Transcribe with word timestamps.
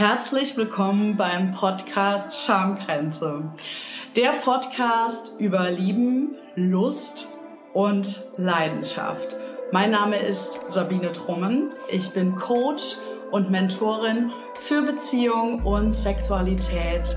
Herzlich 0.00 0.56
willkommen 0.56 1.18
beim 1.18 1.50
Podcast 1.50 2.46
Schamgrenze. 2.46 3.42
Der 4.16 4.30
Podcast 4.42 5.34
über 5.38 5.70
Lieben, 5.70 6.36
Lust 6.54 7.28
und 7.74 8.24
Leidenschaft. 8.38 9.36
Mein 9.72 9.90
Name 9.90 10.16
ist 10.16 10.72
Sabine 10.72 11.12
Trummen. 11.12 11.74
Ich 11.90 12.14
bin 12.14 12.34
Coach 12.34 12.96
und 13.30 13.50
Mentorin 13.50 14.32
für 14.54 14.80
Beziehung 14.80 15.66
und 15.66 15.92
Sexualität. 15.92 17.14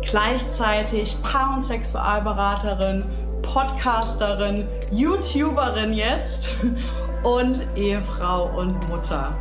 Gleichzeitig 0.00 1.20
Paar- 1.22 1.52
und 1.56 1.62
Sexualberaterin, 1.62 3.04
Podcasterin, 3.42 4.66
YouTuberin 4.90 5.92
jetzt 5.92 6.48
und 7.22 7.66
Ehefrau 7.76 8.46
und 8.58 8.88
Mutter. 8.88 9.36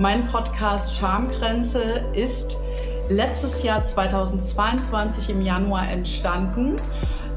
Mein 0.00 0.26
Podcast 0.26 0.96
Schamgrenze 0.96 1.82
ist 2.14 2.56
letztes 3.10 3.62
Jahr 3.62 3.82
2022 3.82 5.28
im 5.28 5.42
Januar 5.42 5.90
entstanden. 5.90 6.76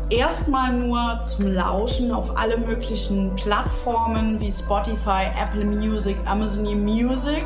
Erstmal 0.09 0.71
nur 0.71 1.21
zum 1.23 1.47
Lauschen 1.53 2.13
auf 2.13 2.37
alle 2.37 2.57
möglichen 2.57 3.35
Plattformen 3.35 4.39
wie 4.39 4.49
Spotify, 4.49 5.25
Apple 5.37 5.65
Music, 5.65 6.15
Amazon 6.23 6.81
Music 6.81 7.43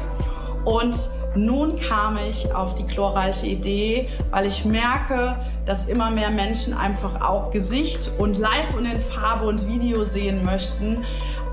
und 0.66 0.96
nun 1.34 1.78
kam 1.78 2.18
ich 2.18 2.54
auf 2.54 2.76
die 2.76 2.86
glorreiche 2.86 3.46
Idee, 3.48 4.10
weil 4.32 4.48
ich 4.48 4.66
merke, 4.66 5.38
dass 5.66 5.88
immer 5.88 6.10
mehr 6.10 6.30
Menschen 6.30 6.76
einfach 6.76 7.22
auch 7.22 7.52
Gesicht 7.52 8.12
und 8.18 8.38
live 8.38 8.76
und 8.76 8.86
in 8.86 9.00
Farbe 9.00 9.46
und 9.46 9.68
Video 9.68 10.04
sehen 10.04 10.44
möchten, 10.44 11.06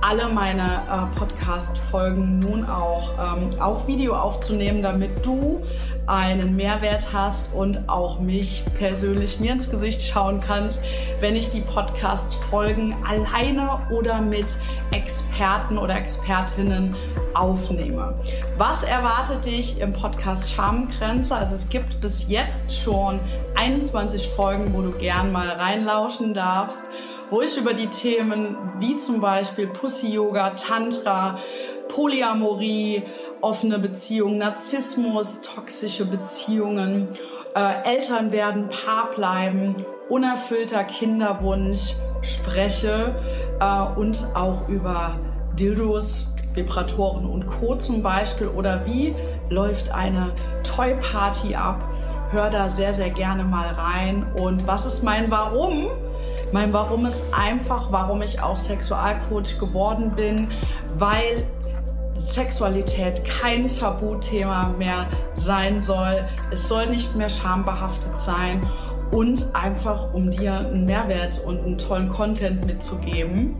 alle 0.05 0.29
meine 0.29 0.83
äh, 0.87 1.19
Podcast-Folgen 1.19 2.39
nun 2.39 2.67
auch 2.67 3.13
ähm, 3.19 3.59
auf 3.59 3.87
Video 3.87 4.15
aufzunehmen, 4.15 4.83
damit 4.83 5.25
du 5.25 5.63
einen 6.07 6.57
Mehrwert 6.57 7.15
hast 7.15 7.55
und 7.55 7.89
auch 7.89 8.21
mich 8.21 8.67
persönlich 8.77 9.41
mir 9.41 9.52
ins 9.52 9.71
Gesicht 9.71 10.02
schauen 10.02 10.41
kannst, 10.41 10.85
wenn 11.21 11.35
ich 11.35 11.51
die 11.51 11.63
Podcast-Folgen 11.63 12.95
alleine 13.09 13.79
oder 13.91 14.21
mit 14.21 14.59
Experten 14.91 15.79
oder 15.79 15.96
Expertinnen 15.96 16.95
aufnehme. 17.33 18.15
Was 18.59 18.83
erwartet 18.83 19.46
dich 19.46 19.80
im 19.80 19.95
Podcast 19.95 20.52
Schamgrenze? 20.52 21.35
Also 21.35 21.55
es 21.55 21.71
gibt 21.71 22.02
bis 22.02 22.29
jetzt 22.29 22.77
schon 22.77 23.21
21 23.55 24.29
Folgen, 24.29 24.74
wo 24.74 24.83
du 24.83 24.91
gern 24.91 25.33
mal 25.33 25.49
reinlauschen 25.49 26.35
darfst 26.35 26.85
wo 27.35 27.43
ich 27.43 27.57
über 27.59 27.74
die 27.74 27.88
Themen 27.88 28.57
wie 28.79 28.96
zum 28.96 29.21
Beispiel 29.21 29.66
Pussy-Yoga, 29.66 30.51
Tantra, 30.51 31.40
Polyamorie, 31.88 33.02
offene 33.40 33.80
Beziehungen, 33.80 34.38
Narzissmus, 34.38 35.40
toxische 35.40 36.05
Beziehungen, 36.05 37.09
äh, 37.57 37.93
Eltern 37.93 38.30
werden, 38.30 38.68
Paar 38.68 39.10
bleiben, 39.16 39.74
unerfüllter 40.09 40.85
Kinderwunsch 40.85 41.95
spreche 42.23 43.16
äh, 43.59 43.99
und 43.99 44.29
auch 44.37 44.68
über 44.68 45.18
Dildos, 45.59 46.29
Vibratoren 46.55 47.27
und 47.27 47.46
Co. 47.46 47.74
zum 47.74 48.01
Beispiel 48.01 48.46
oder 48.46 48.87
wie 48.87 49.12
läuft 49.51 49.93
eine 49.93 50.30
Toy 50.62 50.95
Party 51.01 51.57
ab. 51.57 51.85
Hör 52.30 52.49
da 52.49 52.71
sehr, 52.71 52.95
sehr 52.95 53.10
gerne 53.10 53.43
mal 53.43 53.74
rein. 53.74 54.24
Und 54.40 54.68
was 54.68 54.87
ist 54.87 55.02
mein 55.02 55.32
Warum? 55.32 55.88
Mein 56.55 56.73
Warum 56.73 57.05
ist 57.05 57.35
einfach, 57.35 57.91
warum 57.91 58.23
ich 58.23 58.41
auch 58.41 58.57
Sexualcoach 58.57 59.59
geworden 59.59 60.13
bin, 60.15 60.47
weil 60.96 61.45
Sexualität 62.16 63.24
kein 63.24 63.66
Tabuthema 63.66 64.72
mehr 64.78 65.09
sein 65.34 65.81
soll. 65.81 66.25
Es 66.53 66.69
soll 66.69 66.87
nicht 66.87 67.16
mehr 67.16 67.28
schambehaftet 67.28 68.16
sein 68.21 68.65
und 69.11 69.53
einfach 69.53 70.15
um 70.15 70.31
dir 70.31 70.55
einen 70.61 70.84
Mehrwert 70.84 71.43
und 71.44 71.59
einen 71.59 71.77
tollen 71.77 72.09
Content 72.09 72.65
mitzugeben, 72.65 73.57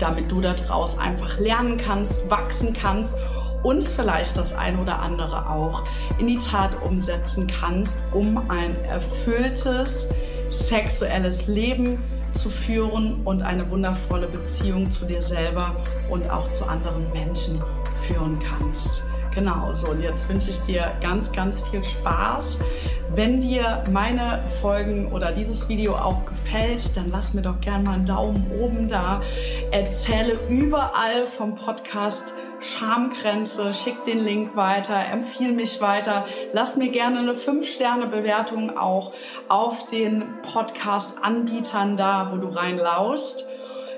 damit 0.00 0.32
du 0.32 0.40
daraus 0.40 0.98
einfach 0.98 1.38
lernen 1.38 1.76
kannst, 1.76 2.28
wachsen 2.28 2.72
kannst 2.72 3.14
und 3.62 3.84
vielleicht 3.84 4.36
das 4.36 4.56
ein 4.56 4.80
oder 4.80 4.98
andere 4.98 5.48
auch 5.48 5.84
in 6.18 6.26
die 6.26 6.38
Tat 6.38 6.72
umsetzen 6.82 7.46
kannst, 7.46 8.00
um 8.10 8.50
ein 8.50 8.74
erfülltes 8.86 10.08
sexuelles 10.52 11.46
Leben 11.46 11.98
zu 12.32 12.50
führen 12.50 13.20
und 13.24 13.42
eine 13.42 13.68
wundervolle 13.70 14.26
Beziehung 14.26 14.90
zu 14.90 15.04
dir 15.04 15.22
selber 15.22 15.76
und 16.10 16.28
auch 16.30 16.48
zu 16.48 16.66
anderen 16.66 17.12
Menschen 17.12 17.62
führen 18.06 18.38
kannst. 18.38 19.02
Genau, 19.34 19.72
so 19.72 19.88
und 19.90 20.02
jetzt 20.02 20.28
wünsche 20.28 20.50
ich 20.50 20.58
dir 20.60 20.92
ganz, 21.00 21.32
ganz 21.32 21.62
viel 21.62 21.82
Spaß. 21.82 22.60
Wenn 23.14 23.40
dir 23.40 23.82
meine 23.90 24.42
Folgen 24.60 25.10
oder 25.10 25.32
dieses 25.32 25.68
Video 25.68 25.94
auch 25.94 26.24
gefällt, 26.26 26.96
dann 26.96 27.10
lass 27.10 27.32
mir 27.32 27.42
doch 27.42 27.60
gerne 27.60 27.84
mal 27.84 27.94
einen 27.94 28.06
Daumen 28.06 28.50
oben 28.60 28.88
da. 28.88 29.22
Erzähle 29.70 30.38
überall 30.48 31.26
vom 31.26 31.54
Podcast 31.54 32.34
Schamgrenze, 32.62 33.74
schick 33.74 34.04
den 34.04 34.18
Link 34.18 34.56
weiter, 34.56 34.94
empfiehl 35.12 35.52
mich 35.52 35.80
weiter, 35.80 36.24
lass 36.52 36.76
mir 36.76 36.90
gerne 36.90 37.18
eine 37.18 37.32
5-Sterne-Bewertung 37.32 38.76
auch 38.76 39.12
auf 39.48 39.86
den 39.86 40.24
Podcast-Anbietern 40.42 41.96
da, 41.96 42.28
wo 42.32 42.36
du 42.36 42.48
reinlaust. 42.48 43.46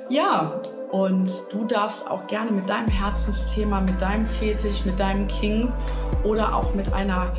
Ja, 0.08 0.60
und 0.90 1.30
du 1.52 1.64
darfst 1.64 2.10
auch 2.10 2.26
gerne 2.26 2.50
mit 2.50 2.68
deinem 2.68 2.88
Herzensthema, 2.88 3.80
mit 3.80 4.00
deinem 4.00 4.26
Fetisch, 4.26 4.84
mit 4.84 5.00
deinem 5.00 5.28
King 5.28 5.72
oder 6.22 6.54
auch 6.54 6.74
mit 6.74 6.92
einer 6.92 7.32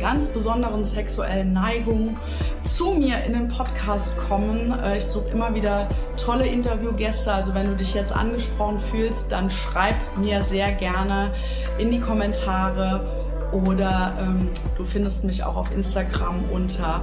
ganz 0.00 0.28
besonderen 0.28 0.84
sexuellen 0.84 1.52
Neigung 1.52 2.16
zu 2.62 2.92
mir 2.92 3.16
in 3.26 3.32
den 3.32 3.48
Podcast 3.48 4.16
kommen. 4.28 4.72
Äh, 4.80 4.98
ich 4.98 5.04
suche 5.04 5.30
immer 5.30 5.52
wieder 5.54 5.88
tolle 6.22 6.46
Interviewgäste. 6.46 7.32
Also 7.32 7.54
wenn 7.54 7.64
du 7.66 7.74
dich 7.76 7.94
jetzt 7.94 8.14
angesprochen 8.14 8.78
fühlst, 8.78 9.32
dann 9.32 9.48
schreib 9.50 9.96
mir 10.18 10.42
sehr 10.42 10.72
gerne 10.72 11.32
in 11.78 11.90
die 11.90 12.00
Kommentare 12.00 13.06
oder 13.52 14.14
ähm, 14.18 14.50
du 14.76 14.84
findest 14.84 15.24
mich 15.24 15.42
auch 15.44 15.56
auf 15.56 15.74
Instagram 15.74 16.44
unter 16.50 17.02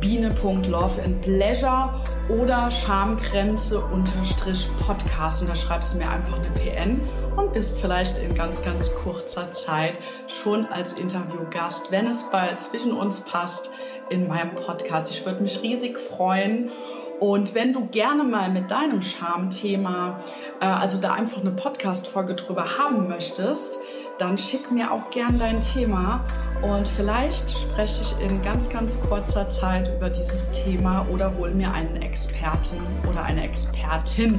biene.loveandpleasure 0.00 1.90
oder 2.28 2.70
schamgrenze-podcast 2.70 5.42
und 5.42 5.48
da 5.48 5.54
schreibst 5.54 5.94
du 5.94 5.98
mir 5.98 6.10
einfach 6.10 6.38
eine 6.38 6.50
PN 6.50 7.00
und 7.36 7.52
bist 7.52 7.78
vielleicht 7.78 8.18
in 8.18 8.34
ganz, 8.34 8.62
ganz 8.62 8.94
kurzer 8.94 9.52
Zeit 9.52 9.94
schon 10.26 10.66
als 10.66 10.92
Interviewgast, 10.92 11.90
wenn 11.90 12.06
es 12.06 12.30
bald 12.30 12.60
zwischen 12.60 12.92
uns 12.92 13.22
passt, 13.22 13.70
in 14.10 14.28
meinem 14.28 14.54
Podcast. 14.54 15.10
Ich 15.10 15.24
würde 15.24 15.42
mich 15.42 15.62
riesig 15.62 15.98
freuen. 15.98 16.70
Und 17.18 17.54
wenn 17.54 17.72
du 17.72 17.86
gerne 17.86 18.24
mal 18.24 18.50
mit 18.50 18.70
deinem 18.70 19.00
Schamthema, 19.00 20.20
äh, 20.60 20.66
also 20.66 20.98
da 20.98 21.14
einfach 21.14 21.40
eine 21.40 21.52
Podcast-Folge 21.52 22.34
drüber 22.34 22.78
haben 22.78 23.08
möchtest, 23.08 23.78
dann 24.18 24.38
schick 24.38 24.70
mir 24.70 24.92
auch 24.92 25.10
gern 25.10 25.38
dein 25.38 25.60
Thema 25.60 26.24
und 26.62 26.86
vielleicht 26.86 27.50
spreche 27.50 28.02
ich 28.02 28.24
in 28.24 28.40
ganz, 28.42 28.68
ganz 28.68 29.00
kurzer 29.00 29.50
Zeit 29.50 29.90
über 29.96 30.10
dieses 30.10 30.50
Thema 30.52 31.06
oder 31.10 31.36
hole 31.36 31.52
mir 31.52 31.72
einen 31.72 32.00
Experten 32.00 32.76
oder 33.10 33.24
eine 33.24 33.44
Expertin 33.44 34.38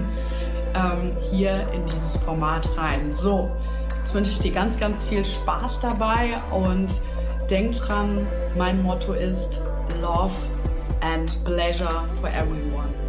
ähm, 0.74 1.12
hier 1.32 1.68
in 1.74 1.86
dieses 1.86 2.18
Format 2.18 2.68
rein. 2.78 3.12
So, 3.12 3.52
jetzt 3.98 4.14
wünsche 4.14 4.32
ich 4.32 4.40
dir 4.40 4.54
ganz, 4.54 4.80
ganz 4.80 5.06
viel 5.06 5.26
Spaß 5.26 5.82
dabei 5.82 6.38
und 6.52 7.02
denk 7.50 7.74
dran, 7.74 8.26
mein 8.58 8.82
Motto 8.82 9.14
ist 9.14 9.62
Love 10.02 10.34
and 11.02 11.44
Pleasure 11.44 12.08
for 12.22 12.30
Everyone. 12.30 13.03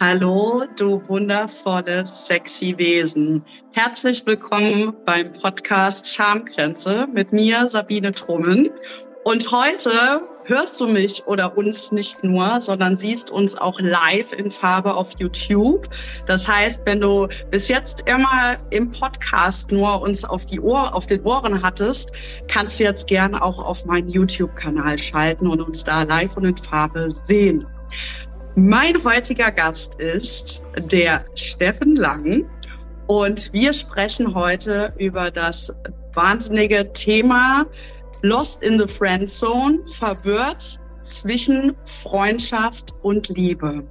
Hallo, 0.00 0.62
du 0.76 1.02
wundervolles, 1.08 2.28
sexy 2.28 2.72
Wesen. 2.78 3.44
Herzlich 3.72 4.24
willkommen 4.24 4.94
beim 5.04 5.32
Podcast 5.32 6.08
Schamgrenze 6.08 7.08
mit 7.12 7.32
mir, 7.32 7.68
Sabine 7.68 8.12
Trummen. 8.12 8.70
Und 9.24 9.50
heute 9.50 10.22
hörst 10.44 10.80
du 10.80 10.86
mich 10.86 11.26
oder 11.26 11.58
uns 11.58 11.90
nicht 11.90 12.22
nur, 12.22 12.60
sondern 12.60 12.94
siehst 12.94 13.32
uns 13.32 13.56
auch 13.58 13.80
live 13.80 14.32
in 14.34 14.52
Farbe 14.52 14.94
auf 14.94 15.18
YouTube. 15.18 15.88
Das 16.26 16.46
heißt, 16.46 16.82
wenn 16.86 17.00
du 17.00 17.26
bis 17.50 17.66
jetzt 17.66 18.04
immer 18.06 18.56
im 18.70 18.92
Podcast 18.92 19.72
nur 19.72 20.00
uns 20.00 20.24
auf 20.24 20.46
die 20.46 20.60
Ohr, 20.60 20.94
auf 20.94 21.06
den 21.06 21.24
Ohren 21.24 21.60
hattest, 21.60 22.12
kannst 22.46 22.78
du 22.78 22.84
jetzt 22.84 23.08
gerne 23.08 23.42
auch 23.42 23.58
auf 23.58 23.84
meinen 23.84 24.08
YouTube-Kanal 24.08 24.96
schalten 25.00 25.48
und 25.48 25.60
uns 25.60 25.82
da 25.82 26.04
live 26.04 26.36
und 26.36 26.44
in 26.44 26.56
Farbe 26.56 27.10
sehen. 27.26 27.66
Mein 28.60 29.04
heutiger 29.04 29.52
Gast 29.52 30.00
ist 30.00 30.64
der 30.76 31.24
Steffen 31.36 31.94
Lang 31.94 32.44
und 33.06 33.52
wir 33.52 33.72
sprechen 33.72 34.34
heute 34.34 34.92
über 34.98 35.30
das 35.30 35.72
wahnsinnige 36.12 36.92
Thema 36.92 37.66
Lost 38.22 38.64
in 38.64 38.76
the 38.76 38.88
Friend 38.88 39.30
Zone, 39.30 39.78
verwirrt, 39.92 40.80
zwischen 41.04 41.76
Freundschaft 41.86 42.92
und 43.02 43.28
Liebe. 43.28 43.86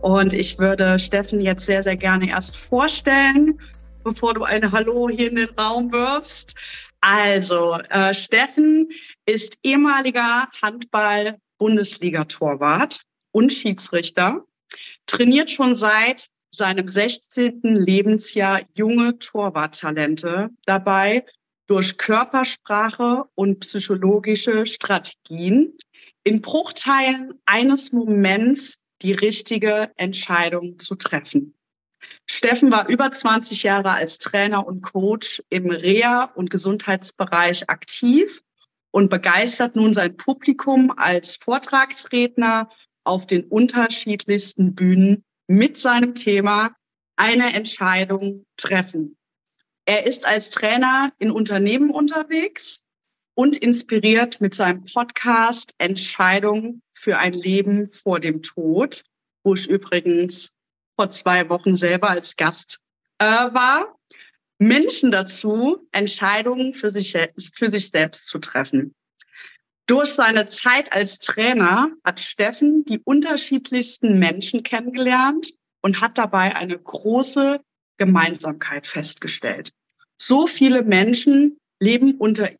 Und 0.00 0.32
ich 0.32 0.58
würde 0.58 0.98
Steffen 0.98 1.40
jetzt 1.40 1.66
sehr, 1.66 1.84
sehr 1.84 1.96
gerne 1.96 2.28
erst 2.28 2.56
vorstellen, 2.56 3.60
bevor 4.02 4.34
du 4.34 4.42
ein 4.42 4.72
Hallo 4.72 5.08
hier 5.08 5.30
in 5.30 5.36
den 5.36 5.50
Raum 5.56 5.92
wirfst. 5.92 6.56
Also, 7.00 7.78
äh, 7.88 8.12
Steffen 8.12 8.88
ist 9.26 9.56
ehemaliger 9.62 10.48
Handball-Bundesliga-Torwart 10.60 13.04
und 13.32 13.52
Schiedsrichter, 13.52 14.44
trainiert 15.06 15.50
schon 15.50 15.74
seit 15.74 16.28
seinem 16.50 16.88
16. 16.88 17.60
Lebensjahr 17.62 18.62
junge 18.76 19.18
Torwarttalente 19.18 20.50
dabei 20.64 21.24
durch 21.66 21.98
Körpersprache 21.98 23.24
und 23.34 23.60
psychologische 23.60 24.66
Strategien 24.66 25.76
in 26.24 26.40
Bruchteilen 26.40 27.34
eines 27.44 27.92
Moments 27.92 28.78
die 29.02 29.12
richtige 29.12 29.92
Entscheidung 29.96 30.78
zu 30.78 30.94
treffen. 30.94 31.54
Steffen 32.26 32.70
war 32.70 32.88
über 32.88 33.10
20 33.12 33.62
Jahre 33.62 33.90
als 33.90 34.18
Trainer 34.18 34.66
und 34.66 34.82
Coach 34.82 35.42
im 35.50 35.70
Reha- 35.70 36.32
und 36.34 36.50
Gesundheitsbereich 36.50 37.68
aktiv 37.68 38.42
und 38.90 39.10
begeistert 39.10 39.76
nun 39.76 39.94
sein 39.94 40.16
Publikum 40.16 40.92
als 40.96 41.36
Vortragsredner 41.36 42.70
auf 43.08 43.26
den 43.26 43.44
unterschiedlichsten 43.44 44.74
Bühnen 44.74 45.24
mit 45.46 45.78
seinem 45.78 46.14
Thema 46.14 46.76
eine 47.16 47.54
Entscheidung 47.54 48.44
treffen. 48.58 49.16
Er 49.86 50.06
ist 50.06 50.26
als 50.26 50.50
Trainer 50.50 51.12
in 51.18 51.30
Unternehmen 51.30 51.90
unterwegs 51.90 52.80
und 53.34 53.56
inspiriert 53.56 54.42
mit 54.42 54.54
seinem 54.54 54.84
Podcast 54.84 55.74
Entscheidung 55.78 56.82
für 56.92 57.16
ein 57.16 57.32
Leben 57.32 57.90
vor 57.90 58.20
dem 58.20 58.42
Tod, 58.42 59.02
wo 59.42 59.54
ich 59.54 59.68
übrigens 59.70 60.52
vor 60.94 61.08
zwei 61.08 61.48
Wochen 61.48 61.74
selber 61.74 62.10
als 62.10 62.36
Gast 62.36 62.78
äh, 63.18 63.24
war, 63.24 63.96
Menschen 64.58 65.10
dazu, 65.10 65.88
Entscheidungen 65.92 66.74
für 66.74 66.90
sich, 66.90 67.16
für 67.54 67.70
sich 67.70 67.88
selbst 67.88 68.26
zu 68.26 68.38
treffen. 68.38 68.94
Durch 69.88 70.12
seine 70.12 70.44
Zeit 70.44 70.92
als 70.92 71.18
Trainer 71.18 71.90
hat 72.04 72.20
Steffen 72.20 72.84
die 72.84 73.00
unterschiedlichsten 73.04 74.18
Menschen 74.18 74.62
kennengelernt 74.62 75.54
und 75.80 76.02
hat 76.02 76.18
dabei 76.18 76.54
eine 76.54 76.78
große 76.78 77.58
Gemeinsamkeit 77.96 78.86
festgestellt. 78.86 79.72
So 80.18 80.46
viele 80.46 80.82
Menschen 80.82 81.56
leben 81.80 82.16
unter, 82.16 82.50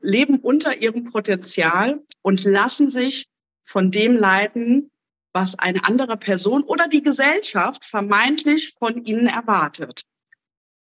leben 0.00 0.38
unter 0.38 0.78
ihrem 0.78 1.04
Potenzial 1.04 2.02
und 2.22 2.44
lassen 2.44 2.88
sich 2.88 3.26
von 3.62 3.90
dem 3.90 4.16
leiten, 4.16 4.90
was 5.34 5.58
eine 5.58 5.84
andere 5.84 6.16
Person 6.16 6.62
oder 6.62 6.88
die 6.88 7.02
Gesellschaft 7.02 7.84
vermeintlich 7.84 8.74
von 8.78 9.04
ihnen 9.04 9.26
erwartet. 9.26 10.00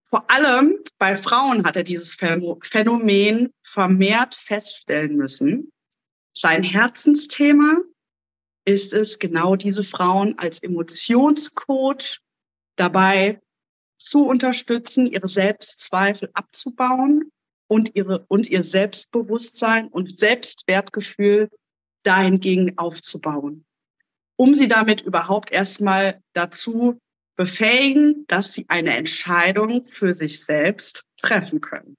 Vor 0.08 0.31
allem 0.31 0.78
bei 0.98 1.16
Frauen 1.16 1.64
hat 1.64 1.75
er 1.75 1.82
dieses 1.82 2.14
Phänomen 2.14 3.52
vermehrt 3.64 4.36
feststellen 4.36 5.16
müssen. 5.16 5.72
Sein 6.32 6.62
Herzensthema 6.62 7.79
ist 8.65 8.93
es, 8.93 9.19
genau 9.19 9.56
diese 9.56 9.85
Frauen 9.85 10.38
als 10.38 10.62
Emotionscoach 10.62 12.21
dabei 12.77 13.41
zu 13.99 14.27
unterstützen, 14.27 15.06
ihre 15.06 15.29
Selbstzweifel 15.29 16.31
abzubauen 16.32 17.31
und, 17.69 17.94
ihre, 17.94 18.25
und 18.29 18.49
ihr 18.49 18.62
Selbstbewusstsein 18.62 19.88
und 19.88 20.19
Selbstwertgefühl 20.19 21.50
dahingegen 22.03 22.79
aufzubauen, 22.79 23.65
um 24.37 24.55
sie 24.55 24.69
damit 24.69 25.03
überhaupt 25.03 25.53
erstmal 25.53 26.23
dazu 26.32 26.99
befähigen, 27.37 28.25
dass 28.29 28.55
sie 28.55 28.67
eine 28.69 28.97
Entscheidung 28.97 29.85
für 29.85 30.15
sich 30.15 30.44
selbst 30.44 31.05
treffen 31.21 31.61
können. 31.61 31.97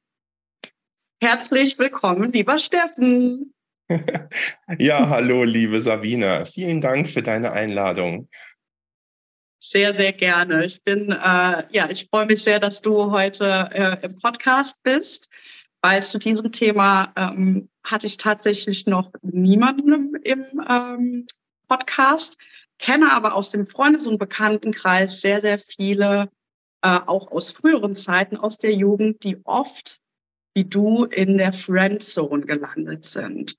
Herzlich 1.22 1.78
willkommen, 1.78 2.30
lieber 2.30 2.58
Steffen. 2.58 3.54
Ja, 4.78 5.10
hallo, 5.10 5.44
liebe 5.44 5.82
Sabine. 5.82 6.46
Vielen 6.46 6.82
Dank 6.82 7.08
für 7.08 7.22
deine 7.22 7.52
Einladung. 7.52 8.30
Sehr, 9.60 9.94
sehr 9.94 10.14
gerne. 10.14 10.66
Ich 10.66 10.84
bin, 10.84 11.12
äh, 11.12 11.64
ja, 11.72 11.90
ich 11.90 12.08
freue 12.10 12.26
mich 12.26 12.44
sehr, 12.44 12.60
dass 12.60 12.82
du 12.82 13.12
heute 13.12 13.70
äh, 13.72 14.06
im 14.06 14.18
Podcast 14.20 14.82
bist, 14.84 15.30
weil 15.82 16.02
zu 16.02 16.18
diesem 16.18 16.52
Thema 16.52 17.14
ähm, 17.16 17.70
hatte 17.84 18.08
ich 18.08 18.18
tatsächlich 18.18 18.88
noch 18.88 19.12
niemanden 19.22 20.16
im 20.24 20.46
ähm, 20.68 21.28
Podcast, 21.68 22.38
kenne 22.80 23.12
aber 23.12 23.36
aus 23.36 23.52
dem 23.52 23.68
Freundes- 23.68 24.08
und 24.08 24.18
Bekanntenkreis 24.18 25.22
sehr, 25.22 25.42
sehr 25.42 25.60
viele, 25.60 26.30
äh, 26.82 27.00
auch 27.06 27.32
aus 27.32 27.52
früheren 27.52 27.94
Zeiten, 27.94 28.38
aus 28.38 28.58
der 28.58 28.74
Jugend, 28.74 29.24
die 29.24 29.38
oft 29.46 30.02
wie 30.54 30.66
du 30.66 31.06
in 31.06 31.38
der 31.38 31.54
Friendzone 31.54 32.46
gelandet 32.46 33.06
sind. 33.06 33.58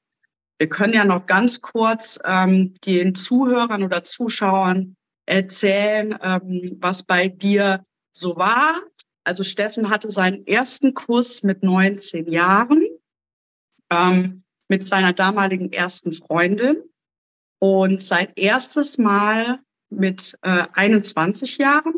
Wir 0.62 0.68
können 0.68 0.94
ja 0.94 1.04
noch 1.04 1.26
ganz 1.26 1.60
kurz 1.60 2.20
ähm, 2.24 2.72
den 2.86 3.16
Zuhörern 3.16 3.82
oder 3.82 4.04
Zuschauern 4.04 4.94
erzählen, 5.26 6.16
ähm, 6.22 6.78
was 6.78 7.02
bei 7.02 7.26
dir 7.26 7.84
so 8.12 8.36
war. 8.36 8.80
Also 9.24 9.42
Steffen 9.42 9.90
hatte 9.90 10.08
seinen 10.08 10.46
ersten 10.46 10.94
Kuss 10.94 11.42
mit 11.42 11.64
19 11.64 12.30
Jahren 12.30 12.86
ähm, 13.90 14.44
mit 14.68 14.86
seiner 14.86 15.12
damaligen 15.12 15.72
ersten 15.72 16.12
Freundin 16.12 16.76
und 17.58 18.00
sein 18.00 18.28
erstes 18.36 18.98
Mal 18.98 19.58
mit 19.90 20.38
äh, 20.42 20.68
21 20.74 21.58
Jahren. 21.58 21.94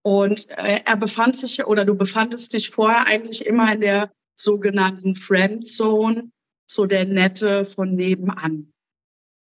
Und 0.00 0.48
äh, 0.48 0.80
er 0.86 0.96
befand 0.96 1.36
sich 1.36 1.62
oder 1.66 1.84
du 1.84 1.94
befandest 1.94 2.54
dich 2.54 2.70
vorher 2.70 3.04
eigentlich 3.06 3.44
immer 3.44 3.70
in 3.74 3.82
der 3.82 4.10
sogenannten 4.36 5.16
Friend 5.16 5.66
Zone, 5.66 6.30
so 6.74 6.86
der 6.86 7.04
Nette 7.04 7.64
von 7.64 7.94
nebenan. 7.94 8.72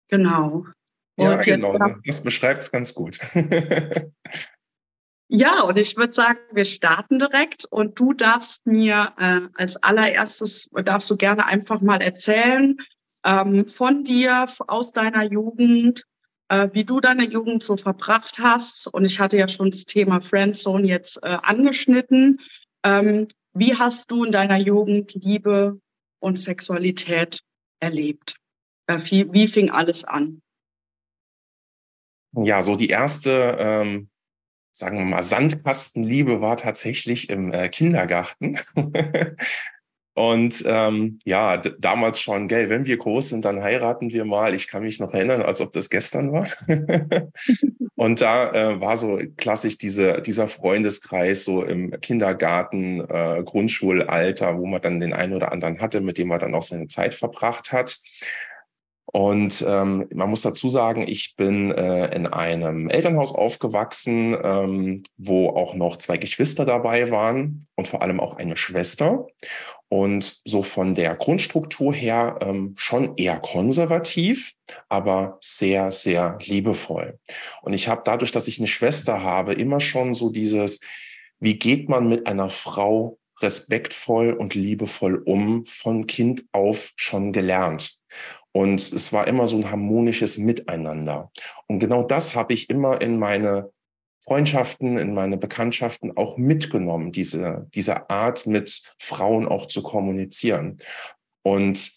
Genau. 0.09 0.65
Und 1.17 1.25
ja, 1.25 1.37
genau. 1.41 1.77
das 2.07 2.23
beschreibt 2.23 2.63
es 2.63 2.71
ganz 2.71 2.95
gut. 2.95 3.19
ja, 5.29 5.63
und 5.63 5.77
ich 5.77 5.97
würde 5.97 6.13
sagen, 6.13 6.39
wir 6.53 6.65
starten 6.65 7.19
direkt 7.19 7.65
und 7.65 7.99
du 7.99 8.13
darfst 8.13 8.67
mir 8.67 9.13
äh, 9.19 9.41
als 9.55 9.83
allererstes, 9.83 10.71
darfst 10.85 11.11
du 11.11 11.17
gerne 11.17 11.47
einfach 11.47 11.81
mal 11.81 12.01
erzählen 12.01 12.77
ähm, 13.25 13.69
von 13.69 14.05
dir, 14.05 14.47
aus 14.69 14.93
deiner 14.93 15.25
Jugend, 15.25 16.05
äh, 16.49 16.69
wie 16.73 16.85
du 16.85 17.01
deine 17.01 17.25
Jugend 17.25 17.63
so 17.63 17.77
verbracht 17.77 18.39
hast. 18.41 18.87
Und 18.87 19.05
ich 19.05 19.21
hatte 19.21 19.37
ja 19.37 19.49
schon 19.49 19.71
das 19.71 19.85
Thema 19.85 20.21
Friendzone 20.21 20.87
jetzt 20.87 21.23
äh, 21.23 21.37
angeschnitten. 21.43 22.41
Ähm, 22.85 23.27
wie 23.55 23.75
hast 23.75 24.11
du 24.11 24.25
in 24.25 24.33
deiner 24.33 24.59
Jugend 24.59 25.15
Liebe 25.15 25.81
und 26.21 26.37
Sexualität 26.37 27.41
erlebt? 27.81 28.37
Äh, 28.87 28.99
wie, 29.05 29.33
wie 29.33 29.47
fing 29.47 29.71
alles 29.71 30.05
an? 30.05 30.43
Ja, 32.33 32.63
so 32.63 32.77
die 32.77 32.89
erste, 32.89 33.57
ähm, 33.59 34.11
sagen 34.73 34.99
wir 34.99 35.05
mal, 35.05 35.23
Sandkastenliebe 35.23 36.41
war 36.41 36.57
tatsächlich 36.57 37.31
im 37.31 37.53
äh, 37.53 37.69
Kindergarten. 37.69 38.59
Und 40.19 40.65
ähm, 40.67 41.21
ja, 41.25 41.59
damals 41.59 42.19
schon, 42.19 42.49
gell, 42.49 42.69
wenn 42.71 42.87
wir 42.87 42.97
groß 42.97 43.29
sind, 43.29 43.45
dann 43.45 43.63
heiraten 43.63 44.11
wir 44.11 44.25
mal. 44.25 44.53
Ich 44.53 44.67
kann 44.67 44.83
mich 44.83 44.99
noch 44.99 45.15
erinnern, 45.15 45.43
als 45.43 45.61
ob 45.61 45.71
das 45.73 45.91
gestern 45.91 46.33
war. 46.33 46.49
und 47.95 48.21
da 48.21 48.53
äh, 48.53 48.81
war 48.81 48.97
so 48.97 49.21
klassisch 49.37 49.79
diese, 49.79 50.21
dieser 50.21 50.49
Freundeskreis 50.49 51.45
so 51.45 51.63
im 51.63 51.93
Kindergarten, 52.01 52.99
äh, 53.09 53.45
Grundschulalter, 53.45 54.59
wo 54.59 54.67
man 54.67 54.83
dann 54.83 54.99
den 54.99 55.13
einen 55.13 55.35
oder 55.35 55.53
anderen 55.53 55.81
hatte, 55.81 56.01
mit 56.01 56.19
dem 56.19 56.27
man 56.27 56.41
dann 56.41 56.57
auch 56.57 56.65
seine 56.65 56.89
Zeit 56.89 57.15
verbracht 57.15 57.71
hat. 57.71 57.97
Und 59.11 59.65
ähm, 59.67 60.07
man 60.13 60.29
muss 60.29 60.43
dazu 60.43 60.69
sagen, 60.69 61.05
ich 61.07 61.37
bin 61.37 61.71
äh, 61.71 62.15
in 62.15 62.27
einem 62.27 62.91
Elternhaus 62.91 63.35
aufgewachsen, 63.35 64.37
ähm, 64.43 65.05
wo 65.17 65.51
auch 65.51 65.75
noch 65.75 65.97
zwei 65.97 66.19
Geschwister 66.19 66.67
dabei 66.67 67.11
waren 67.11 67.67
und 67.77 67.87
vor 67.89 68.03
allem 68.03 68.21
auch 68.21 68.37
eine 68.37 68.57
Schwester. 68.57 69.27
Und 69.91 70.41
so 70.45 70.63
von 70.63 70.95
der 70.95 71.15
Grundstruktur 71.17 71.95
her 71.95 72.39
ähm, 72.43 72.75
schon 72.77 73.17
eher 73.17 73.41
konservativ, 73.41 74.53
aber 74.89 75.39
sehr, 75.41 75.91
sehr 75.91 76.39
liebevoll. 76.43 77.19
Und 77.63 77.73
ich 77.73 77.89
habe 77.89 78.03
dadurch, 78.05 78.31
dass 78.31 78.49
ich 78.49 78.59
eine 78.59 78.69
Schwester 78.69 79.23
habe, 79.23 79.55
immer 79.55 79.81
schon 79.81 80.15
so 80.15 80.31
dieses, 80.31 80.81
wie 81.41 81.59
geht 81.59 81.89
man 81.89 82.09
mit 82.09 82.27
einer 82.27 82.51
Frau 82.51 83.19
respektvoll 83.41 84.33
und 84.33 84.55
liebevoll 84.55 85.23
um, 85.25 85.65
von 85.67 86.07
Kind 86.07 86.45
auf 86.53 86.93
schon 86.97 87.33
gelernt. 87.33 87.99
Und 88.53 88.81
es 88.93 89.13
war 89.13 89.27
immer 89.27 89.47
so 89.47 89.57
ein 89.57 89.71
harmonisches 89.71 90.39
Miteinander. 90.39 91.31
Und 91.67 91.79
genau 91.79 92.03
das 92.03 92.35
habe 92.35 92.55
ich 92.55 92.71
immer 92.71 93.01
in 93.01 93.19
meine 93.19 93.71
Freundschaften, 94.25 94.99
in 94.99 95.15
meine 95.15 95.39
Bekanntschaften 95.39 96.17
auch 96.17 96.37
mitgenommen, 96.37 97.13
diese, 97.13 97.67
diese 97.75 98.11
Art 98.11 98.47
mit 98.47 98.83
Frauen 98.99 99.47
auch 99.47 99.67
zu 99.67 99.83
kommunizieren. 99.83 100.77
Und 101.43 101.93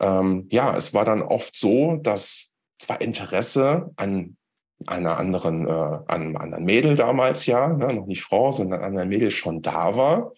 ähm, 0.00 0.46
ja, 0.50 0.76
es 0.76 0.94
war 0.94 1.04
dann 1.04 1.22
oft 1.22 1.56
so, 1.56 1.96
dass 1.96 2.52
zwar 2.78 3.00
Interesse 3.00 3.90
an 3.96 4.36
einer 4.86 5.18
anderen, 5.18 5.66
äh, 5.66 5.70
an 5.70 6.04
einem 6.08 6.36
anderen 6.36 6.64
Mädel 6.64 6.94
damals 6.94 7.44
ja, 7.46 7.68
ne, 7.68 7.92
noch 7.92 8.06
nicht 8.06 8.22
Frau, 8.22 8.52
sondern 8.52 8.80
an 8.80 8.92
einer 8.92 9.04
Mädel 9.04 9.30
schon 9.30 9.60
da 9.60 9.96
war. 9.96 10.32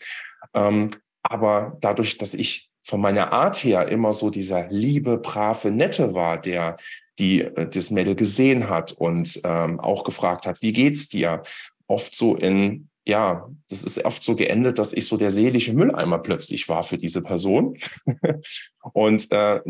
Ähm, 0.54 0.90
aber 1.22 1.76
dadurch, 1.80 2.18
dass 2.18 2.34
ich 2.34 2.71
von 2.82 3.00
meiner 3.00 3.32
Art 3.32 3.56
her 3.64 3.88
immer 3.88 4.12
so 4.12 4.30
dieser 4.30 4.68
liebe, 4.70 5.18
brave, 5.18 5.70
nette 5.70 6.14
war, 6.14 6.40
der 6.40 6.76
die 7.18 7.42
äh, 7.42 7.68
das 7.68 7.90
Mädel 7.90 8.14
gesehen 8.14 8.68
hat 8.68 8.92
und 8.92 9.40
ähm, 9.44 9.80
auch 9.80 10.04
gefragt 10.04 10.46
hat, 10.46 10.62
wie 10.62 10.72
geht's 10.72 11.08
dir? 11.08 11.42
Oft 11.86 12.14
so 12.14 12.36
in 12.36 12.88
ja, 13.04 13.48
das 13.68 13.82
ist 13.82 14.04
oft 14.04 14.22
so 14.22 14.36
geendet, 14.36 14.78
dass 14.78 14.92
ich 14.92 15.06
so 15.06 15.16
der 15.16 15.32
seelische 15.32 15.72
Mülleimer 15.72 16.20
plötzlich 16.20 16.68
war 16.68 16.84
für 16.84 16.98
diese 16.98 17.22
Person. 17.22 17.76
und 18.92 19.30
äh, 19.32 19.60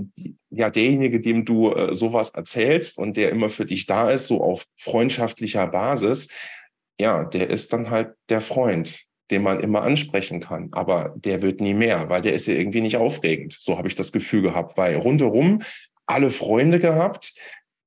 ja, 0.50 0.68
derjenige, 0.68 1.18
dem 1.18 1.44
du 1.44 1.72
äh, 1.72 1.94
sowas 1.94 2.30
erzählst 2.30 2.98
und 2.98 3.16
der 3.16 3.30
immer 3.30 3.48
für 3.48 3.64
dich 3.64 3.86
da 3.86 4.10
ist, 4.10 4.26
so 4.26 4.42
auf 4.42 4.66
freundschaftlicher 4.76 5.66
Basis, 5.66 6.28
ja, 7.00 7.24
der 7.24 7.48
ist 7.48 7.72
dann 7.72 7.88
halt 7.88 8.14
der 8.28 8.42
Freund, 8.42 9.02
den 9.30 9.42
man 9.42 9.60
immer 9.60 9.82
ansprechen 9.82 10.40
kann. 10.40 10.68
Aber 10.72 11.14
der 11.16 11.42
wird 11.42 11.60
nie 11.60 11.74
mehr, 11.74 12.08
weil 12.08 12.22
der 12.22 12.34
ist 12.34 12.46
ja 12.46 12.54
irgendwie 12.54 12.80
nicht 12.80 12.96
aufregend. 12.96 13.52
So 13.52 13.78
habe 13.78 13.88
ich 13.88 13.94
das 13.94 14.12
Gefühl 14.12 14.42
gehabt, 14.42 14.76
weil 14.76 14.96
rundherum 14.96 15.62
alle 16.06 16.30
Freunde 16.30 16.78
gehabt, 16.78 17.34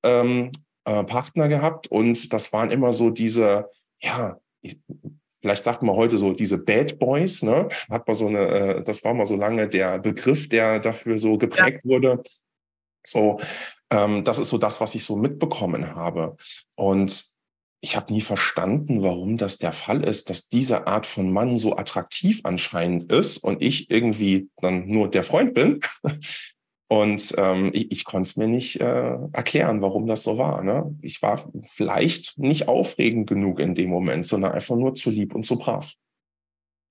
ähm, 0.04 0.51
äh, 0.86 1.04
Partner 1.04 1.48
gehabt 1.48 1.88
und 1.88 2.32
das 2.32 2.54
waren 2.54 2.72
immer 2.72 2.94
so 2.94 3.10
diese, 3.10 3.68
ja, 4.01 4.38
vielleicht 5.42 5.63
sagt 5.63 5.84
man 5.84 5.96
heute 5.96 6.18
so 6.18 6.34
diese 6.34 6.63
Bad 6.63 6.98
Boys, 6.98 7.44
ne? 7.44 7.68
Hat 7.89 8.08
man 8.08 8.15
so 8.15 8.27
eine, 8.27 8.48
äh, 8.48 8.84
das 8.84 9.04
war 9.04 9.13
mal 9.13 9.25
so 9.25 9.36
lange 9.36 9.68
der 9.68 10.00
Begriff, 10.00 10.50
der 10.50 10.80
dafür 10.80 11.20
so 11.20 11.38
geprägt 11.38 11.82
ja. 11.84 11.89
wurde. 11.89 12.24
So, 13.06 13.39
ähm, 13.92 14.24
das 14.24 14.39
ist 14.39 14.50
so 14.50 14.58
das, 14.58 14.82
was 14.82 14.96
ich 14.96 15.04
so 15.04 15.15
mitbekommen 15.15 15.96
habe. 15.96 16.36
Und 16.75 17.35
ich 17.82 17.96
habe 17.96 18.12
nie 18.13 18.22
verstanden, 18.22 19.01
warum 19.03 19.38
das 19.38 19.58
der 19.58 19.72
Fall 19.72 20.03
ist, 20.03 20.29
dass 20.29 20.50
diese 20.50 20.88
Art 20.88 21.05
von 21.05 21.32
Mann 21.32 21.60
so 21.60 21.75
attraktiv 21.75 22.41
anscheinend 22.44 23.12
ist 23.12 23.38
und 23.38 23.62
ich 23.62 23.91
irgendwie 23.91 24.50
dann 24.58 24.88
nur 24.88 25.10
der 25.10 25.24
Freund 25.24 25.53
bin. 25.53 25.82
Und 26.88 27.34
ähm, 27.38 27.72
ich, 27.74 27.91
ich 27.91 28.05
konnte 28.05 28.29
es 28.29 28.38
mir 28.38 28.48
nicht 28.48 28.79
äh, 28.79 29.17
erklären, 29.34 29.82
warum 29.82 30.05
das 30.05 30.22
so 30.22 30.38
war. 30.38 30.63
Ne? 30.63 30.96
Ich 31.01 31.22
war 31.24 31.51
vielleicht 31.63 32.38
nicht 32.38 32.67
aufregend 32.67 33.27
genug 33.27 33.60
in 33.60 33.74
dem 33.74 33.89
Moment, 33.89 34.27
sondern 34.27 34.51
einfach 34.51 34.75
nur 34.75 34.94
zu 34.94 35.10
lieb 35.10 35.34
und 35.34 35.46
zu 35.48 35.58
brav. 35.58 35.94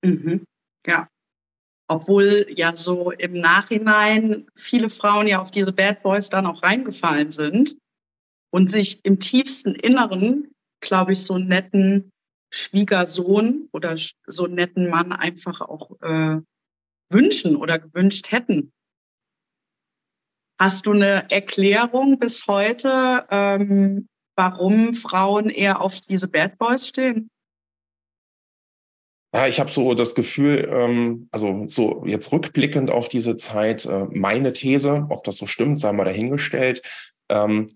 Mhm. 0.04 0.44
Ja. 0.86 1.08
Obwohl 1.86 2.46
ja 2.48 2.76
so 2.76 3.12
im 3.12 3.38
Nachhinein 3.40 4.48
viele 4.56 4.88
Frauen 4.88 5.28
ja 5.28 5.40
auf 5.40 5.50
diese 5.50 5.72
Bad 5.72 6.02
Boys 6.02 6.28
dann 6.28 6.46
auch 6.46 6.62
reingefallen 6.62 7.30
sind 7.30 7.76
und 8.50 8.70
sich 8.70 9.04
im 9.04 9.20
tiefsten 9.20 9.74
Inneren, 9.74 10.53
glaube 10.84 11.12
ich, 11.12 11.24
so 11.24 11.34
einen 11.34 11.48
netten 11.48 12.12
Schwiegersohn 12.52 13.68
oder 13.72 13.96
so 14.26 14.44
einen 14.44 14.54
netten 14.54 14.88
Mann 14.88 15.12
einfach 15.12 15.60
auch 15.60 15.90
äh, 16.02 16.40
wünschen 17.10 17.56
oder 17.56 17.78
gewünscht 17.78 18.30
hätten. 18.30 18.72
Hast 20.60 20.86
du 20.86 20.92
eine 20.92 21.28
Erklärung 21.30 22.20
bis 22.20 22.46
heute, 22.46 23.26
ähm, 23.30 24.06
warum 24.36 24.94
Frauen 24.94 25.50
eher 25.50 25.80
auf 25.80 26.00
diese 26.00 26.28
Bad 26.28 26.58
Boys 26.58 26.88
stehen? 26.88 27.28
Ja, 29.34 29.48
ich 29.48 29.58
habe 29.58 29.70
so 29.70 29.94
das 29.94 30.14
Gefühl, 30.14 30.68
ähm, 30.70 31.28
also 31.32 31.66
so 31.66 32.04
jetzt 32.06 32.30
rückblickend 32.30 32.88
auf 32.88 33.08
diese 33.08 33.36
Zeit, 33.36 33.84
äh, 33.84 34.06
meine 34.12 34.52
These, 34.52 35.08
ob 35.10 35.24
das 35.24 35.38
so 35.38 35.46
stimmt, 35.46 35.80
sei 35.80 35.90
mal 35.90 36.04
dahingestellt, 36.04 36.82
ähm, 37.28 37.66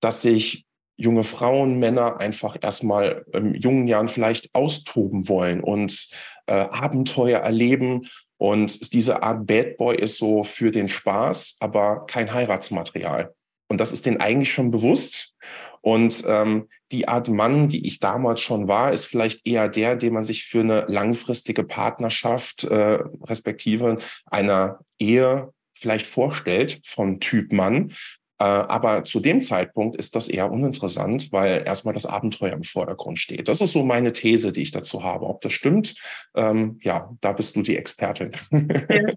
dass 0.00 0.22
sich 0.22 0.64
junge 0.96 1.24
Frauen, 1.24 1.78
Männer 1.78 2.20
einfach 2.20 2.56
erstmal 2.60 3.24
in 3.32 3.54
jungen 3.54 3.88
Jahren 3.88 4.08
vielleicht 4.08 4.54
austoben 4.54 5.28
wollen 5.28 5.60
und 5.60 6.08
äh, 6.46 6.52
Abenteuer 6.52 7.40
erleben 7.40 8.02
und 8.36 8.92
diese 8.92 9.22
Art 9.22 9.46
Bad 9.46 9.76
Boy 9.76 9.96
ist 9.96 10.18
so 10.18 10.44
für 10.44 10.70
den 10.70 10.88
Spaß, 10.88 11.56
aber 11.60 12.04
kein 12.06 12.32
Heiratsmaterial. 12.32 13.34
Und 13.68 13.80
das 13.80 13.92
ist 13.92 14.06
denen 14.06 14.20
eigentlich 14.20 14.52
schon 14.52 14.70
bewusst. 14.70 15.34
Und 15.80 16.22
ähm, 16.26 16.68
die 16.92 17.08
Art 17.08 17.28
Mann, 17.28 17.68
die 17.68 17.86
ich 17.86 18.00
damals 18.00 18.40
schon 18.40 18.68
war, 18.68 18.92
ist 18.92 19.06
vielleicht 19.06 19.46
eher 19.46 19.68
der, 19.68 19.96
den 19.96 20.12
man 20.12 20.24
sich 20.24 20.44
für 20.44 20.60
eine 20.60 20.84
langfristige 20.88 21.64
Partnerschaft, 21.64 22.64
äh, 22.64 22.98
respektive 23.22 23.98
einer 24.26 24.80
Ehe 24.98 25.50
vielleicht 25.72 26.06
vorstellt, 26.06 26.80
von 26.84 27.20
Typ 27.20 27.52
Mann. 27.52 27.92
Äh, 28.38 28.44
aber 28.44 29.04
zu 29.04 29.20
dem 29.20 29.42
Zeitpunkt 29.42 29.96
ist 29.96 30.16
das 30.16 30.28
eher 30.28 30.50
uninteressant, 30.50 31.30
weil 31.30 31.62
erstmal 31.64 31.94
das 31.94 32.06
Abenteuer 32.06 32.52
im 32.52 32.64
Vordergrund 32.64 33.18
steht. 33.18 33.48
Das 33.48 33.60
ist 33.60 33.72
so 33.72 33.84
meine 33.84 34.12
These, 34.12 34.52
die 34.52 34.62
ich 34.62 34.72
dazu 34.72 35.04
habe. 35.04 35.26
Ob 35.26 35.40
das 35.40 35.52
stimmt, 35.52 35.94
ähm, 36.34 36.78
ja, 36.82 37.10
da 37.20 37.32
bist 37.32 37.54
du 37.56 37.62
die 37.62 37.76
Expertin. 37.76 38.32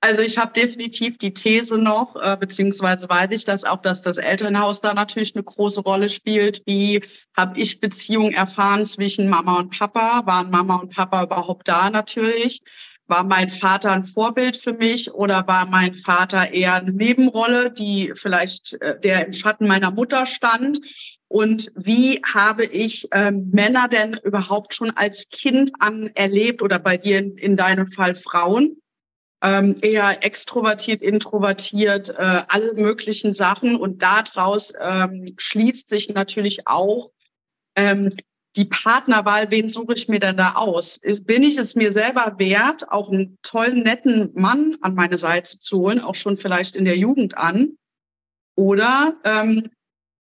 Also 0.00 0.22
ich 0.22 0.38
habe 0.38 0.52
definitiv 0.52 1.18
die 1.18 1.34
These 1.34 1.76
noch, 1.76 2.14
äh, 2.14 2.36
beziehungsweise 2.38 3.08
weiß 3.08 3.32
ich 3.32 3.44
das 3.44 3.64
auch, 3.64 3.82
dass 3.82 4.00
das 4.00 4.18
Elternhaus 4.18 4.80
da 4.80 4.94
natürlich 4.94 5.34
eine 5.34 5.42
große 5.42 5.80
Rolle 5.80 6.08
spielt. 6.08 6.62
Wie 6.66 7.02
habe 7.36 7.58
ich 7.58 7.80
Beziehungen 7.80 8.32
erfahren 8.32 8.84
zwischen 8.84 9.28
Mama 9.28 9.58
und 9.58 9.76
Papa? 9.76 10.24
Waren 10.24 10.50
Mama 10.50 10.76
und 10.76 10.94
Papa 10.94 11.24
überhaupt 11.24 11.66
da 11.66 11.90
natürlich? 11.90 12.62
War 13.08 13.24
mein 13.24 13.48
Vater 13.48 13.90
ein 13.92 14.04
Vorbild 14.04 14.58
für 14.58 14.74
mich 14.74 15.12
oder 15.12 15.46
war 15.48 15.64
mein 15.64 15.94
Vater 15.94 16.52
eher 16.52 16.74
eine 16.74 16.92
Nebenrolle, 16.92 17.70
die 17.70 18.12
vielleicht 18.14 18.74
äh, 18.82 19.00
der 19.00 19.26
im 19.26 19.32
Schatten 19.32 19.66
meiner 19.66 19.90
Mutter 19.90 20.26
stand? 20.26 20.78
Und 21.26 21.72
wie 21.74 22.20
habe 22.22 22.66
ich 22.66 23.08
ähm, 23.12 23.48
Männer 23.50 23.88
denn 23.88 24.18
überhaupt 24.22 24.74
schon 24.74 24.90
als 24.90 25.30
Kind 25.30 25.72
an 25.78 26.10
erlebt 26.14 26.60
oder 26.60 26.78
bei 26.78 26.98
dir 26.98 27.18
in, 27.18 27.38
in 27.38 27.56
deinem 27.56 27.88
Fall 27.88 28.14
Frauen? 28.14 28.76
Ähm, 29.42 29.76
eher 29.80 30.22
extrovertiert, 30.22 31.00
introvertiert, 31.00 32.10
äh, 32.10 32.42
alle 32.48 32.74
möglichen 32.74 33.32
Sachen. 33.32 33.76
Und 33.76 34.02
daraus 34.02 34.74
ähm, 34.78 35.24
schließt 35.38 35.88
sich 35.88 36.10
natürlich 36.10 36.66
auch, 36.66 37.10
ähm, 37.74 38.10
die 38.58 38.64
Partnerwahl, 38.64 39.52
wen 39.52 39.68
suche 39.68 39.94
ich 39.94 40.08
mir 40.08 40.18
denn 40.18 40.36
da 40.36 40.54
aus? 40.56 40.96
Ist, 40.96 41.28
bin 41.28 41.44
ich 41.44 41.56
es 41.58 41.76
mir 41.76 41.92
selber 41.92 42.34
wert, 42.38 42.90
auch 42.90 43.08
einen 43.08 43.38
tollen, 43.42 43.84
netten 43.84 44.32
Mann 44.34 44.76
an 44.80 44.96
meine 44.96 45.16
Seite 45.16 45.60
zu 45.60 45.78
holen, 45.78 46.00
auch 46.00 46.16
schon 46.16 46.36
vielleicht 46.36 46.74
in 46.74 46.84
der 46.84 46.96
Jugend 46.96 47.38
an? 47.38 47.78
Oder 48.56 49.16
ähm, 49.22 49.70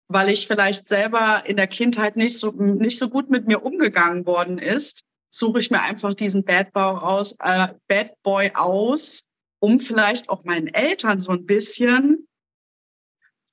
weil 0.09 0.29
ich 0.29 0.45
vielleicht 0.45 0.89
selber 0.89 1.43
in 1.45 1.55
der 1.55 1.67
Kindheit 1.67 2.17
nicht 2.17 2.37
so, 2.37 2.51
nicht 2.51 2.99
so 2.99 3.07
gut 3.07 3.29
mit 3.29 3.47
mir 3.47 3.63
umgegangen 3.63 4.25
worden 4.25 4.57
ist, 4.57 5.03
suche 5.29 5.59
ich 5.59 5.71
mir 5.71 5.81
einfach 5.81 6.13
diesen 6.13 6.43
Bad 6.43 6.73
Boy 6.73 6.83
aus, 6.83 7.33
äh, 7.39 7.69
Bad 7.87 8.21
Boy 8.23 8.51
aus, 8.55 9.23
um 9.59 9.79
vielleicht 9.79 10.29
auch 10.29 10.43
meinen 10.43 10.67
Eltern 10.67 11.19
so 11.19 11.31
ein 11.31 11.45
bisschen, 11.45 12.27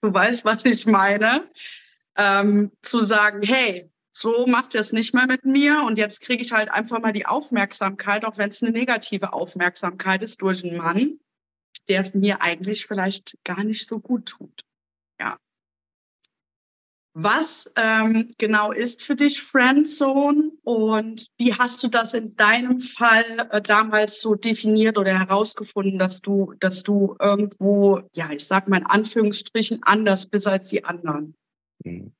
du 0.02 0.12
weißt, 0.12 0.44
was 0.44 0.64
ich 0.64 0.84
meine, 0.86 1.48
ähm, 2.16 2.72
zu 2.82 3.00
sagen, 3.00 3.42
hey, 3.42 3.88
so 4.16 4.46
macht 4.46 4.76
er 4.76 4.80
es 4.80 4.92
nicht 4.92 5.12
mehr 5.12 5.26
mit 5.26 5.44
mir 5.44 5.82
und 5.82 5.98
jetzt 5.98 6.20
kriege 6.20 6.40
ich 6.40 6.52
halt 6.52 6.70
einfach 6.70 7.00
mal 7.00 7.12
die 7.12 7.26
Aufmerksamkeit, 7.26 8.24
auch 8.24 8.38
wenn 8.38 8.48
es 8.48 8.62
eine 8.62 8.70
negative 8.70 9.32
Aufmerksamkeit 9.32 10.22
ist, 10.22 10.40
durch 10.40 10.64
einen 10.64 10.76
Mann, 10.76 11.18
der 11.88 12.08
mir 12.14 12.40
eigentlich 12.40 12.86
vielleicht 12.86 13.36
gar 13.42 13.64
nicht 13.64 13.88
so 13.88 13.98
gut 13.98 14.26
tut. 14.26 14.62
Ja. 15.18 15.36
Was 17.14 17.72
ähm, 17.74 18.32
genau 18.38 18.70
ist 18.70 19.02
für 19.02 19.16
dich 19.16 19.42
Friendzone 19.42 20.52
und 20.62 21.28
wie 21.36 21.54
hast 21.54 21.82
du 21.82 21.88
das 21.88 22.14
in 22.14 22.36
deinem 22.36 22.78
Fall 22.78 23.48
äh, 23.50 23.60
damals 23.60 24.20
so 24.20 24.36
definiert 24.36 24.96
oder 24.96 25.18
herausgefunden, 25.18 25.98
dass 25.98 26.20
du, 26.20 26.54
dass 26.60 26.84
du 26.84 27.16
irgendwo, 27.18 28.00
ja, 28.12 28.30
ich 28.30 28.46
sag 28.46 28.68
mal 28.68 28.78
in 28.78 28.86
Anführungsstrichen 28.86 29.82
anders 29.82 30.28
bist 30.28 30.46
als 30.46 30.68
die 30.68 30.84
anderen? 30.84 31.34
Mhm. 31.84 32.14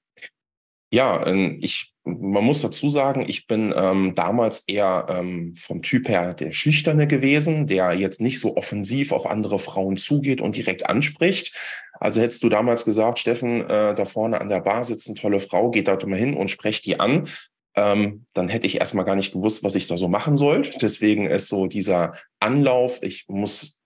Ja, 0.95 1.27
ähm, 1.27 1.59
ich, 1.61 1.93
man 2.05 2.45
muss 2.45 2.63
dazu 2.63 2.89
sagen, 2.89 3.25
ich 3.27 3.49
bin 3.49 3.75
ähm, 3.77 4.15
damals 4.15 4.61
eher 4.69 5.07
ähm, 5.09 5.53
vom 5.57 5.83
Typ 5.83 6.09
her 6.09 6.35
der 6.35 6.53
Schüchterne 6.53 7.09
gewesen, 7.09 7.67
der 7.67 7.95
jetzt 7.95 8.21
nicht 8.21 8.39
so 8.39 8.57
offensiv 8.57 9.11
auf 9.11 9.27
andere 9.27 9.59
Frauen 9.59 9.97
zugeht 9.97 10.41
und 10.41 10.55
direkt 10.55 10.89
anspricht. 10.89 11.53
Also 11.99 12.21
hättest 12.21 12.45
du 12.45 12.49
damals 12.49 12.85
gesagt, 12.85 13.19
Steffen, 13.19 13.63
äh, 13.63 13.97
da 13.97 14.05
vorne 14.05 14.41
an 14.41 14.49
der 14.49 14.61
Bar 14.61 14.85
sitzt 14.85 15.09
eine 15.09 15.17
tolle 15.17 15.41
Frau, 15.41 15.73
geht 15.73 15.89
da 15.89 15.99
mal 16.07 16.17
hin 16.17 16.35
und 16.35 16.49
sprecht 16.49 16.87
die 16.87 17.01
an, 17.01 17.29
ähm, 17.75 18.27
dann 18.33 18.49
hätte 18.49 18.69
ich 18.69 18.79
erstmal 18.79 19.05
gar 19.05 19.17
nicht 19.17 19.33
gewusst, 19.33 19.65
was 19.65 19.75
ich 19.75 19.89
da 19.89 19.97
so 19.97 20.07
machen 20.07 20.37
soll. 20.37 20.63
Deswegen 20.81 21.27
ist 21.27 21.49
so 21.49 21.67
dieser 21.67 22.13
Anlauf, 22.39 23.03
ich 23.03 23.25
muss 23.27 23.81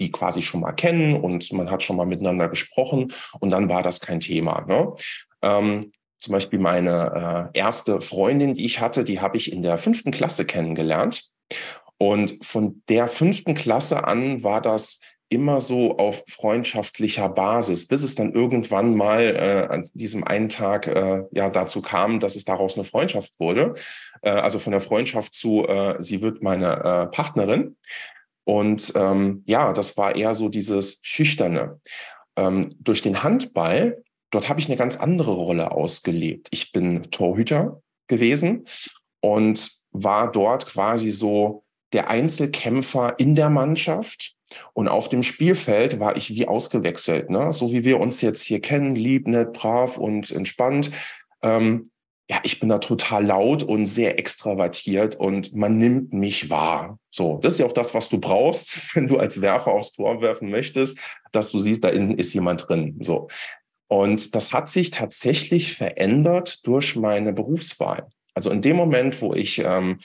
die 0.00 0.10
quasi 0.10 0.42
schon 0.42 0.60
mal 0.60 0.72
kennen 0.72 1.14
und 1.16 1.52
man 1.52 1.70
hat 1.70 1.82
schon 1.82 1.96
mal 1.96 2.06
miteinander 2.06 2.48
gesprochen 2.48 3.12
und 3.40 3.50
dann 3.50 3.68
war 3.68 3.82
das 3.82 4.00
kein 4.00 4.20
Thema. 4.20 4.64
Ne? 4.66 4.94
Ähm, 5.42 5.92
zum 6.20 6.32
Beispiel 6.32 6.58
meine 6.58 7.50
äh, 7.54 7.58
erste 7.58 8.00
Freundin, 8.00 8.54
die 8.54 8.64
ich 8.64 8.80
hatte, 8.80 9.04
die 9.04 9.20
habe 9.20 9.36
ich 9.36 9.52
in 9.52 9.62
der 9.62 9.78
fünften 9.78 10.10
Klasse 10.10 10.44
kennengelernt. 10.44 11.30
Und 11.96 12.44
von 12.44 12.82
der 12.88 13.08
fünften 13.08 13.54
Klasse 13.54 14.04
an 14.04 14.42
war 14.42 14.60
das 14.60 15.00
immer 15.30 15.60
so 15.60 15.98
auf 15.98 16.24
freundschaftlicher 16.28 17.28
Basis, 17.28 17.86
bis 17.86 18.02
es 18.02 18.14
dann 18.14 18.32
irgendwann 18.32 18.96
mal 18.96 19.20
äh, 19.20 19.72
an 19.72 19.84
diesem 19.92 20.24
einen 20.24 20.48
Tag 20.48 20.86
äh, 20.86 21.24
ja 21.32 21.50
dazu 21.50 21.82
kam, 21.82 22.18
dass 22.18 22.34
es 22.34 22.44
daraus 22.44 22.76
eine 22.76 22.84
Freundschaft 22.84 23.38
wurde. 23.38 23.74
Äh, 24.22 24.30
also 24.30 24.58
von 24.58 24.70
der 24.70 24.80
Freundschaft 24.80 25.34
zu, 25.34 25.66
äh, 25.66 25.96
sie 25.98 26.22
wird 26.22 26.42
meine 26.42 26.72
äh, 26.72 27.06
Partnerin. 27.14 27.76
Und 28.48 28.94
ähm, 28.96 29.42
ja, 29.46 29.74
das 29.74 29.98
war 29.98 30.16
eher 30.16 30.34
so 30.34 30.48
dieses 30.48 31.00
Schüchterne. 31.02 31.80
Ähm, 32.34 32.74
durch 32.80 33.02
den 33.02 33.22
Handball, 33.22 34.02
dort 34.30 34.48
habe 34.48 34.58
ich 34.58 34.68
eine 34.68 34.78
ganz 34.78 34.96
andere 34.96 35.32
Rolle 35.32 35.72
ausgelebt. 35.72 36.48
Ich 36.50 36.72
bin 36.72 37.10
Torhüter 37.10 37.82
gewesen 38.06 38.64
und 39.20 39.70
war 39.90 40.32
dort 40.32 40.64
quasi 40.64 41.10
so 41.10 41.62
der 41.92 42.08
Einzelkämpfer 42.08 43.18
in 43.18 43.34
der 43.34 43.50
Mannschaft 43.50 44.34
und 44.72 44.88
auf 44.88 45.10
dem 45.10 45.22
Spielfeld 45.22 46.00
war 46.00 46.16
ich 46.16 46.30
wie 46.30 46.48
ausgewechselt, 46.48 47.28
ne? 47.28 47.52
so 47.52 47.70
wie 47.70 47.84
wir 47.84 48.00
uns 48.00 48.22
jetzt 48.22 48.40
hier 48.40 48.62
kennen, 48.62 48.94
lieb, 48.94 49.28
nett, 49.28 49.52
brav 49.52 49.98
und 49.98 50.30
entspannt. 50.30 50.90
Ähm, 51.42 51.90
ja, 52.30 52.40
ich 52.42 52.60
bin 52.60 52.68
da 52.68 52.78
total 52.78 53.24
laut 53.24 53.62
und 53.62 53.86
sehr 53.86 54.18
extravertiert 54.18 55.16
und 55.16 55.54
man 55.54 55.78
nimmt 55.78 56.12
mich 56.12 56.50
wahr. 56.50 56.98
So, 57.10 57.38
das 57.38 57.54
ist 57.54 57.58
ja 57.60 57.66
auch 57.66 57.72
das, 57.72 57.94
was 57.94 58.08
du 58.10 58.18
brauchst, 58.18 58.76
wenn 58.94 59.08
du 59.08 59.18
als 59.18 59.40
Werfer 59.40 59.72
aufs 59.72 59.92
Tor 59.92 60.20
werfen 60.20 60.50
möchtest, 60.50 60.98
dass 61.32 61.50
du 61.50 61.58
siehst, 61.58 61.84
da 61.84 61.88
innen 61.88 62.18
ist 62.18 62.34
jemand 62.34 62.68
drin. 62.68 62.96
So. 63.00 63.28
Und 63.88 64.34
das 64.34 64.52
hat 64.52 64.68
sich 64.68 64.90
tatsächlich 64.90 65.74
verändert 65.74 66.66
durch 66.66 66.96
meine 66.96 67.32
Berufswahl. 67.32 68.08
Also 68.34 68.50
in 68.50 68.60
dem 68.60 68.76
Moment, 68.76 69.20
wo 69.22 69.32
ich 69.34 69.60
ähm, 69.64 69.98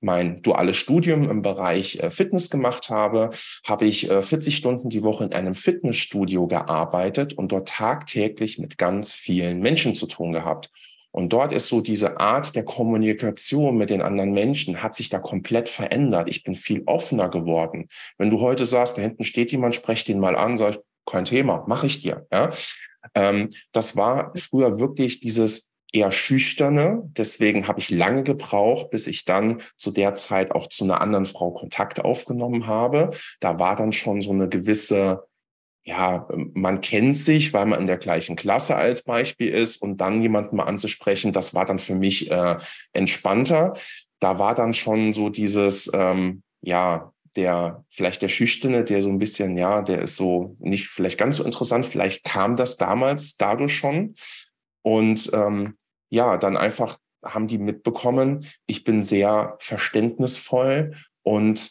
mein 0.00 0.42
duales 0.42 0.76
Studium 0.76 1.30
im 1.30 1.42
Bereich 1.42 2.00
äh, 2.00 2.10
Fitness 2.10 2.50
gemacht 2.50 2.90
habe, 2.90 3.30
habe 3.64 3.86
ich 3.86 4.08
40 4.08 4.48
äh, 4.48 4.56
Stunden 4.56 4.90
die 4.90 5.02
Woche 5.02 5.24
in 5.24 5.32
einem 5.32 5.54
Fitnessstudio 5.54 6.48
gearbeitet 6.48 7.34
und 7.34 7.52
dort 7.52 7.68
tagtäglich 7.68 8.58
mit 8.58 8.78
ganz 8.78 9.12
vielen 9.12 9.60
Menschen 9.60 9.94
zu 9.94 10.06
tun 10.06 10.32
gehabt. 10.32 10.70
Und 11.10 11.32
dort 11.32 11.52
ist 11.52 11.68
so 11.68 11.80
diese 11.80 12.20
Art 12.20 12.54
der 12.54 12.64
Kommunikation 12.64 13.76
mit 13.76 13.90
den 13.90 14.02
anderen 14.02 14.32
Menschen 14.32 14.82
hat 14.82 14.94
sich 14.94 15.08
da 15.08 15.18
komplett 15.18 15.68
verändert. 15.68 16.28
Ich 16.28 16.44
bin 16.44 16.54
viel 16.54 16.82
offener 16.86 17.28
geworden. 17.28 17.88
Wenn 18.18 18.30
du 18.30 18.40
heute 18.40 18.66
sagst, 18.66 18.98
da 18.98 19.02
hinten 19.02 19.24
steht 19.24 19.50
jemand, 19.50 19.74
sprech 19.74 20.04
den 20.04 20.20
mal 20.20 20.36
an, 20.36 20.58
sag 20.58 20.74
ich, 20.74 20.80
kein 21.06 21.24
Thema, 21.24 21.64
mache 21.66 21.86
ich 21.86 22.02
dir. 22.02 22.26
Ja? 22.30 22.50
Ähm, 23.14 23.50
das 23.72 23.96
war 23.96 24.32
früher 24.36 24.78
wirklich 24.78 25.20
dieses 25.20 25.72
eher 25.92 26.12
schüchterne. 26.12 27.02
Deswegen 27.16 27.66
habe 27.66 27.80
ich 27.80 27.90
lange 27.90 28.22
gebraucht, 28.22 28.90
bis 28.90 29.06
ich 29.06 29.24
dann 29.24 29.62
zu 29.76 29.90
der 29.90 30.14
Zeit 30.14 30.52
auch 30.52 30.66
zu 30.66 30.84
einer 30.84 31.00
anderen 31.00 31.26
Frau 31.26 31.50
Kontakt 31.50 32.04
aufgenommen 32.04 32.66
habe. 32.66 33.10
Da 33.40 33.58
war 33.58 33.76
dann 33.76 33.92
schon 33.92 34.20
so 34.20 34.30
eine 34.32 34.48
gewisse, 34.48 35.27
ja, 35.88 36.28
man 36.52 36.82
kennt 36.82 37.16
sich, 37.16 37.54
weil 37.54 37.64
man 37.64 37.80
in 37.80 37.86
der 37.86 37.96
gleichen 37.96 38.36
Klasse 38.36 38.76
als 38.76 39.04
Beispiel 39.04 39.48
ist 39.48 39.78
und 39.78 40.02
dann 40.02 40.20
jemanden 40.20 40.56
mal 40.56 40.64
anzusprechen, 40.64 41.32
das 41.32 41.54
war 41.54 41.64
dann 41.64 41.78
für 41.78 41.94
mich 41.94 42.30
äh, 42.30 42.56
entspannter. 42.92 43.74
Da 44.20 44.38
war 44.38 44.54
dann 44.54 44.74
schon 44.74 45.14
so 45.14 45.30
dieses, 45.30 45.90
ähm, 45.94 46.42
ja, 46.60 47.14
der 47.36 47.86
vielleicht 47.88 48.20
der 48.20 48.28
Schüchterne, 48.28 48.84
der 48.84 49.02
so 49.02 49.08
ein 49.08 49.18
bisschen, 49.18 49.56
ja, 49.56 49.80
der 49.80 50.02
ist 50.02 50.16
so 50.16 50.56
nicht 50.58 50.88
vielleicht 50.88 51.16
ganz 51.16 51.38
so 51.38 51.44
interessant. 51.44 51.86
Vielleicht 51.86 52.22
kam 52.22 52.58
das 52.58 52.76
damals 52.76 53.38
dadurch 53.38 53.74
schon. 53.74 54.14
Und 54.82 55.30
ähm, 55.32 55.78
ja, 56.10 56.36
dann 56.36 56.58
einfach 56.58 56.98
haben 57.24 57.48
die 57.48 57.58
mitbekommen, 57.58 58.46
ich 58.66 58.84
bin 58.84 59.04
sehr 59.04 59.56
verständnisvoll 59.58 60.96
und 61.22 61.70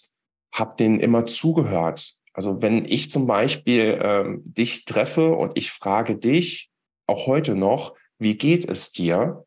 habe 0.51 0.75
denen 0.75 0.99
immer 0.99 1.27
zugehört. 1.27 2.16
Also 2.37 2.61
wenn 2.61 2.85
ich 2.85 3.09
zum 3.09 3.25
Beispiel 3.25 3.99
ähm, 3.99 4.43
dich 4.45 4.85
treffe 4.85 5.33
und 5.33 5.57
ich 5.57 5.71
frage 5.71 6.15
dich, 6.17 6.69
auch 7.07 7.25
heute 7.25 7.55
noch, 7.55 7.95
wie 8.19 8.37
geht 8.37 8.69
es 8.69 8.91
dir? 8.91 9.43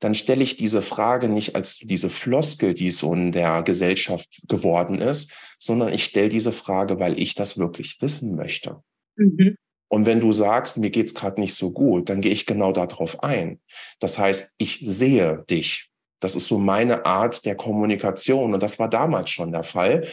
Dann 0.00 0.14
stelle 0.14 0.44
ich 0.44 0.58
diese 0.58 0.82
Frage 0.82 1.30
nicht 1.30 1.56
als 1.56 1.78
diese 1.78 2.10
Floskel, 2.10 2.74
die 2.74 2.90
so 2.90 3.14
in 3.14 3.32
der 3.32 3.62
Gesellschaft 3.62 4.46
geworden 4.46 5.00
ist, 5.00 5.32
sondern 5.58 5.90
ich 5.94 6.04
stelle 6.04 6.28
diese 6.28 6.52
Frage, 6.52 7.00
weil 7.00 7.18
ich 7.18 7.34
das 7.34 7.56
wirklich 7.56 8.02
wissen 8.02 8.36
möchte. 8.36 8.82
Mhm. 9.16 9.56
Und 9.88 10.04
wenn 10.04 10.20
du 10.20 10.30
sagst, 10.30 10.76
mir 10.76 10.90
geht's 10.90 11.14
gerade 11.14 11.40
nicht 11.40 11.54
so 11.54 11.72
gut, 11.72 12.10
dann 12.10 12.20
gehe 12.20 12.32
ich 12.32 12.44
genau 12.44 12.72
darauf 12.72 13.22
ein. 13.22 13.58
Das 14.00 14.18
heißt, 14.18 14.56
ich 14.58 14.80
sehe 14.82 15.44
dich. 15.48 15.88
Das 16.20 16.36
ist 16.36 16.48
so 16.48 16.58
meine 16.58 17.06
Art 17.06 17.46
der 17.46 17.54
Kommunikation. 17.54 18.52
Und 18.52 18.62
das 18.62 18.78
war 18.78 18.90
damals 18.90 19.30
schon 19.30 19.52
der 19.52 19.62
Fall. 19.62 20.06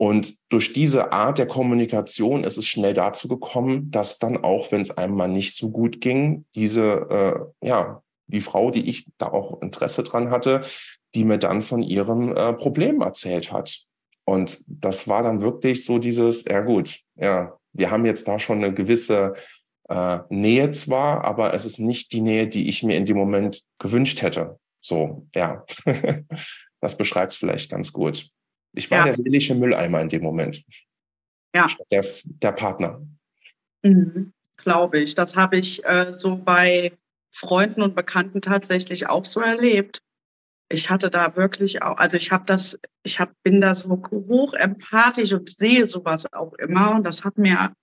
Und 0.00 0.38
durch 0.48 0.72
diese 0.72 1.12
Art 1.12 1.36
der 1.36 1.46
Kommunikation 1.46 2.42
ist 2.42 2.56
es 2.56 2.66
schnell 2.66 2.94
dazu 2.94 3.28
gekommen, 3.28 3.90
dass 3.90 4.18
dann 4.18 4.38
auch, 4.38 4.72
wenn 4.72 4.80
es 4.80 4.96
einem 4.96 5.14
mal 5.14 5.28
nicht 5.28 5.54
so 5.54 5.70
gut 5.70 6.00
ging, 6.00 6.46
diese, 6.54 7.52
äh, 7.60 7.66
ja, 7.68 8.02
die 8.26 8.40
Frau, 8.40 8.70
die 8.70 8.88
ich 8.88 9.08
da 9.18 9.26
auch 9.26 9.60
Interesse 9.60 10.02
dran 10.02 10.30
hatte, 10.30 10.62
die 11.14 11.24
mir 11.24 11.36
dann 11.36 11.60
von 11.60 11.82
ihrem 11.82 12.34
äh, 12.34 12.54
Problem 12.54 13.02
erzählt 13.02 13.52
hat. 13.52 13.78
Und 14.24 14.60
das 14.68 15.06
war 15.06 15.22
dann 15.22 15.42
wirklich 15.42 15.84
so 15.84 15.98
dieses, 15.98 16.46
ja 16.46 16.62
gut, 16.62 17.00
ja, 17.16 17.58
wir 17.74 17.90
haben 17.90 18.06
jetzt 18.06 18.26
da 18.26 18.38
schon 18.38 18.64
eine 18.64 18.72
gewisse 18.72 19.34
äh, 19.90 20.20
Nähe 20.30 20.70
zwar, 20.70 21.24
aber 21.24 21.52
es 21.52 21.66
ist 21.66 21.78
nicht 21.78 22.12
die 22.12 22.22
Nähe, 22.22 22.46
die 22.46 22.70
ich 22.70 22.82
mir 22.82 22.96
in 22.96 23.04
dem 23.04 23.18
Moment 23.18 23.64
gewünscht 23.78 24.22
hätte. 24.22 24.58
So, 24.80 25.26
ja, 25.34 25.62
das 26.80 26.96
beschreibt 26.96 27.32
es 27.32 27.38
vielleicht 27.38 27.70
ganz 27.70 27.92
gut. 27.92 28.30
Ich 28.72 28.90
war 28.90 28.98
ja. 28.98 29.04
der 29.04 29.14
seelische 29.14 29.54
Mülleimer 29.54 30.00
in 30.00 30.08
dem 30.08 30.22
Moment. 30.22 30.64
Ja. 31.54 31.66
Der, 31.90 32.04
der 32.24 32.52
Partner. 32.52 33.00
Mhm, 33.82 34.32
Glaube 34.56 35.00
ich. 35.00 35.14
Das 35.14 35.36
habe 35.36 35.56
ich 35.56 35.84
äh, 35.84 36.12
so 36.12 36.36
bei 36.36 36.92
Freunden 37.32 37.82
und 37.82 37.94
Bekannten 37.94 38.40
tatsächlich 38.40 39.08
auch 39.08 39.24
so 39.24 39.40
erlebt 39.40 40.02
ich 40.72 40.88
hatte 40.88 41.10
da 41.10 41.36
wirklich 41.36 41.82
auch, 41.82 41.98
also 41.98 42.16
ich 42.16 42.30
habe 42.30 42.44
das, 42.46 42.78
ich 43.02 43.18
hab, 43.18 43.30
bin 43.42 43.60
da 43.60 43.74
so 43.74 43.90
hoch 44.10 44.54
empathisch 44.54 45.32
und 45.32 45.50
sehe 45.50 45.86
sowas 45.86 46.32
auch 46.32 46.54
immer. 46.54 46.94
Und 46.94 47.04
das 47.04 47.24
hat 47.24 47.38
mir, 47.38 47.74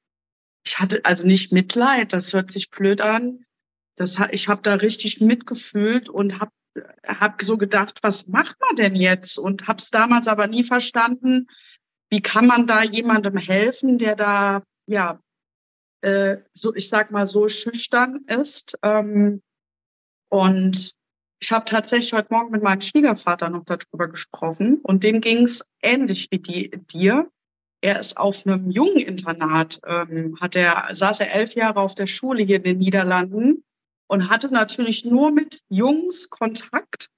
ich 0.66 0.80
hatte 0.80 1.04
also 1.04 1.28
nicht 1.28 1.52
Mitleid, 1.52 2.14
das 2.14 2.34
hört 2.34 2.52
sich 2.52 2.70
blöd 2.70 3.02
an. 3.02 3.44
Das, 3.96 4.18
ich 4.32 4.48
habe 4.48 4.62
da 4.62 4.76
richtig 4.76 5.20
mitgefühlt 5.20 6.08
und 6.08 6.40
habe 6.40 6.52
hab 7.06 7.42
so 7.42 7.58
gedacht, 7.58 8.00
was 8.02 8.28
macht 8.28 8.58
man 8.60 8.76
denn 8.76 8.96
jetzt? 8.96 9.38
Und 9.38 9.68
habe 9.68 9.80
es 9.80 9.90
damals 9.90 10.28
aber 10.28 10.48
nie 10.48 10.64
verstanden, 10.64 11.48
wie 12.10 12.22
kann 12.22 12.48
man 12.48 12.68
da 12.68 12.84
jemandem 12.84 13.38
helfen, 13.38 13.98
der 13.98 14.16
da, 14.16 14.64
ja, 14.86 15.20
äh, 16.02 16.38
so, 16.54 16.74
ich 16.76 16.90
sag 16.90 17.12
mal, 17.12 17.28
so 17.28 17.48
schüchtern 17.48 18.24
ist. 18.28 18.78
Ähm, 18.84 19.42
und 20.30 20.94
ich 21.40 21.52
habe 21.52 21.66
tatsächlich 21.66 22.14
heute 22.14 22.34
Morgen 22.34 22.52
mit 22.52 22.64
meinem 22.64 22.82
Schwiegervater 22.82 23.50
noch 23.50 23.64
darüber 23.66 24.08
gesprochen 24.08 24.80
und 24.82 25.04
dem 25.04 25.22
ging 25.22 25.44
es 25.44 25.70
ähnlich 25.82 26.28
wie 26.32 26.40
die, 26.40 26.72
dir. 26.72 27.30
Er 27.82 28.00
ist 28.00 28.18
auf 28.18 28.46
einem 28.46 28.72
Jungeninternat, 28.72 29.80
ähm, 29.86 30.38
hat 30.42 30.56
er, 30.56 30.88
saß 30.92 31.20
er 31.20 31.32
elf 31.32 31.54
Jahre 31.54 31.80
auf 31.80 31.94
der 31.94 32.08
Schule 32.08 32.44
hier 32.44 32.58
in 32.58 32.64
den 32.64 32.78
Niederlanden 32.80 33.64
und 34.08 34.30
hatte 34.30 34.52
natürlich 34.54 35.06
nur 35.06 35.32
mit 35.32 35.62
Jungs 35.70 36.30
Kontakt 36.30 37.10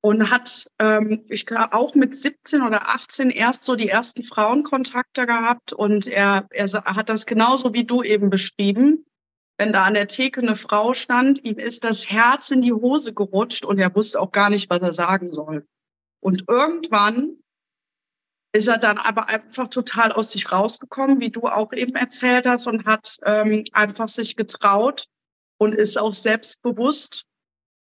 und 0.00 0.30
hat, 0.30 0.70
ähm, 0.78 1.24
ich 1.28 1.46
glaube, 1.46 1.72
auch 1.72 1.94
mit 1.94 2.16
17 2.16 2.62
oder 2.62 2.88
18 2.88 3.30
erst 3.30 3.64
so 3.64 3.76
die 3.76 3.88
ersten 3.88 4.22
Frauenkontakte 4.22 5.26
gehabt 5.26 5.72
und 5.72 6.06
er, 6.06 6.46
er 6.50 6.66
hat 6.84 7.08
das 7.08 7.26
genauso 7.26 7.74
wie 7.74 7.84
du 7.84 8.02
eben 8.02 8.30
beschrieben 8.30 9.06
wenn 9.58 9.72
da 9.72 9.84
an 9.84 9.94
der 9.94 10.08
Theke 10.08 10.40
eine 10.40 10.56
Frau 10.56 10.92
stand, 10.92 11.42
ihm 11.44 11.58
ist 11.58 11.84
das 11.84 12.10
Herz 12.10 12.50
in 12.50 12.60
die 12.60 12.72
Hose 12.72 13.14
gerutscht 13.14 13.64
und 13.64 13.78
er 13.78 13.94
wusste 13.94 14.20
auch 14.20 14.32
gar 14.32 14.50
nicht, 14.50 14.68
was 14.68 14.82
er 14.82 14.92
sagen 14.92 15.32
soll. 15.32 15.66
Und 16.20 16.44
irgendwann 16.48 17.38
ist 18.52 18.68
er 18.68 18.78
dann 18.78 18.98
aber 18.98 19.28
einfach 19.28 19.68
total 19.68 20.12
aus 20.12 20.32
sich 20.32 20.50
rausgekommen, 20.50 21.20
wie 21.20 21.30
du 21.30 21.42
auch 21.42 21.72
eben 21.72 21.94
erzählt 21.94 22.46
hast, 22.46 22.66
und 22.66 22.84
hat 22.84 23.16
ähm, 23.24 23.64
einfach 23.72 24.08
sich 24.08 24.36
getraut 24.36 25.06
und 25.58 25.74
ist 25.74 25.98
auch 25.98 26.14
selbstbewusst. 26.14 27.24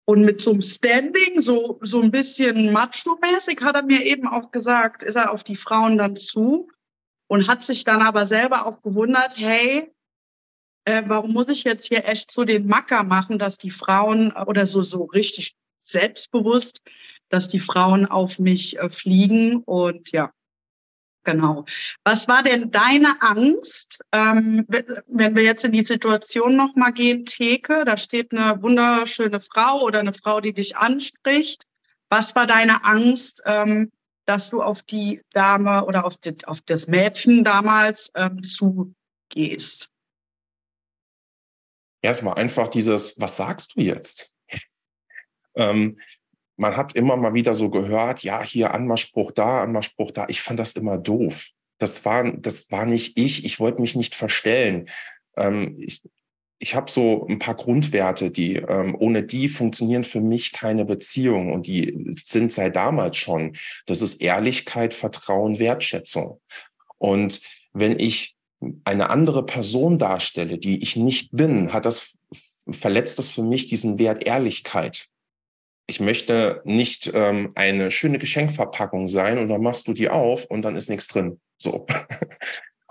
Und 0.05 0.25
mit 0.25 0.41
so 0.41 0.51
einem 0.51 0.61
Standing, 0.61 1.41
so, 1.41 1.79
so 1.81 2.03
ein 2.03 2.11
bisschen 2.11 2.73
macho-mäßig, 2.73 3.61
hat 3.63 3.77
er 3.77 3.83
mir 3.83 4.05
eben 4.05 4.27
auch 4.27 4.51
gesagt, 4.51 5.05
ist 5.05 5.15
er 5.15 5.31
auf 5.31 5.45
die 5.45 5.55
Frauen 5.55 5.97
dann 5.97 6.17
zu 6.17 6.69
und 7.29 7.47
hat 7.47 7.63
sich 7.63 7.85
dann 7.85 8.03
aber 8.03 8.27
selber 8.27 8.67
auch 8.67 8.83
gewundert, 8.83 9.37
hey, 9.37 9.93
äh, 10.85 11.05
warum 11.07 11.33
muss 11.33 11.49
ich 11.49 11.63
jetzt 11.65 11.87
hier 11.87 12.05
echt 12.05 12.33
so 12.33 12.45
den 12.45 12.67
Macker 12.67 13.05
machen, 13.05 13.39
dass 13.39 13.59
die 13.59 13.71
Frauen 13.71 14.33
äh, 14.35 14.45
oder 14.45 14.67
so, 14.67 14.83
so 14.83 15.05
richtig 15.05 15.57
selbstbewusst, 15.85 16.83
dass 17.29 17.49
die 17.49 17.61
Frauen 17.61 18.07
auf 18.07 18.39
mich 18.39 18.79
äh, 18.79 18.91
fliegen 18.91 19.63
und 19.65 20.11
ja, 20.11 20.33
genau. 21.25 21.65
Was 22.05 22.29
war 22.29 22.43
denn 22.43 22.71
deine 22.71 23.21
Angst, 23.23 24.03
ähm, 24.13 24.67
wenn 24.69 25.37
wir 25.37 25.43
jetzt 25.43 25.65
in 25.65 25.73
die 25.73 25.85
Situation 25.85 26.57
nochmal 26.57 26.93
gehen, 26.93 27.25
Theke, 27.27 27.85
da 27.85 27.97
steht 27.97 28.33
eine 28.33 28.63
wunderschöne 28.63 29.41
Frau 29.41 29.83
oder 29.83 30.01
eine 30.01 30.13
Frau, 30.13 30.41
die 30.41 30.53
dich 30.53 30.77
anspricht. 30.77 31.65
Was 32.09 32.35
war 32.35 32.47
deine 32.47 32.85
Angst, 32.85 33.43
ähm, 33.47 33.91
dass 34.27 34.51
du 34.51 34.63
auf 34.63 34.83
die 34.83 35.23
Dame 35.31 35.85
oder 35.85 36.05
auf, 36.05 36.17
die, 36.17 36.37
auf 36.45 36.61
das 36.63 36.87
Mädchen 36.87 37.45
damals 37.45 38.13
ähm, 38.15 38.43
zugehst? 38.43 39.89
Erstmal 42.03 42.35
einfach 42.35 42.69
dieses, 42.69 43.19
was 43.21 43.37
sagst 43.37 43.77
du 43.77 43.81
jetzt? 43.81 44.37
man 46.57 46.77
hat 46.77 46.95
immer 46.95 47.17
mal 47.17 47.35
wieder 47.35 47.55
so 47.55 47.71
gehört, 47.71 48.23
ja, 48.23 48.43
hier 48.43 48.75
Anmachspruch 48.75 49.33
da, 49.33 49.63
Anmachspruch 49.63 50.11
da. 50.11 50.27
Ich 50.29 50.43
fand 50.43 50.59
das 50.59 50.73
immer 50.73 50.99
doof. 50.99 51.49
Das 51.79 52.05
war, 52.05 52.31
das 52.33 52.71
war 52.71 52.87
nicht 52.87 53.19
ich. 53.19 53.45
Ich 53.45 53.59
wollte 53.59 53.81
mich 53.81 53.97
nicht 53.97 54.15
verstellen. 54.15 54.89
Ähm, 55.37 55.75
ich, 55.79 56.03
ich 56.59 56.77
habe 56.77 56.91
so 56.91 57.27
ein 57.27 57.41
paar 57.41 57.57
Grundwerte, 57.57 58.31
die 58.31 58.55
ähm, 58.57 58.95
ohne 58.97 59.25
die 59.25 59.49
funktionieren 59.49 60.05
für 60.05 60.21
mich 60.21 60.53
keine 60.53 60.85
Beziehungen 60.85 61.53
und 61.53 61.67
die 61.67 62.15
sind 62.23 62.53
seit 62.53 62.77
damals 62.77 63.17
schon. 63.17 63.57
Das 63.87 64.01
ist 64.01 64.21
Ehrlichkeit, 64.21 64.95
Vertrauen, 64.95 65.59
Wertschätzung. 65.59 66.41
Und 66.99 67.41
wenn 67.73 67.99
ich 67.99 68.37
eine 68.85 69.11
andere 69.11 69.45
Person 69.45 69.99
darstelle, 69.99 70.59
die 70.59 70.83
ich 70.83 70.95
nicht 70.95 71.31
bin, 71.33 71.73
hat 71.73 71.85
das 71.85 72.17
verletzt 72.71 73.19
das 73.19 73.29
für 73.29 73.43
mich 73.43 73.67
diesen 73.67 73.99
Wert 73.99 74.25
Ehrlichkeit 74.25 75.09
ich 75.87 76.01
möchte 76.01 76.63
nicht 76.65 77.11
ähm, 77.15 77.53
eine 77.55 77.91
schöne 77.91 78.19
Geschenkverpackung 78.19 79.09
sein 79.09 79.39
und 79.39 79.49
dann 79.49 79.63
machst 79.63 79.89
du 79.89 79.93
die 79.93 80.09
auf 80.09 80.45
und 80.47 80.63
dann 80.63 80.77
ist 80.77 80.89
nichts 80.89 81.09
drin. 81.09 81.41
So. 81.59 81.87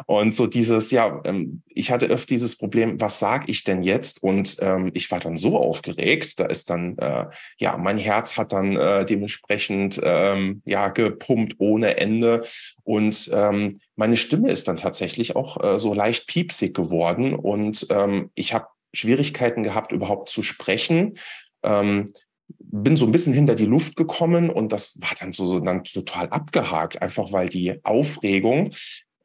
Und 0.07 0.33
so 0.33 0.47
dieses, 0.47 0.91
ja, 0.91 1.21
ähm, 1.25 1.61
ich 1.67 1.91
hatte 1.91 2.07
öfter 2.07 2.27
dieses 2.27 2.57
Problem, 2.57 2.99
was 2.99 3.19
sage 3.19 3.45
ich 3.51 3.63
denn 3.63 3.83
jetzt? 3.83 4.23
Und 4.23 4.57
ähm, 4.59 4.91
ich 4.93 5.11
war 5.11 5.19
dann 5.19 5.37
so 5.37 5.57
aufgeregt, 5.57 6.39
da 6.39 6.45
ist 6.45 6.69
dann, 6.69 6.97
äh, 6.97 7.25
ja, 7.57 7.77
mein 7.77 7.97
Herz 7.97 8.37
hat 8.37 8.53
dann 8.53 8.75
äh, 8.75 9.05
dementsprechend, 9.05 9.99
ähm, 10.03 10.61
ja, 10.65 10.89
gepumpt 10.89 11.55
ohne 11.59 11.97
Ende. 11.97 12.43
Und 12.83 13.29
ähm, 13.33 13.79
meine 13.95 14.17
Stimme 14.17 14.51
ist 14.51 14.67
dann 14.67 14.77
tatsächlich 14.77 15.35
auch 15.35 15.63
äh, 15.63 15.79
so 15.79 15.93
leicht 15.93 16.27
piepsig 16.27 16.73
geworden. 16.73 17.33
Und 17.33 17.87
ähm, 17.89 18.31
ich 18.35 18.53
habe 18.53 18.67
Schwierigkeiten 18.93 19.63
gehabt, 19.63 19.91
überhaupt 19.91 20.29
zu 20.29 20.43
sprechen. 20.43 21.17
Ähm, 21.63 22.11
bin 22.71 22.97
so 22.97 23.05
ein 23.05 23.11
bisschen 23.11 23.33
hinter 23.33 23.55
die 23.55 23.65
Luft 23.65 23.95
gekommen 23.95 24.49
und 24.49 24.71
das 24.71 24.99
war 25.01 25.11
dann 25.19 25.33
so, 25.33 25.45
so 25.45 25.59
dann 25.59 25.83
total 25.83 26.29
abgehakt, 26.29 27.01
einfach 27.01 27.31
weil 27.31 27.49
die 27.49 27.79
Aufregung 27.83 28.71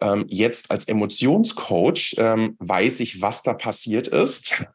ähm, 0.01 0.25
jetzt 0.29 0.71
als 0.71 0.87
Emotionscoach 0.87 2.17
ähm, 2.19 2.57
weiß 2.59 3.01
ich, 3.01 3.23
was 3.23 3.43
da 3.43 3.55
passiert 3.55 4.09
ist. 4.09 4.67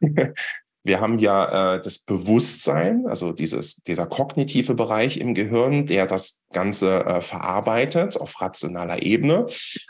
Wir 0.84 1.00
haben 1.00 1.20
ja 1.20 1.76
äh, 1.76 1.80
das 1.80 1.98
Bewusstsein, 2.00 3.06
also 3.06 3.30
dieses, 3.30 3.76
dieser 3.84 4.06
kognitive 4.06 4.74
Bereich 4.74 5.18
im 5.18 5.32
Gehirn, 5.32 5.86
der 5.86 6.06
das 6.06 6.42
Ganze 6.52 7.04
äh, 7.04 7.20
verarbeitet 7.20 8.20
auf 8.20 8.40
rationaler 8.40 9.00
Ebene. 9.00 9.46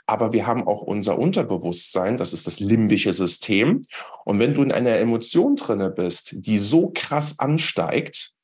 Aber 0.06 0.34
wir 0.34 0.46
haben 0.46 0.66
auch 0.66 0.82
unser 0.82 1.18
Unterbewusstsein, 1.18 2.18
das 2.18 2.34
ist 2.34 2.46
das 2.46 2.60
limbische 2.60 3.14
System. 3.14 3.80
Und 4.26 4.38
wenn 4.38 4.52
du 4.52 4.62
in 4.62 4.70
einer 4.70 4.98
Emotion 4.98 5.56
drinne 5.56 5.88
bist, 5.88 6.34
die 6.46 6.58
so 6.58 6.90
krass 6.94 7.38
ansteigt, 7.38 8.34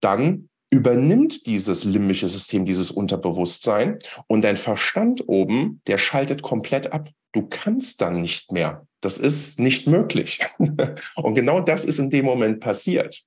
dann 0.00 0.48
übernimmt 0.70 1.46
dieses 1.46 1.84
limbische 1.84 2.28
System, 2.28 2.64
dieses 2.64 2.90
Unterbewusstsein 2.90 3.98
und 4.28 4.42
dein 4.42 4.56
Verstand 4.56 5.24
oben, 5.26 5.82
der 5.86 5.98
schaltet 5.98 6.42
komplett 6.42 6.92
ab. 6.92 7.08
Du 7.32 7.46
kannst 7.48 8.00
dann 8.00 8.20
nicht 8.20 8.52
mehr. 8.52 8.86
Das 9.00 9.18
ist 9.18 9.58
nicht 9.58 9.86
möglich. 9.86 10.40
und 11.16 11.34
genau 11.34 11.60
das 11.60 11.84
ist 11.84 11.98
in 11.98 12.10
dem 12.10 12.24
Moment 12.24 12.60
passiert. 12.60 13.22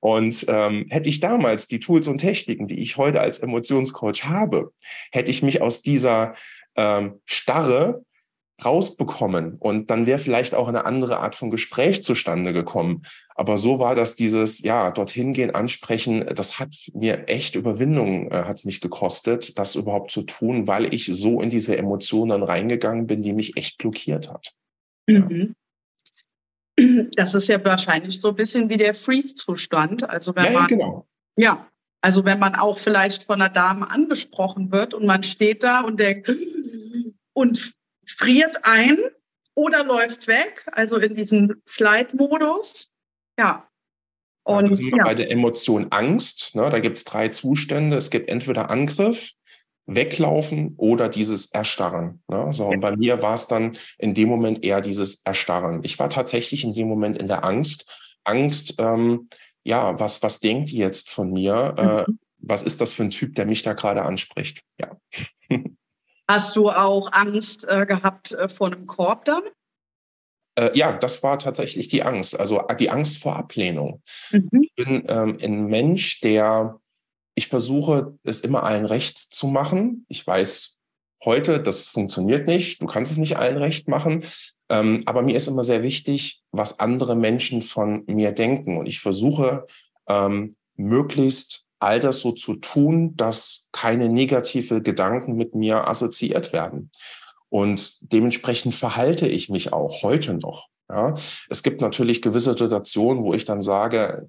Und 0.00 0.44
ähm, 0.48 0.86
hätte 0.90 1.08
ich 1.08 1.20
damals 1.20 1.68
die 1.68 1.80
Tools 1.80 2.08
und 2.08 2.18
Techniken, 2.18 2.66
die 2.66 2.80
ich 2.80 2.96
heute 2.96 3.20
als 3.20 3.38
Emotionscoach 3.38 4.24
habe, 4.24 4.72
hätte 5.12 5.30
ich 5.30 5.42
mich 5.42 5.62
aus 5.62 5.80
dieser 5.80 6.34
ähm, 6.76 7.20
Starre 7.24 8.04
rausbekommen 8.64 9.56
und 9.58 9.90
dann 9.90 10.06
wäre 10.06 10.18
vielleicht 10.18 10.54
auch 10.54 10.68
eine 10.68 10.86
andere 10.86 11.18
Art 11.18 11.36
von 11.36 11.50
Gespräch 11.50 12.02
zustande 12.02 12.52
gekommen. 12.52 13.02
Aber 13.34 13.58
so 13.58 13.78
war 13.78 13.94
das 13.94 14.16
dieses, 14.16 14.60
ja, 14.60 14.90
dorthin 14.90 15.34
gehen, 15.34 15.54
ansprechen, 15.54 16.24
das 16.34 16.58
hat 16.58 16.74
mir 16.94 17.28
echt 17.28 17.54
Überwindung, 17.54 18.30
äh, 18.30 18.44
hat 18.44 18.64
mich 18.64 18.80
gekostet, 18.80 19.58
das 19.58 19.74
überhaupt 19.74 20.10
zu 20.10 20.22
tun, 20.22 20.66
weil 20.66 20.92
ich 20.94 21.06
so 21.06 21.42
in 21.42 21.50
diese 21.50 21.76
Emotionen 21.76 22.42
reingegangen 22.42 23.06
bin, 23.06 23.22
die 23.22 23.34
mich 23.34 23.56
echt 23.58 23.76
blockiert 23.76 24.30
hat. 24.32 24.54
Mhm. 25.06 25.54
Das 27.14 27.34
ist 27.34 27.48
ja 27.48 27.62
wahrscheinlich 27.64 28.20
so 28.20 28.28
ein 28.28 28.36
bisschen 28.36 28.68
wie 28.68 28.76
der 28.76 28.92
Freeze-Zustand. 28.92 30.08
Also 30.08 30.34
wenn 30.36 30.46
ja, 30.46 30.50
man, 30.50 30.66
genau. 30.66 31.06
ja, 31.36 31.68
also 32.02 32.24
wenn 32.24 32.38
man 32.38 32.54
auch 32.54 32.78
vielleicht 32.78 33.24
von 33.24 33.40
einer 33.40 33.52
Dame 33.52 33.90
angesprochen 33.90 34.72
wird 34.72 34.92
und 34.92 35.06
man 35.06 35.22
steht 35.22 35.62
da 35.62 35.80
und 35.80 35.98
denkt, 35.98 36.30
und 37.32 37.75
friert 38.06 38.64
ein 38.64 38.98
oder 39.54 39.84
läuft 39.84 40.26
weg, 40.26 40.66
also 40.72 40.98
in 40.98 41.14
diesen 41.14 41.62
Flight-Modus. 41.66 42.92
Ja. 43.38 43.68
Und 44.44 44.70
also 44.70 44.82
ja. 44.82 45.04
bei 45.04 45.14
der 45.14 45.30
Emotion 45.30 45.88
Angst, 45.90 46.54
ne, 46.54 46.70
da 46.70 46.78
gibt 46.78 46.98
es 46.98 47.04
drei 47.04 47.28
Zustände. 47.28 47.96
Es 47.96 48.10
gibt 48.10 48.28
entweder 48.28 48.70
Angriff, 48.70 49.32
Weglaufen 49.86 50.74
oder 50.76 51.08
dieses 51.08 51.46
Erstarren. 51.46 52.22
Ne? 52.28 52.52
So, 52.52 52.66
und 52.66 52.80
bei 52.80 52.96
mir 52.96 53.22
war 53.22 53.34
es 53.34 53.48
dann 53.48 53.76
in 53.98 54.14
dem 54.14 54.28
Moment 54.28 54.64
eher 54.64 54.80
dieses 54.80 55.22
Erstarren. 55.24 55.80
Ich 55.84 55.98
war 55.98 56.10
tatsächlich 56.10 56.64
in 56.64 56.74
dem 56.74 56.88
Moment 56.88 57.16
in 57.16 57.28
der 57.28 57.44
Angst. 57.44 57.90
Angst, 58.24 58.74
ähm, 58.78 59.28
ja, 59.64 59.98
was, 59.98 60.22
was 60.22 60.40
denkt 60.40 60.72
ihr 60.72 60.86
jetzt 60.86 61.10
von 61.10 61.32
mir? 61.32 61.74
Äh, 61.76 62.10
mhm. 62.10 62.18
was 62.38 62.62
ist 62.62 62.80
das 62.80 62.92
für 62.92 63.04
ein 63.04 63.10
Typ, 63.10 63.34
der 63.34 63.46
mich 63.46 63.62
da 63.62 63.72
gerade 63.72 64.02
anspricht? 64.02 64.62
Ja. 64.80 64.96
Hast 66.28 66.56
du 66.56 66.70
auch 66.70 67.12
Angst 67.12 67.66
äh, 67.68 67.86
gehabt 67.86 68.32
äh, 68.32 68.48
vor 68.48 68.66
einem 68.68 68.86
Korb 68.86 69.24
dann? 69.24 69.42
Äh, 70.58 70.76
ja, 70.76 70.92
das 70.92 71.22
war 71.22 71.38
tatsächlich 71.38 71.88
die 71.88 72.02
Angst, 72.02 72.38
also 72.38 72.66
äh, 72.66 72.76
die 72.76 72.90
Angst 72.90 73.18
vor 73.18 73.36
Ablehnung. 73.36 74.02
Mhm. 74.30 74.62
Ich 74.62 74.74
bin 74.74 75.04
ähm, 75.08 75.38
ein 75.40 75.66
Mensch, 75.66 76.20
der, 76.20 76.80
ich 77.34 77.48
versuche, 77.48 78.18
es 78.24 78.40
immer 78.40 78.64
allen 78.64 78.86
recht 78.86 79.18
zu 79.18 79.46
machen. 79.46 80.04
Ich 80.08 80.26
weiß 80.26 80.78
heute, 81.24 81.60
das 81.60 81.86
funktioniert 81.88 82.48
nicht. 82.48 82.80
Du 82.80 82.86
kannst 82.86 83.12
es 83.12 83.18
nicht 83.18 83.36
allen 83.36 83.58
recht 83.58 83.88
machen. 83.88 84.24
Ähm, 84.68 85.02
aber 85.06 85.22
mir 85.22 85.36
ist 85.36 85.46
immer 85.46 85.62
sehr 85.62 85.82
wichtig, 85.82 86.42
was 86.50 86.80
andere 86.80 87.14
Menschen 87.14 87.62
von 87.62 88.04
mir 88.06 88.32
denken. 88.32 88.78
Und 88.78 88.86
ich 88.86 89.00
versuche, 89.00 89.66
ähm, 90.08 90.56
möglichst 90.74 91.65
all 91.78 92.00
das 92.00 92.20
so 92.20 92.32
zu 92.32 92.56
tun, 92.56 93.16
dass 93.16 93.68
keine 93.72 94.08
negative 94.08 94.82
Gedanken 94.82 95.36
mit 95.36 95.54
mir 95.54 95.86
assoziiert 95.88 96.52
werden. 96.52 96.90
Und 97.48 98.12
dementsprechend 98.12 98.74
verhalte 98.74 99.28
ich 99.28 99.48
mich 99.48 99.72
auch 99.72 100.02
heute 100.02 100.34
noch. 100.34 100.66
Ja. 100.88 101.14
Es 101.48 101.62
gibt 101.62 101.80
natürlich 101.80 102.22
gewisse 102.22 102.52
Situationen, 102.52 103.22
wo 103.22 103.34
ich 103.34 103.44
dann 103.44 103.62
sage, 103.62 104.28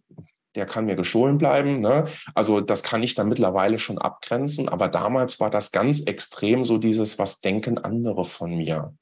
der 0.56 0.66
kann 0.66 0.86
mir 0.86 0.96
gestohlen 0.96 1.38
bleiben. 1.38 1.82
Ne? 1.82 2.08
Also 2.34 2.62
das 2.62 2.84
kann 2.84 3.04
ich 3.04 3.16
dann 3.16 3.30
mittlerweile 3.30 3.80
schon 3.80 4.00
abgrenzen. 4.00 4.68
Aber 4.70 4.88
damals 4.88 5.40
war 5.40 5.52
das 5.52 5.72
ganz 5.72 6.02
extrem 6.02 6.66
so 6.66 6.78
dieses, 6.78 7.20
was 7.20 7.42
denken 7.42 7.78
andere 7.78 8.26
von 8.26 8.56
mir? 8.56 8.94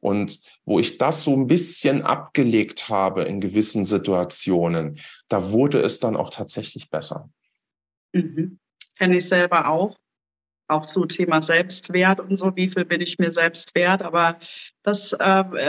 Und 0.00 0.40
wo 0.64 0.78
ich 0.78 0.98
das 0.98 1.24
so 1.24 1.34
ein 1.34 1.46
bisschen 1.46 2.02
abgelegt 2.02 2.88
habe 2.88 3.24
in 3.24 3.40
gewissen 3.40 3.84
Situationen, 3.84 4.98
da 5.28 5.50
wurde 5.50 5.80
es 5.82 6.00
dann 6.00 6.16
auch 6.16 6.30
tatsächlich 6.30 6.90
besser. 6.90 7.28
Mhm. 8.12 8.58
Kenne 8.96 9.16
ich 9.16 9.28
selber 9.28 9.68
auch. 9.68 9.98
Auch 10.68 10.86
zu 10.86 11.04
Thema 11.06 11.42
Selbstwert 11.42 12.20
und 12.20 12.36
so, 12.36 12.54
wie 12.54 12.68
viel 12.68 12.84
bin 12.84 13.00
ich 13.00 13.18
mir 13.18 13.32
selbst 13.32 13.74
wert. 13.74 14.02
Aber 14.02 14.38
das 14.84 15.12
äh, 15.12 15.16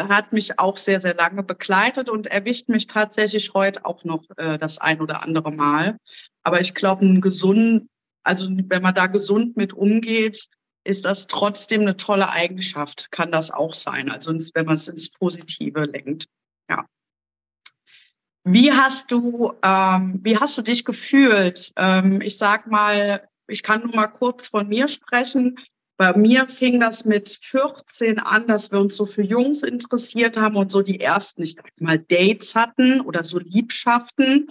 hat 0.08 0.32
mich 0.32 0.60
auch 0.60 0.78
sehr, 0.78 1.00
sehr 1.00 1.16
lange 1.16 1.42
begleitet 1.42 2.08
und 2.08 2.28
erwischt 2.28 2.70
mich 2.70 2.86
tatsächlich 2.86 3.54
heute 3.56 3.84
auch 3.86 4.04
noch 4.04 4.24
äh, 4.38 4.60
das 4.60 4.78
ein 4.78 5.02
oder 5.02 5.24
andere 5.24 5.52
Mal. 5.52 5.98
Aber 6.44 6.62
ich 6.62 6.76
glaube, 6.76 7.04
ein 7.04 7.20
gesund, 7.20 7.88
also 8.24 8.48
wenn 8.52 8.82
man 8.84 8.94
da 8.94 9.08
gesund 9.08 9.58
mit 9.58 9.74
umgeht, 9.74 10.48
ist 10.84 11.06
das 11.06 11.28
trotzdem 11.28 11.82
eine 11.82 11.98
tolle 11.98 12.30
Eigenschaft, 12.30 13.12
kann 13.12 13.32
das 13.32 13.52
auch 13.52 13.74
sein. 13.74 14.10
Also 14.10 14.32
wenn 14.54 14.66
man 14.66 14.76
es 14.76 14.88
ins 14.88 15.12
Positive 15.12 15.86
lenkt. 15.86 16.28
Ja. 16.70 16.86
Wie 18.44 18.72
hast 18.72 19.12
du, 19.12 19.54
ähm, 19.62 20.20
wie 20.24 20.38
hast 20.38 20.58
du 20.58 20.62
dich 20.62 20.84
gefühlt? 20.84 21.72
Ähm, 21.76 22.22
ich 22.22 22.38
sag 22.38 22.68
mal, 22.68 23.28
ich 23.48 23.62
kann 23.62 23.84
nur 23.84 23.96
mal 23.96 24.08
kurz 24.08 24.48
von 24.48 24.68
mir 24.68 24.88
sprechen. 24.88 25.60
Bei 25.98 26.18
mir 26.18 26.48
fing 26.48 26.80
das 26.80 27.06
mit 27.06 27.38
14 27.44 28.18
an, 28.18 28.48
dass 28.48 28.72
wir 28.72 28.80
uns 28.80 28.98
so 28.98 29.06
für 29.06 29.22
Jungs 29.22 29.62
interessiert 29.62 30.38
haben 30.38 30.56
und 30.56 30.72
so 30.72 30.82
die 30.82 31.00
ersten, 31.00 31.44
ich 31.44 31.54
sag 31.54 31.70
mal, 31.80 32.00
Dates 32.00 32.56
hatten 32.56 33.02
oder 33.02 33.24
so 33.24 33.38
Liebschaften. 33.38 34.48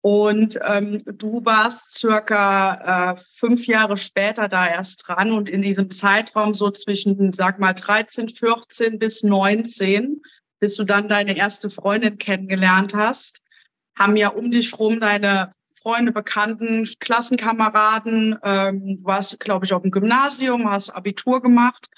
Und 0.00 0.58
ähm, 0.66 0.98
du 1.06 1.44
warst 1.44 1.94
circa 1.94 3.12
äh, 3.12 3.16
fünf 3.16 3.66
Jahre 3.68 3.96
später 3.96 4.48
da 4.48 4.68
erst 4.68 5.06
dran 5.06 5.30
und 5.30 5.48
in 5.48 5.62
diesem 5.62 5.90
Zeitraum 5.90 6.52
so 6.52 6.70
zwischen, 6.72 7.32
sag 7.32 7.60
mal, 7.60 7.72
13, 7.72 8.28
14 8.28 8.98
bis 8.98 9.22
19 9.22 10.20
bis 10.60 10.76
du 10.76 10.84
dann 10.84 11.08
deine 11.08 11.36
erste 11.36 11.70
Freundin 11.70 12.18
kennengelernt 12.18 12.94
hast, 12.94 13.42
haben 13.96 14.16
ja 14.16 14.28
um 14.28 14.50
dich 14.50 14.78
rum 14.78 15.00
deine 15.00 15.52
Freunde, 15.80 16.12
Bekannten, 16.12 16.88
Klassenkameraden. 16.98 18.38
Ähm, 18.42 18.96
du 18.98 19.04
warst, 19.04 19.38
glaube 19.40 19.66
ich, 19.66 19.74
auf 19.74 19.82
dem 19.82 19.90
Gymnasium, 19.90 20.70
hast 20.70 20.90
Abitur 20.90 21.42
gemacht. 21.42 21.88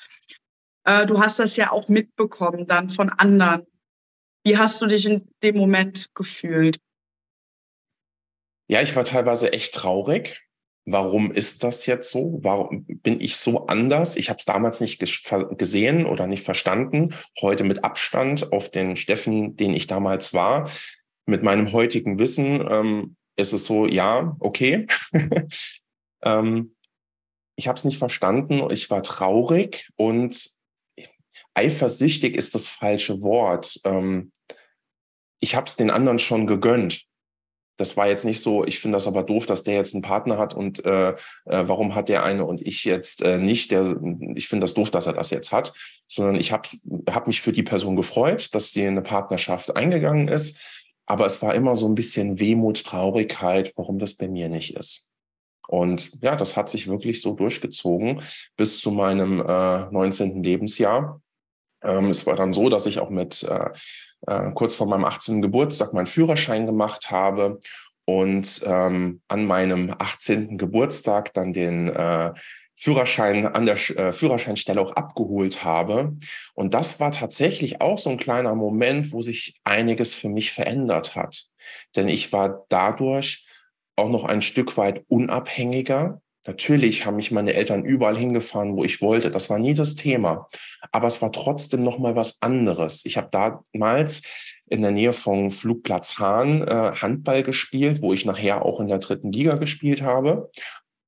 Äh, 0.84 1.06
du 1.06 1.20
hast 1.20 1.38
das 1.38 1.56
ja 1.56 1.70
auch 1.70 1.88
mitbekommen 1.88 2.66
dann 2.66 2.90
von 2.90 3.10
anderen. 3.10 3.66
Wie 4.44 4.58
hast 4.58 4.80
du 4.82 4.86
dich 4.86 5.06
in 5.06 5.28
dem 5.42 5.56
Moment 5.56 6.14
gefühlt? 6.14 6.78
Ja, 8.68 8.82
ich 8.82 8.96
war 8.96 9.04
teilweise 9.04 9.52
echt 9.52 9.74
traurig. 9.74 10.45
Warum 10.88 11.32
ist 11.32 11.64
das 11.64 11.84
jetzt 11.86 12.12
so? 12.12 12.38
Warum 12.42 12.84
bin 12.86 13.20
ich 13.20 13.36
so 13.36 13.66
anders? 13.66 14.14
Ich 14.14 14.28
habe 14.28 14.38
es 14.38 14.44
damals 14.44 14.80
nicht 14.80 15.00
gesehen 15.58 16.06
oder 16.06 16.28
nicht 16.28 16.44
verstanden. 16.44 17.12
Heute 17.40 17.64
mit 17.64 17.82
Abstand 17.82 18.52
auf 18.52 18.70
den 18.70 18.96
Steffen, 18.96 19.56
den 19.56 19.74
ich 19.74 19.88
damals 19.88 20.32
war, 20.32 20.70
mit 21.26 21.42
meinem 21.42 21.72
heutigen 21.72 22.20
Wissen 22.20 22.64
ähm, 22.70 23.16
ist 23.36 23.52
es 23.52 23.66
so, 23.66 23.86
ja, 23.86 24.36
okay. 24.38 24.86
ähm, 26.22 26.76
ich 27.56 27.66
habe 27.66 27.78
es 27.78 27.84
nicht 27.84 27.98
verstanden. 27.98 28.62
Ich 28.70 28.88
war 28.88 29.02
traurig 29.02 29.90
und 29.96 30.48
eifersüchtig 31.54 32.36
ist 32.36 32.54
das 32.54 32.68
falsche 32.68 33.22
Wort. 33.22 33.80
Ähm, 33.84 34.30
ich 35.40 35.56
habe 35.56 35.66
es 35.66 35.74
den 35.74 35.90
anderen 35.90 36.20
schon 36.20 36.46
gegönnt. 36.46 37.06
Das 37.76 37.96
war 37.96 38.08
jetzt 38.08 38.24
nicht 38.24 38.42
so, 38.42 38.64
ich 38.64 38.78
finde 38.78 38.96
das 38.96 39.06
aber 39.06 39.22
doof, 39.22 39.46
dass 39.46 39.64
der 39.64 39.74
jetzt 39.74 39.94
einen 39.94 40.02
Partner 40.02 40.38
hat 40.38 40.54
und 40.54 40.84
äh, 40.84 41.10
äh, 41.10 41.14
warum 41.44 41.94
hat 41.94 42.08
der 42.08 42.24
eine 42.24 42.44
und 42.44 42.66
ich 42.66 42.84
jetzt 42.84 43.22
äh, 43.22 43.38
nicht. 43.38 43.70
Der, 43.70 43.96
ich 44.34 44.48
finde 44.48 44.64
das 44.64 44.74
doof, 44.74 44.90
dass 44.90 45.06
er 45.06 45.12
das 45.12 45.30
jetzt 45.30 45.52
hat, 45.52 45.72
sondern 46.08 46.36
ich 46.36 46.52
habe 46.52 46.68
hab 47.10 47.26
mich 47.26 47.40
für 47.40 47.52
die 47.52 47.62
Person 47.62 47.96
gefreut, 47.96 48.54
dass 48.54 48.72
sie 48.72 48.82
in 48.82 48.88
eine 48.88 49.02
Partnerschaft 49.02 49.76
eingegangen 49.76 50.28
ist. 50.28 50.60
Aber 51.06 51.26
es 51.26 51.40
war 51.42 51.54
immer 51.54 51.76
so 51.76 51.86
ein 51.86 51.94
bisschen 51.94 52.40
Wehmut, 52.40 52.84
Traurigkeit, 52.84 53.72
warum 53.76 53.98
das 53.98 54.14
bei 54.14 54.28
mir 54.28 54.48
nicht 54.48 54.76
ist. 54.76 55.12
Und 55.68 56.22
ja, 56.22 56.36
das 56.36 56.56
hat 56.56 56.70
sich 56.70 56.88
wirklich 56.88 57.20
so 57.20 57.34
durchgezogen 57.34 58.22
bis 58.56 58.80
zu 58.80 58.90
meinem 58.90 59.40
äh, 59.40 59.90
19. 59.90 60.42
Lebensjahr. 60.42 61.20
Ähm, 61.82 62.10
es 62.10 62.26
war 62.26 62.36
dann 62.36 62.52
so, 62.52 62.68
dass 62.68 62.86
ich 62.86 62.98
auch 62.98 63.10
mit 63.10 63.42
äh, 63.42 63.70
äh, 64.26 64.50
kurz 64.52 64.74
vor 64.74 64.86
meinem 64.86 65.04
18. 65.04 65.42
Geburtstag 65.42 65.92
meinen 65.92 66.06
Führerschein 66.06 66.66
gemacht 66.66 67.10
habe 67.10 67.60
und 68.04 68.62
ähm, 68.64 69.20
an 69.28 69.44
meinem 69.46 69.94
18. 69.98 70.58
Geburtstag 70.58 71.34
dann 71.34 71.52
den 71.52 71.88
äh, 71.88 72.32
Führerschein 72.74 73.46
an 73.46 73.64
der 73.66 73.74
äh, 73.74 74.12
Führerscheinstelle 74.12 74.80
auch 74.80 74.92
abgeholt 74.92 75.64
habe. 75.64 76.16
Und 76.54 76.74
das 76.74 77.00
war 77.00 77.10
tatsächlich 77.10 77.80
auch 77.80 77.98
so 77.98 78.10
ein 78.10 78.18
kleiner 78.18 78.54
Moment, 78.54 79.12
wo 79.12 79.22
sich 79.22 79.58
einiges 79.64 80.12
für 80.12 80.28
mich 80.28 80.52
verändert 80.52 81.16
hat. 81.16 81.46
Denn 81.96 82.06
ich 82.06 82.32
war 82.32 82.66
dadurch 82.68 83.46
auch 83.96 84.10
noch 84.10 84.24
ein 84.24 84.42
Stück 84.42 84.76
weit 84.76 85.04
unabhängiger 85.08 86.20
Natürlich 86.46 87.04
haben 87.04 87.16
mich 87.16 87.30
meine 87.30 87.54
Eltern 87.54 87.84
überall 87.84 88.16
hingefahren, 88.16 88.76
wo 88.76 88.84
ich 88.84 89.00
wollte. 89.00 89.30
Das 89.30 89.50
war 89.50 89.58
nie 89.58 89.74
das 89.74 89.96
Thema. 89.96 90.46
Aber 90.92 91.08
es 91.08 91.20
war 91.20 91.32
trotzdem 91.32 91.82
noch 91.82 91.98
mal 91.98 92.14
was 92.14 92.40
anderes. 92.40 93.04
Ich 93.04 93.16
habe 93.16 93.28
damals 93.30 94.22
in 94.68 94.82
der 94.82 94.90
Nähe 94.90 95.12
vom 95.12 95.50
Flugplatz 95.50 96.18
Hahn 96.18 96.62
äh, 96.62 96.92
Handball 97.00 97.42
gespielt, 97.42 98.02
wo 98.02 98.12
ich 98.12 98.24
nachher 98.24 98.64
auch 98.64 98.80
in 98.80 98.88
der 98.88 98.98
dritten 98.98 99.32
Liga 99.32 99.56
gespielt 99.56 100.02
habe. 100.02 100.50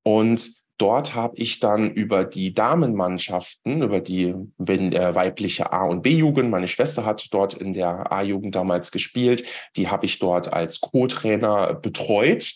Und 0.02 0.50
dort 0.78 1.14
habe 1.14 1.36
ich 1.36 1.58
dann 1.58 1.90
über 1.90 2.24
die 2.24 2.54
Damenmannschaften, 2.54 3.82
über 3.82 4.00
die 4.00 4.34
wenn, 4.58 4.92
äh, 4.92 5.14
weibliche 5.14 5.72
A- 5.72 5.86
und 5.86 6.02
B-Jugend, 6.02 6.50
meine 6.50 6.68
Schwester 6.68 7.04
hat 7.04 7.26
dort 7.32 7.54
in 7.54 7.72
der 7.72 8.12
A-Jugend 8.12 8.54
damals 8.54 8.92
gespielt, 8.92 9.44
die 9.76 9.88
habe 9.88 10.06
ich 10.06 10.18
dort 10.18 10.52
als 10.52 10.80
Co-Trainer 10.80 11.74
betreut 11.74 12.54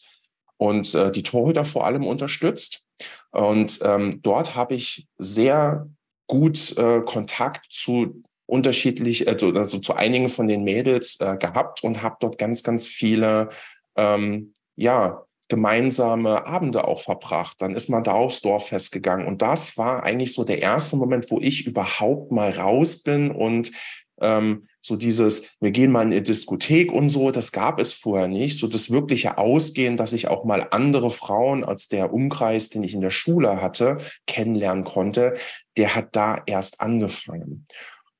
und 0.62 0.94
äh, 0.94 1.10
die 1.10 1.24
Torhüter 1.24 1.64
vor 1.64 1.86
allem 1.86 2.06
unterstützt. 2.06 2.86
Und 3.32 3.80
ähm, 3.82 4.20
dort 4.22 4.54
habe 4.54 4.74
ich 4.74 5.08
sehr 5.18 5.88
gut 6.28 6.76
äh, 6.78 7.00
Kontakt 7.00 7.66
zu 7.70 8.22
unterschiedlich, 8.46 9.26
also, 9.26 9.50
also 9.50 9.78
zu 9.78 9.94
einigen 9.94 10.28
von 10.28 10.46
den 10.46 10.62
Mädels 10.62 11.18
äh, 11.20 11.36
gehabt 11.36 11.82
und 11.82 12.02
habe 12.02 12.16
dort 12.20 12.38
ganz, 12.38 12.62
ganz 12.62 12.86
viele 12.86 13.48
ähm, 13.96 14.54
ja, 14.76 15.24
gemeinsame 15.48 16.46
Abende 16.46 16.86
auch 16.86 17.00
verbracht. 17.00 17.56
Dann 17.60 17.74
ist 17.74 17.88
man 17.88 18.04
da 18.04 18.12
aufs 18.12 18.40
Dorffest 18.40 18.92
gegangen. 18.92 19.26
Und 19.26 19.42
das 19.42 19.76
war 19.76 20.04
eigentlich 20.04 20.32
so 20.32 20.44
der 20.44 20.62
erste 20.62 20.96
Moment, 20.96 21.30
wo 21.30 21.40
ich 21.40 21.66
überhaupt 21.66 22.30
mal 22.30 22.50
raus 22.50 23.02
bin 23.02 23.32
und 23.32 23.72
ähm, 24.22 24.66
so 24.80 24.96
dieses, 24.96 25.56
wir 25.60 25.70
gehen 25.70 25.92
mal 25.92 26.02
in 26.02 26.12
eine 26.12 26.22
Diskothek 26.22 26.92
und 26.92 27.08
so, 27.08 27.30
das 27.30 27.52
gab 27.52 27.80
es 27.80 27.92
vorher 27.92 28.28
nicht. 28.28 28.58
So 28.58 28.66
das 28.66 28.90
wirkliche 28.90 29.38
Ausgehen, 29.38 29.96
dass 29.96 30.12
ich 30.12 30.28
auch 30.28 30.44
mal 30.44 30.66
andere 30.70 31.10
Frauen 31.10 31.64
als 31.64 31.88
der 31.88 32.12
Umkreis, 32.12 32.68
den 32.68 32.82
ich 32.82 32.94
in 32.94 33.00
der 33.00 33.10
Schule 33.10 33.60
hatte, 33.60 33.98
kennenlernen 34.26 34.84
konnte, 34.84 35.34
der 35.76 35.94
hat 35.94 36.16
da 36.16 36.42
erst 36.46 36.80
angefangen. 36.80 37.66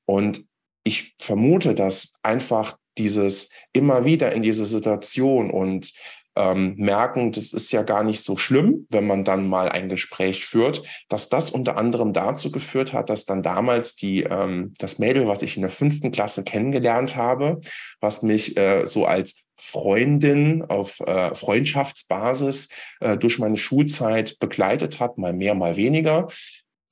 Und 0.05 0.45
ich 0.83 1.15
vermute, 1.19 1.75
dass 1.75 2.13
einfach 2.23 2.77
dieses 2.97 3.49
immer 3.73 4.05
wieder 4.05 4.31
in 4.33 4.43
diese 4.43 4.65
Situation 4.65 5.49
und 5.49 5.91
ähm, 6.35 6.75
merken, 6.77 7.31
das 7.31 7.53
ist 7.53 7.71
ja 7.71 7.83
gar 7.83 8.03
nicht 8.03 8.21
so 8.23 8.37
schlimm, 8.37 8.87
wenn 8.89 9.05
man 9.05 9.23
dann 9.23 9.47
mal 9.47 9.69
ein 9.69 9.89
Gespräch 9.89 10.45
führt, 10.45 10.83
dass 11.09 11.29
das 11.29 11.49
unter 11.49 11.77
anderem 11.77 12.13
dazu 12.13 12.51
geführt 12.51 12.93
hat, 12.93 13.09
dass 13.09 13.25
dann 13.25 13.43
damals 13.43 13.95
die, 13.95 14.23
ähm, 14.23 14.73
das 14.79 14.99
Mädel, 14.99 15.27
was 15.27 15.41
ich 15.41 15.55
in 15.55 15.61
der 15.61 15.71
fünften 15.71 16.11
Klasse 16.11 16.43
kennengelernt 16.43 17.15
habe, 17.15 17.61
was 17.99 18.23
mich 18.23 18.57
äh, 18.57 18.85
so 18.85 19.05
als 19.05 19.45
Freundin 19.57 20.63
auf 20.63 20.99
äh, 21.01 21.33
Freundschaftsbasis 21.35 22.69
äh, 22.99 23.17
durch 23.17 23.39
meine 23.39 23.57
Schulzeit 23.57 24.39
begleitet 24.39 24.99
hat, 24.99 25.17
mal 25.17 25.33
mehr, 25.33 25.55
mal 25.55 25.75
weniger, 25.75 26.27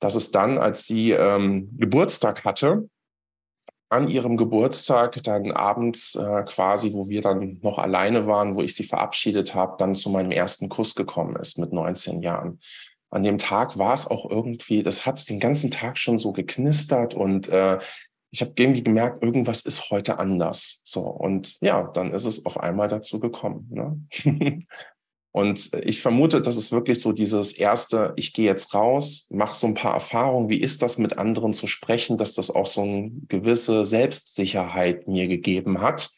dass 0.00 0.14
es 0.14 0.30
dann, 0.30 0.58
als 0.58 0.86
sie 0.86 1.12
ähm, 1.12 1.68
Geburtstag 1.78 2.44
hatte, 2.44 2.88
an 3.92 4.08
ihrem 4.08 4.36
Geburtstag 4.36 5.22
dann 5.22 5.52
abends 5.52 6.14
äh, 6.14 6.42
quasi, 6.44 6.94
wo 6.94 7.08
wir 7.08 7.20
dann 7.20 7.58
noch 7.62 7.78
alleine 7.78 8.26
waren, 8.26 8.54
wo 8.54 8.62
ich 8.62 8.74
sie 8.74 8.84
verabschiedet 8.84 9.54
habe, 9.54 9.76
dann 9.78 9.94
zu 9.94 10.08
meinem 10.08 10.30
ersten 10.30 10.68
Kuss 10.68 10.94
gekommen 10.94 11.36
ist 11.36 11.58
mit 11.58 11.72
19 11.72 12.22
Jahren. 12.22 12.58
An 13.10 13.22
dem 13.22 13.36
Tag 13.36 13.76
war 13.76 13.92
es 13.92 14.06
auch 14.06 14.28
irgendwie, 14.30 14.82
das 14.82 15.04
hat 15.04 15.28
den 15.28 15.38
ganzen 15.38 15.70
Tag 15.70 15.98
schon 15.98 16.18
so 16.18 16.32
geknistert 16.32 17.12
und 17.12 17.50
äh, 17.50 17.78
ich 18.30 18.40
habe 18.40 18.52
irgendwie 18.56 18.82
gemerkt, 18.82 19.22
irgendwas 19.22 19.60
ist 19.60 19.90
heute 19.90 20.18
anders. 20.18 20.80
So 20.86 21.02
und 21.02 21.58
ja, 21.60 21.82
dann 21.88 22.12
ist 22.14 22.24
es 22.24 22.46
auf 22.46 22.58
einmal 22.58 22.88
dazu 22.88 23.20
gekommen. 23.20 23.68
Ne? 23.70 24.00
Und 25.32 25.70
ich 25.82 26.02
vermute, 26.02 26.42
das 26.42 26.56
ist 26.56 26.72
wirklich 26.72 27.00
so 27.00 27.12
dieses 27.12 27.54
erste, 27.54 28.12
ich 28.16 28.34
gehe 28.34 28.44
jetzt 28.44 28.74
raus, 28.74 29.26
mache 29.30 29.56
so 29.56 29.66
ein 29.66 29.74
paar 29.74 29.94
Erfahrungen, 29.94 30.50
wie 30.50 30.60
ist 30.60 30.82
das 30.82 30.98
mit 30.98 31.16
anderen 31.16 31.54
zu 31.54 31.66
sprechen, 31.66 32.18
dass 32.18 32.34
das 32.34 32.50
auch 32.50 32.66
so 32.66 32.82
eine 32.82 33.10
gewisse 33.28 33.86
Selbstsicherheit 33.86 35.08
mir 35.08 35.28
gegeben 35.28 35.80
hat. 35.80 36.10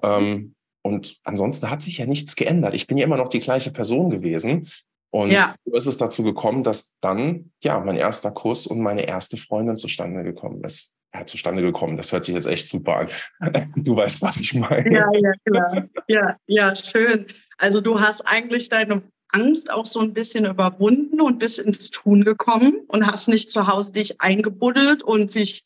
Ähm, 0.00 0.54
und 0.82 1.16
ansonsten 1.24 1.68
hat 1.68 1.82
sich 1.82 1.98
ja 1.98 2.06
nichts 2.06 2.36
geändert. 2.36 2.76
Ich 2.76 2.86
bin 2.86 2.96
ja 2.96 3.04
immer 3.04 3.16
noch 3.16 3.30
die 3.30 3.40
gleiche 3.40 3.72
Person 3.72 4.10
gewesen. 4.10 4.68
Und 5.10 5.32
ja. 5.32 5.52
so 5.64 5.74
ist 5.74 5.86
es 5.86 5.96
dazu 5.96 6.22
gekommen, 6.22 6.62
dass 6.62 6.96
dann 7.00 7.50
ja 7.64 7.80
mein 7.80 7.96
erster 7.96 8.30
Kuss 8.30 8.68
und 8.68 8.80
meine 8.80 9.08
erste 9.08 9.36
Freundin 9.36 9.78
zustande 9.78 10.22
gekommen 10.22 10.62
ist. 10.62 10.94
Ja, 11.12 11.26
zustande 11.26 11.62
gekommen. 11.62 11.96
Das 11.96 12.12
hört 12.12 12.24
sich 12.24 12.34
jetzt 12.36 12.46
echt 12.46 12.68
super 12.68 13.08
an. 13.40 13.64
Du 13.76 13.96
weißt, 13.96 14.22
was 14.22 14.36
ich 14.36 14.54
meine. 14.54 14.92
Ja, 14.92 15.08
ja, 15.12 15.32
klar. 15.44 15.88
Ja, 16.06 16.36
ja, 16.46 16.76
schön. 16.76 17.26
Also 17.58 17.80
du 17.80 18.00
hast 18.00 18.22
eigentlich 18.22 18.68
deine 18.68 19.02
Angst 19.28 19.70
auch 19.70 19.86
so 19.86 20.00
ein 20.00 20.14
bisschen 20.14 20.46
überwunden 20.46 21.20
und 21.20 21.38
bist 21.38 21.58
ins 21.58 21.90
Tun 21.90 22.24
gekommen 22.24 22.82
und 22.88 23.06
hast 23.06 23.28
nicht 23.28 23.50
zu 23.50 23.66
Hause 23.66 23.92
dich 23.92 24.20
eingebuddelt 24.20 25.02
und 25.02 25.32
sich 25.32 25.64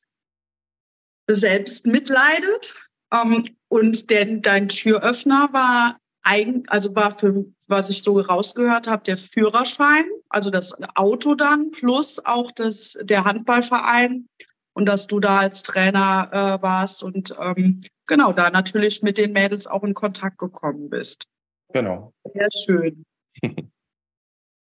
selbst 1.29 1.87
mitleidet. 1.87 2.75
Ähm, 3.13 3.45
und 3.69 4.11
denn 4.11 4.43
dein 4.43 4.69
Türöffner 4.69 5.53
war 5.53 5.99
eigen, 6.23 6.69
also 6.69 6.95
war 6.95 7.11
für, 7.11 7.47
was 7.67 7.91
ich 7.91 8.03
so 8.03 8.21
rausgehört 8.21 8.89
habe, 8.89 9.05
der 9.05 9.17
Führerschein, 9.17 10.05
also 10.29 10.51
das 10.51 10.77
Auto 10.97 11.35
dann, 11.35 11.71
plus 11.71 12.25
auch 12.25 12.51
das, 12.51 12.99
der 13.03 13.25
Handballverein 13.25 14.29
und 14.75 14.87
dass 14.87 15.07
du 15.07 15.21
da 15.21 15.39
als 15.39 15.63
Trainer 15.63 16.29
äh, 16.33 16.63
warst 16.63 17.03
und 17.03 17.35
ähm, 17.41 17.81
genau 18.07 18.33
da 18.33 18.51
natürlich 18.51 19.03
mit 19.03 19.19
den 19.19 19.33
Mädels 19.33 19.67
auch 19.67 19.85
in 19.85 19.95
Kontakt 19.95 20.39
gekommen 20.39 20.91
bist. 20.91 21.27
Genau. 21.73 22.13
Sehr 22.33 22.49
schön. 22.65 23.05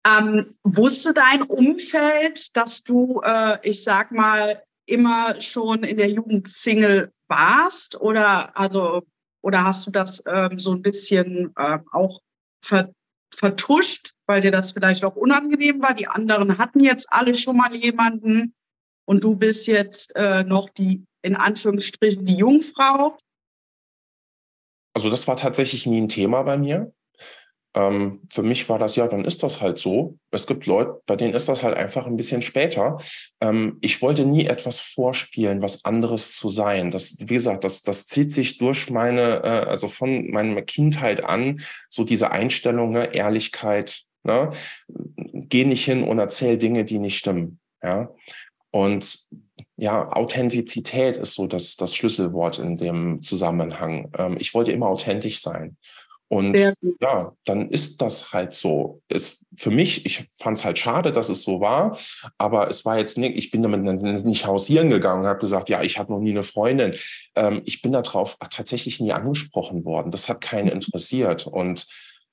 ähm, 0.05 0.55
wusste 0.63 1.13
dein 1.13 1.43
Umfeld, 1.43 2.55
dass 2.55 2.83
du, 2.83 3.21
äh, 3.23 3.57
ich 3.67 3.83
sag 3.83 4.11
mal, 4.11 4.63
immer 4.85 5.39
schon 5.39 5.83
in 5.83 5.97
der 5.97 6.09
Jugend 6.09 6.47
Single 6.47 7.11
warst? 7.27 7.99
Oder 7.99 8.57
also 8.57 9.03
oder 9.41 9.63
hast 9.63 9.87
du 9.87 9.91
das 9.91 10.21
ähm, 10.27 10.59
so 10.59 10.73
ein 10.73 10.81
bisschen 10.81 11.53
äh, 11.57 11.79
auch 11.91 12.21
ver 12.63 12.93
vertuscht, 13.33 14.11
weil 14.27 14.41
dir 14.41 14.51
das 14.51 14.73
vielleicht 14.73 15.03
auch 15.03 15.15
unangenehm 15.15 15.81
war? 15.81 15.93
Die 15.93 16.07
anderen 16.07 16.57
hatten 16.57 16.81
jetzt 16.81 17.07
alle 17.11 17.33
schon 17.33 17.57
mal 17.57 17.73
jemanden 17.73 18.53
und 19.05 19.23
du 19.23 19.35
bist 19.35 19.67
jetzt 19.67 20.15
äh, 20.15 20.43
noch 20.43 20.69
die 20.69 21.05
in 21.23 21.35
Anführungsstrichen 21.35 22.25
die 22.25 22.35
Jungfrau. 22.35 23.17
Also 24.93 25.09
das 25.09 25.27
war 25.27 25.37
tatsächlich 25.37 25.85
nie 25.85 26.01
ein 26.01 26.09
Thema 26.09 26.43
bei 26.43 26.57
mir. 26.57 26.91
ähm, 27.73 28.21
für 28.29 28.43
mich 28.43 28.67
war 28.67 28.79
das 28.79 28.97
ja, 28.97 29.07
dann 29.07 29.23
ist 29.23 29.43
das 29.43 29.61
halt 29.61 29.77
so. 29.77 30.17
Es 30.31 30.45
gibt 30.45 30.65
Leute, 30.65 31.01
bei 31.05 31.15
denen 31.15 31.33
ist 31.33 31.47
das 31.47 31.63
halt 31.63 31.77
einfach 31.77 32.05
ein 32.05 32.17
bisschen 32.17 32.41
später. 32.41 32.97
Ähm, 33.39 33.77
ich 33.81 34.01
wollte 34.01 34.25
nie 34.25 34.45
etwas 34.45 34.79
vorspielen, 34.79 35.61
was 35.61 35.85
anderes 35.85 36.35
zu 36.35 36.49
sein. 36.49 36.91
Das, 36.91 37.15
wie 37.19 37.25
gesagt, 37.25 37.63
das, 37.63 37.81
das 37.81 38.07
zieht 38.07 38.31
sich 38.33 38.57
durch 38.57 38.89
meine, 38.89 39.41
äh, 39.43 39.69
also 39.69 39.87
von 39.87 40.29
meiner 40.31 40.61
Kindheit 40.63 41.23
an, 41.23 41.61
so 41.89 42.03
diese 42.03 42.31
Einstellung, 42.31 42.91
ne, 42.91 43.13
Ehrlichkeit, 43.13 44.01
ne? 44.23 44.49
Geh 45.33 45.63
nicht 45.65 45.85
hin 45.85 46.03
und 46.03 46.19
erzähl 46.19 46.57
Dinge, 46.57 46.83
die 46.83 46.99
nicht 46.99 47.17
stimmen. 47.17 47.59
Ja. 47.81 48.09
Und 48.71 49.17
ja, 49.81 50.11
Authentizität 50.11 51.17
ist 51.17 51.33
so 51.33 51.47
das, 51.47 51.75
das 51.75 51.95
Schlüsselwort 51.95 52.59
in 52.59 52.77
dem 52.77 53.23
Zusammenhang. 53.23 54.11
Ähm, 54.15 54.37
ich 54.39 54.53
wollte 54.53 54.71
immer 54.71 54.87
authentisch 54.87 55.41
sein. 55.41 55.75
Und 56.27 56.55
ja, 57.01 57.33
dann 57.45 57.69
ist 57.69 57.99
das 57.99 58.31
halt 58.31 58.53
so. 58.53 59.01
Es, 59.09 59.43
für 59.55 59.71
mich, 59.71 60.05
ich 60.05 60.27
fand 60.37 60.59
es 60.59 60.63
halt 60.63 60.77
schade, 60.77 61.11
dass 61.11 61.29
es 61.29 61.41
so 61.41 61.59
war, 61.59 61.97
aber 62.37 62.69
es 62.69 62.85
war 62.85 62.99
jetzt 62.99 63.17
nicht, 63.17 63.35
ich 63.35 63.49
bin 63.49 63.63
damit 63.63 63.81
nicht 64.23 64.45
hausieren 64.45 64.91
gegangen 64.91 65.21
und 65.21 65.27
habe 65.27 65.39
gesagt, 65.39 65.67
ja, 65.67 65.81
ich 65.81 65.97
habe 65.97 66.13
noch 66.13 66.19
nie 66.19 66.29
eine 66.29 66.43
Freundin. 66.43 66.93
Ähm, 67.35 67.63
ich 67.65 67.81
bin 67.81 67.91
darauf 67.91 68.37
tatsächlich 68.51 68.99
nie 68.99 69.11
angesprochen 69.11 69.83
worden. 69.83 70.11
Das 70.11 70.29
hat 70.29 70.41
keinen 70.41 70.67
mhm. 70.67 70.73
interessiert. 70.73 71.47
Und 71.47 71.87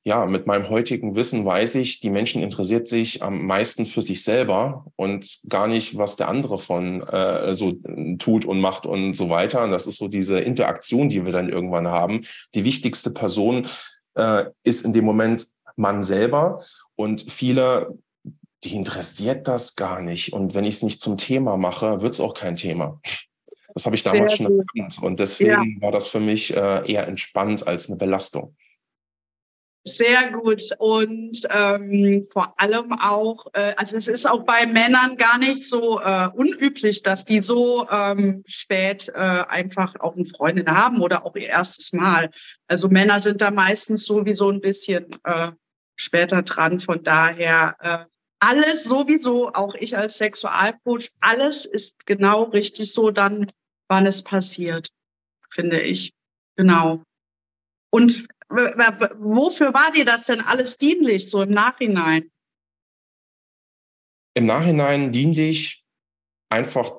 ja, 0.08 0.24
mit 0.24 0.46
meinem 0.46 0.70
heutigen 0.70 1.14
Wissen 1.16 1.44
weiß 1.44 1.74
ich, 1.74 2.00
die 2.00 2.08
Menschen 2.08 2.42
interessiert 2.42 2.88
sich 2.88 3.22
am 3.22 3.44
meisten 3.44 3.84
für 3.84 4.00
sich 4.00 4.24
selber 4.24 4.86
und 4.96 5.40
gar 5.50 5.68
nicht, 5.68 5.98
was 5.98 6.16
der 6.16 6.28
andere 6.28 6.56
von 6.56 7.02
äh, 7.02 7.54
so 7.54 7.74
tut 8.18 8.46
und 8.46 8.58
macht 8.58 8.86
und 8.86 9.12
so 9.12 9.28
weiter. 9.28 9.62
Und 9.64 9.70
das 9.70 9.86
ist 9.86 9.98
so 9.98 10.08
diese 10.08 10.40
Interaktion, 10.40 11.10
die 11.10 11.26
wir 11.26 11.32
dann 11.32 11.50
irgendwann 11.50 11.88
haben. 11.88 12.24
Die 12.54 12.64
wichtigste 12.64 13.10
Person 13.10 13.66
äh, 14.14 14.46
ist 14.64 14.82
in 14.86 14.94
dem 14.94 15.04
Moment 15.04 15.46
man 15.76 16.02
selber 16.02 16.64
und 16.96 17.30
viele, 17.30 17.94
die 18.64 18.76
interessiert 18.76 19.46
das 19.46 19.76
gar 19.76 20.00
nicht. 20.00 20.32
Und 20.32 20.54
wenn 20.54 20.64
ich 20.64 20.76
es 20.76 20.82
nicht 20.82 21.02
zum 21.02 21.18
Thema 21.18 21.58
mache, 21.58 22.00
wird 22.00 22.14
es 22.14 22.20
auch 22.20 22.32
kein 22.32 22.56
Thema. 22.56 22.98
Das 23.74 23.84
habe 23.84 23.94
ich 23.94 24.04
damals 24.04 24.38
Sehr 24.38 24.46
schon 24.46 24.58
erkannt. 24.58 25.02
Und 25.02 25.20
deswegen 25.20 25.74
ja. 25.76 25.82
war 25.82 25.92
das 25.92 26.06
für 26.06 26.20
mich 26.20 26.56
äh, 26.56 26.90
eher 26.90 27.06
entspannt 27.06 27.66
als 27.66 27.90
eine 27.90 27.98
Belastung. 27.98 28.56
Sehr 29.88 30.32
gut. 30.32 30.62
Und 30.78 31.40
ähm, 31.50 32.24
vor 32.30 32.54
allem 32.60 32.92
auch, 32.92 33.46
äh, 33.54 33.74
also 33.76 33.96
es 33.96 34.06
ist 34.06 34.26
auch 34.26 34.44
bei 34.44 34.66
Männern 34.66 35.16
gar 35.16 35.38
nicht 35.38 35.66
so 35.68 36.00
äh, 36.00 36.28
unüblich, 36.34 37.02
dass 37.02 37.24
die 37.24 37.40
so 37.40 37.88
ähm, 37.90 38.44
spät 38.46 39.08
äh, 39.08 39.18
einfach 39.18 39.94
auch 40.00 40.14
eine 40.14 40.26
Freundin 40.26 40.70
haben 40.70 41.00
oder 41.00 41.24
auch 41.24 41.34
ihr 41.36 41.48
erstes 41.48 41.92
Mal. 41.92 42.30
Also 42.66 42.88
Männer 42.88 43.18
sind 43.18 43.40
da 43.40 43.50
meistens 43.50 44.04
sowieso 44.04 44.50
ein 44.50 44.60
bisschen 44.60 45.16
äh, 45.24 45.52
später 45.96 46.42
dran. 46.42 46.80
Von 46.80 47.02
daher 47.02 47.76
äh, 47.80 48.04
alles 48.40 48.84
sowieso, 48.84 49.52
auch 49.52 49.74
ich 49.74 49.96
als 49.96 50.18
Sexualcoach, 50.18 51.10
alles 51.20 51.64
ist 51.64 52.06
genau 52.06 52.44
richtig 52.44 52.92
so 52.92 53.10
dann, 53.10 53.50
wann 53.88 54.06
es 54.06 54.22
passiert, 54.22 54.88
finde 55.50 55.80
ich. 55.80 56.12
Genau. 56.56 57.02
Und 57.90 58.28
wofür 58.48 59.74
war 59.74 59.92
dir 59.92 60.04
das 60.04 60.26
denn 60.26 60.40
alles 60.40 60.78
dienlich, 60.78 61.28
so 61.30 61.42
im 61.42 61.50
Nachhinein? 61.50 62.30
Im 64.34 64.46
Nachhinein 64.46 65.12
dienlich 65.12 65.84
einfach, 66.48 66.92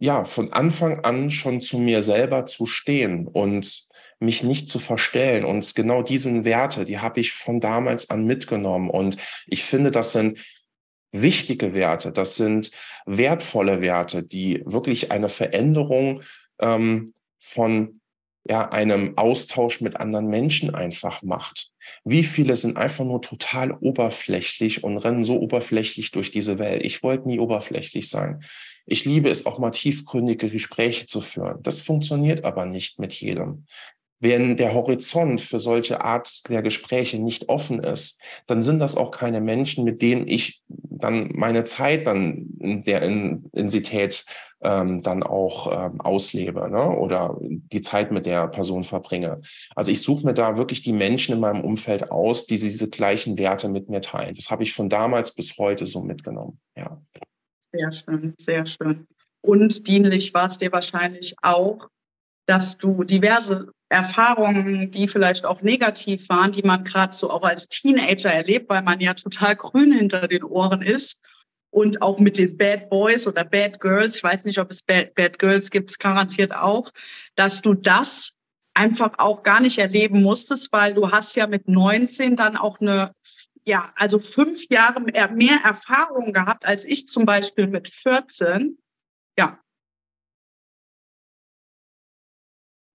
ja, 0.00 0.24
von 0.24 0.52
Anfang 0.52 1.04
an 1.04 1.30
schon 1.30 1.60
zu 1.60 1.78
mir 1.78 2.02
selber 2.02 2.46
zu 2.46 2.66
stehen 2.66 3.26
und 3.28 3.88
mich 4.20 4.42
nicht 4.42 4.68
zu 4.68 4.78
verstellen. 4.78 5.44
Und 5.44 5.74
genau 5.74 6.02
diesen 6.02 6.44
Werte, 6.44 6.84
die 6.84 6.98
habe 6.98 7.20
ich 7.20 7.32
von 7.32 7.60
damals 7.60 8.10
an 8.10 8.24
mitgenommen. 8.24 8.90
Und 8.90 9.16
ich 9.46 9.64
finde, 9.64 9.90
das 9.90 10.12
sind 10.12 10.38
wichtige 11.12 11.74
Werte, 11.74 12.12
das 12.12 12.36
sind 12.36 12.70
wertvolle 13.06 13.80
Werte, 13.80 14.22
die 14.22 14.62
wirklich 14.66 15.10
eine 15.10 15.28
Veränderung 15.28 16.22
ähm, 16.58 17.14
von 17.38 17.97
ja, 18.48 18.70
einem 18.70 19.16
Austausch 19.16 19.80
mit 19.80 19.96
anderen 19.96 20.28
Menschen 20.28 20.74
einfach 20.74 21.22
macht. 21.22 21.70
Wie 22.04 22.22
viele 22.22 22.56
sind 22.56 22.76
einfach 22.76 23.04
nur 23.04 23.22
total 23.22 23.72
oberflächlich 23.72 24.84
und 24.84 24.98
rennen 24.98 25.24
so 25.24 25.38
oberflächlich 25.38 26.10
durch 26.10 26.30
diese 26.30 26.58
Welt? 26.58 26.82
Ich 26.84 27.02
wollte 27.02 27.28
nie 27.28 27.38
oberflächlich 27.38 28.08
sein. 28.08 28.42
Ich 28.86 29.04
liebe 29.04 29.28
es 29.28 29.44
auch 29.44 29.58
mal 29.58 29.70
tiefgründige 29.70 30.48
Gespräche 30.48 31.06
zu 31.06 31.20
führen. 31.20 31.62
Das 31.62 31.82
funktioniert 31.82 32.44
aber 32.44 32.64
nicht 32.64 32.98
mit 32.98 33.12
jedem. 33.12 33.66
Wenn 34.20 34.56
der 34.56 34.74
Horizont 34.74 35.40
für 35.40 35.60
solche 35.60 36.02
Art 36.02 36.48
der 36.48 36.62
Gespräche 36.62 37.18
nicht 37.20 37.48
offen 37.48 37.78
ist, 37.78 38.20
dann 38.46 38.62
sind 38.62 38.80
das 38.80 38.96
auch 38.96 39.12
keine 39.12 39.40
Menschen, 39.40 39.84
mit 39.84 40.02
denen 40.02 40.26
ich 40.26 40.62
dann 40.68 41.30
meine 41.34 41.64
Zeit 41.64 42.06
dann 42.06 42.48
in 42.58 42.82
der 42.82 43.02
Intensität 43.02 44.24
ähm, 44.60 45.02
dann 45.02 45.22
auch 45.22 45.86
ähm, 45.86 46.00
auslebe 46.00 46.68
ne? 46.70 46.90
oder 46.90 47.36
die 47.40 47.80
Zeit 47.80 48.10
mit 48.10 48.26
der 48.26 48.48
Person 48.48 48.84
verbringe. 48.84 49.40
Also 49.74 49.90
ich 49.90 50.02
suche 50.02 50.26
mir 50.26 50.34
da 50.34 50.56
wirklich 50.56 50.82
die 50.82 50.92
Menschen 50.92 51.34
in 51.34 51.40
meinem 51.40 51.62
Umfeld 51.62 52.10
aus, 52.10 52.46
die 52.46 52.58
diese 52.58 52.88
gleichen 52.88 53.38
Werte 53.38 53.68
mit 53.68 53.88
mir 53.88 54.00
teilen. 54.00 54.34
Das 54.34 54.50
habe 54.50 54.62
ich 54.62 54.74
von 54.74 54.88
damals 54.88 55.34
bis 55.34 55.56
heute 55.58 55.86
so 55.86 56.02
mitgenommen. 56.02 56.58
Ja. 56.76 57.00
Sehr 57.72 57.92
schön, 57.92 58.34
sehr 58.38 58.66
schön. 58.66 59.06
Und 59.40 59.86
dienlich 59.86 60.34
war 60.34 60.46
es 60.46 60.58
dir 60.58 60.72
wahrscheinlich 60.72 61.34
auch, 61.42 61.88
dass 62.46 62.78
du 62.78 63.04
diverse 63.04 63.70
Erfahrungen, 63.90 64.90
die 64.90 65.06
vielleicht 65.06 65.44
auch 65.44 65.62
negativ 65.62 66.28
waren, 66.28 66.52
die 66.52 66.62
man 66.62 66.84
gerade 66.84 67.14
so 67.14 67.30
auch 67.30 67.42
als 67.42 67.68
Teenager 67.68 68.30
erlebt, 68.30 68.68
weil 68.68 68.82
man 68.82 69.00
ja 69.00 69.14
total 69.14 69.54
grün 69.54 69.92
hinter 69.92 70.28
den 70.28 70.44
Ohren 70.44 70.82
ist 70.82 71.22
und 71.70 72.02
auch 72.02 72.18
mit 72.18 72.38
den 72.38 72.56
Bad 72.56 72.88
Boys 72.90 73.26
oder 73.26 73.44
Bad 73.44 73.80
Girls, 73.80 74.16
ich 74.16 74.24
weiß 74.24 74.44
nicht, 74.44 74.58
ob 74.58 74.70
es 74.70 74.82
Bad, 74.82 75.14
Bad 75.14 75.38
Girls 75.38 75.70
gibt, 75.70 75.90
es 75.90 75.98
garantiert 75.98 76.54
auch, 76.54 76.90
dass 77.34 77.62
du 77.62 77.74
das 77.74 78.32
einfach 78.74 79.18
auch 79.18 79.42
gar 79.42 79.60
nicht 79.60 79.78
erleben 79.78 80.22
musstest, 80.22 80.72
weil 80.72 80.94
du 80.94 81.10
hast 81.10 81.34
ja 81.34 81.46
mit 81.46 81.68
19 81.68 82.36
dann 82.36 82.56
auch 82.56 82.78
eine, 82.80 83.12
ja, 83.64 83.92
also 83.96 84.18
fünf 84.18 84.68
Jahre 84.70 85.00
mehr 85.00 85.60
Erfahrung 85.64 86.32
gehabt 86.32 86.64
als 86.64 86.84
ich 86.84 87.08
zum 87.08 87.26
Beispiel 87.26 87.66
mit 87.66 87.88
14. 87.88 88.78
Ja. 89.36 89.58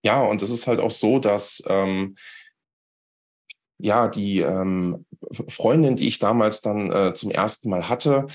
Ja, 0.06 0.22
und 0.22 0.42
es 0.42 0.50
ist 0.50 0.68
halt 0.68 0.80
auch 0.80 0.92
so, 0.92 1.20
dass 1.20 1.64
ähm, 1.68 2.16
ja 3.78 4.08
die 4.08 4.40
ähm, 4.40 5.06
Freundin, 5.50 5.96
die 5.96 6.08
ich 6.08 6.20
damals 6.20 6.62
dann 6.62 6.92
äh, 6.92 7.14
zum 7.14 7.32
ersten 7.32 7.70
Mal 7.70 7.90
hatte, 7.90 8.28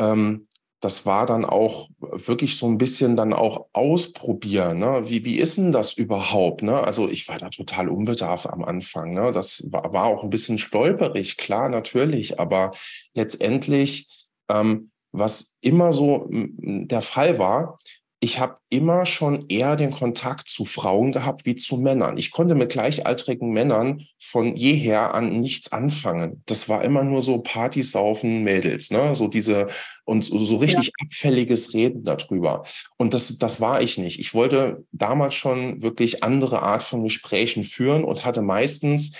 ähm, 0.00 0.46
das 0.80 1.04
war 1.04 1.26
dann 1.26 1.44
auch 1.44 1.90
wirklich 2.00 2.56
so 2.56 2.66
ein 2.66 2.78
bisschen 2.78 3.14
dann 3.14 3.34
auch 3.34 3.66
ausprobieren. 3.74 4.78
Ne? 4.78 5.02
Wie, 5.04 5.26
wie 5.26 5.36
ist 5.36 5.58
denn 5.58 5.72
das 5.72 5.92
überhaupt? 5.92 6.62
Ne? 6.62 6.82
Also 6.82 7.08
ich 7.08 7.28
war 7.28 7.38
da 7.38 7.50
total 7.50 7.88
unbedarf 7.88 8.46
am 8.46 8.64
Anfang. 8.64 9.12
Ne? 9.12 9.30
Das 9.30 9.68
war, 9.70 9.92
war 9.92 10.06
auch 10.06 10.24
ein 10.24 10.30
bisschen 10.30 10.56
stolperig, 10.56 11.36
klar, 11.36 11.68
natürlich. 11.68 12.40
Aber 12.40 12.70
letztendlich, 13.12 14.08
ähm, 14.48 14.90
was 15.12 15.56
immer 15.60 15.92
so 15.92 16.28
der 16.30 17.02
Fall 17.02 17.38
war, 17.38 17.78
ich 18.22 18.38
habe 18.38 18.58
immer 18.68 19.06
schon 19.06 19.48
eher 19.48 19.76
den 19.76 19.90
Kontakt 19.90 20.50
zu 20.50 20.66
Frauen 20.66 21.10
gehabt 21.10 21.46
wie 21.46 21.56
zu 21.56 21.78
Männern. 21.78 22.18
Ich 22.18 22.30
konnte 22.30 22.54
mit 22.54 22.70
gleichaltrigen 22.70 23.50
Männern 23.50 24.06
von 24.18 24.56
jeher 24.56 25.14
an 25.14 25.40
nichts 25.40 25.72
anfangen. 25.72 26.42
Das 26.44 26.68
war 26.68 26.84
immer 26.84 27.02
nur 27.02 27.22
so 27.22 27.38
Partysaufen, 27.38 28.44
Mädels, 28.44 28.90
ne? 28.90 29.14
So 29.14 29.26
diese 29.26 29.68
und 30.04 30.26
so, 30.26 30.38
so 30.38 30.56
richtig 30.56 30.88
ja. 30.88 30.92
abfälliges 31.06 31.72
Reden 31.72 32.04
darüber. 32.04 32.64
Und 32.98 33.14
das, 33.14 33.38
das 33.38 33.58
war 33.62 33.80
ich 33.80 33.96
nicht. 33.96 34.20
Ich 34.20 34.34
wollte 34.34 34.84
damals 34.92 35.34
schon 35.34 35.80
wirklich 35.80 36.22
andere 36.22 36.60
Art 36.60 36.82
von 36.82 37.02
Gesprächen 37.02 37.64
führen 37.64 38.04
und 38.04 38.26
hatte 38.26 38.42
meistens 38.42 39.12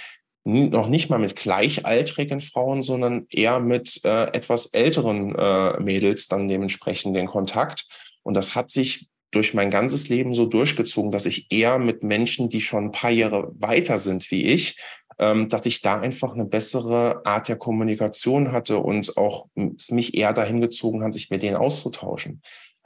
noch 0.45 0.89
nicht 0.89 1.09
mal 1.09 1.19
mit 1.19 1.37
gleichaltrigen 1.37 2.43
Frauen, 2.43 2.83
sondern 2.83 3.27
eher 3.31 3.61
mit 3.61 4.05
äh, 4.05 4.25
etwas 4.33 4.67
älteren 4.67 5.35
äh, 5.35 5.81
Mädels 5.81 6.29
dann 6.29 6.48
dementsprechend 6.48 7.17
den 7.17 7.27
Kontakt 7.27 7.87
und 8.23 8.35
das 8.35 8.54
hat 8.54 8.71
sich 8.71 9.08
durch 9.31 9.54
mein 9.54 9.71
ganzes 9.71 10.08
Leben 10.08 10.35
so 10.35 10.46
durchgezogen, 10.46 11.12
dass 11.12 11.27
ich 11.27 11.52
eher 11.52 11.79
mit 11.79 12.02
Menschen, 12.02 12.48
die 12.48 12.60
schon 12.60 12.87
ein 12.87 12.92
paar 12.92 13.10
Jahre 13.10 13.52
weiter 13.58 13.98
sind 13.98 14.29
wie 14.31 14.46
ich, 14.46 14.81
ähm, 15.18 15.48
dass 15.48 15.66
ich 15.66 15.83
da 15.83 16.00
einfach 16.00 16.35
eine 16.35 16.46
bessere 16.46 17.25
Art 17.25 17.48
der 17.48 17.56
Kommunikation 17.56 18.52
hatte 18.52 18.79
und 18.79 19.16
auch 19.16 19.46
es 19.77 19.90
mich 19.90 20.14
eher 20.14 20.33
dahin 20.33 20.60
gezogen 20.60 21.02
hat, 21.04 21.12
sich 21.12 21.31
mit 21.31 21.42
denen 21.42 21.56
auszutauschen. 21.56 22.42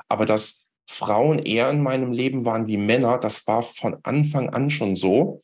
Aber 0.08 0.26
dass 0.26 0.66
Frauen 0.86 1.38
eher 1.38 1.70
in 1.70 1.82
meinem 1.82 2.12
Leben 2.12 2.44
waren 2.44 2.66
wie 2.66 2.76
Männer, 2.76 3.18
das 3.18 3.46
war 3.46 3.62
von 3.62 3.96
Anfang 4.02 4.50
an 4.50 4.68
schon 4.68 4.96
so. 4.96 5.38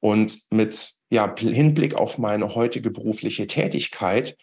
Und 0.00 0.38
mit 0.50 0.92
ja, 1.10 1.34
Hinblick 1.36 1.94
auf 1.94 2.18
meine 2.18 2.54
heutige 2.54 2.90
berufliche 2.90 3.46
Tätigkeit 3.46 4.36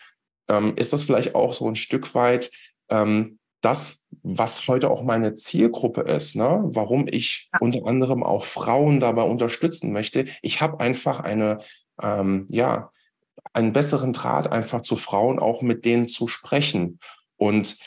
ähm, 0.49 0.73
ist 0.75 0.91
das 0.91 1.03
vielleicht 1.03 1.35
auch 1.35 1.53
so 1.53 1.67
ein 1.67 1.75
Stück 1.75 2.13
weit 2.15 2.51
ähm, 2.89 3.39
das, 3.65 4.05
was 4.21 4.67
heute 4.67 4.91
auch 4.91 5.01
meine 5.01 5.33
Zielgruppe 5.33 6.01
ist, 6.01 6.35
ne? 6.35 6.63
warum 6.67 7.07
ich 7.09 7.49
unter 7.59 7.87
anderem 7.87 8.23
auch 8.23 8.45
Frauen 8.45 8.99
dabei 8.99 9.23
unterstützen 9.23 9.91
möchte. 9.91 10.25
Ich 10.43 10.61
habe 10.61 10.79
einfach 10.79 11.19
eine, 11.19 11.59
ähm, 12.01 12.45
ja, 12.49 12.91
einen 13.53 13.73
besseren 13.73 14.13
Draht 14.13 14.51
einfach 14.51 14.81
zu 14.81 14.95
Frauen, 14.95 15.39
auch 15.39 15.63
mit 15.63 15.83
denen 15.83 16.07
zu 16.07 16.27
sprechen. 16.27 16.99
Und 17.37 17.77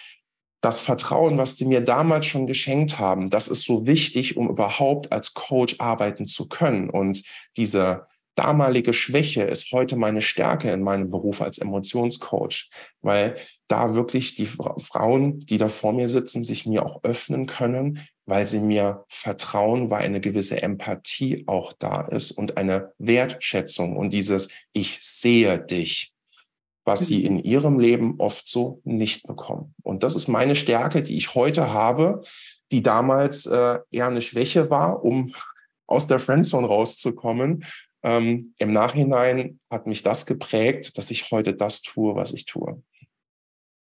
das 0.61 0.81
Vertrauen, 0.81 1.39
was 1.39 1.55
die 1.55 1.65
mir 1.65 1.81
damals 1.81 2.27
schon 2.27 2.49
geschenkt 2.49 2.99
haben, 2.99 3.31
das 3.31 3.47
ist 3.47 3.63
so 3.63 3.87
wichtig, 3.87 4.37
um 4.37 4.49
überhaupt 4.49 5.13
als 5.13 5.35
Coach 5.35 5.77
arbeiten 5.79 6.27
zu 6.27 6.49
können. 6.49 6.91
Und 6.91 7.23
diese 7.57 8.08
damalige 8.39 8.93
Schwäche 8.93 9.43
ist 9.43 9.73
heute 9.73 9.97
meine 9.97 10.23
Stärke 10.23 10.71
in 10.71 10.83
meinem 10.83 11.11
Beruf 11.11 11.43
als 11.43 11.59
Emotionscoach, 11.59 12.71
weil 13.03 13.37
da 13.67 13.95
wirklich 13.95 14.37
die 14.37 14.47
Frauen, 14.47 15.41
die 15.41 15.59
da 15.59 15.69
vor 15.69 15.93
mir 15.93 16.09
sitzen, 16.09 16.45
sich 16.45 16.65
mir 16.65 16.87
auch 16.87 17.03
öffnen 17.03 17.47
können, 17.47 18.07
weil 18.27 18.47
sie 18.47 18.61
mir 18.61 19.05
vertrauen, 19.09 19.91
weil 19.91 20.05
eine 20.05 20.21
gewisse 20.21 20.63
Empathie 20.63 21.45
auch 21.47 21.73
da 21.79 22.03
ist 22.03 22.31
und 22.31 22.57
eine 22.57 22.93
Wertschätzung 22.99 23.97
und 23.97 24.13
dieses 24.13 24.49
Ich 24.73 24.99
sehe 25.03 25.59
dich 25.59 26.15
was 26.89 27.07
sie 27.07 27.23
in 27.23 27.39
ihrem 27.39 27.79
Leben 27.79 28.15
oft 28.17 28.49
so 28.49 28.81
nicht 28.83 29.27
bekommen. 29.27 29.75
Und 29.83 30.05
das 30.05 30.17
ist 30.17 30.27
meine 30.27 30.57
Stärke, 30.57 31.03
die 31.03 31.19
ich 31.19 31.35
heute 31.35 31.71
habe, 31.71 32.23
die 32.73 32.83
damals 32.83 33.45
äh, 33.45 33.79
eher 33.91 34.07
eine 34.07 34.23
Schwäche 34.23 34.71
war, 34.71 35.05
um 35.05 35.35
aus 35.87 36.07
der 36.07 36.19
Friendzone 36.19 36.67
rauszukommen. 36.67 37.65
Ähm, 38.03 38.55
Im 38.59 38.73
Nachhinein 38.73 39.59
hat 39.71 39.87
mich 39.87 40.03
das 40.03 40.27
geprägt, 40.27 40.97
dass 40.99 41.11
ich 41.11 41.31
heute 41.31 41.55
das 41.55 41.83
tue, 41.83 42.15
was 42.15 42.33
ich 42.33 42.45
tue. 42.45 42.83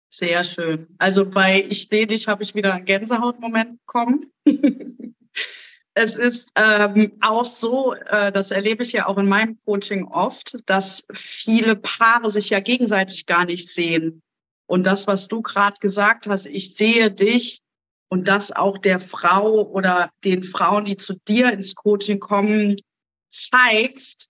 Sehr 0.10 0.44
schön. 0.44 0.88
Also 0.98 1.30
bei 1.30 1.66
Ich 1.70 1.88
sehe 1.88 2.08
dich 2.08 2.28
habe 2.28 2.44
ich 2.44 2.56
wieder 2.56 2.74
einen 2.74 2.86
Gänsehautmoment 2.86 3.80
bekommen. 3.86 4.32
es 5.94 6.18
ist 6.18 6.50
ähm, 6.56 7.14
auch 7.22 7.46
so, 7.46 7.94
äh, 7.94 8.32
das 8.32 8.52
erlebe 8.52 8.84
ich 8.84 8.94
ja 8.94 9.08
auch 9.08 9.18
in 9.18 9.28
meinem 9.28 9.60
Coaching 9.66 10.06
oft, 10.06 10.58
dass 10.68 11.06
viele 11.14 11.76
Paare 11.76 12.30
sich 12.30 12.50
ja 12.50 12.60
gegenseitig 12.60 13.26
gar 13.26 13.46
nicht 13.46 13.70
sehen. 13.70 14.22
Und 14.68 14.86
das, 14.86 15.08
was 15.08 15.28
du 15.28 15.42
gerade 15.42 15.78
gesagt 15.80 16.28
hast, 16.28 16.46
ich 16.46 16.76
sehe 16.76 17.12
dich 17.12 17.62
und 18.10 18.28
das 18.28 18.52
auch 18.52 18.78
der 18.78 19.00
Frau 19.00 19.68
oder 19.68 20.12
den 20.24 20.44
Frauen, 20.44 20.86
die 20.86 20.98
zu 20.98 21.16
dir 21.28 21.52
ins 21.52 21.76
Coaching 21.76 22.20
kommen, 22.20 22.76
zeigst, 23.36 24.30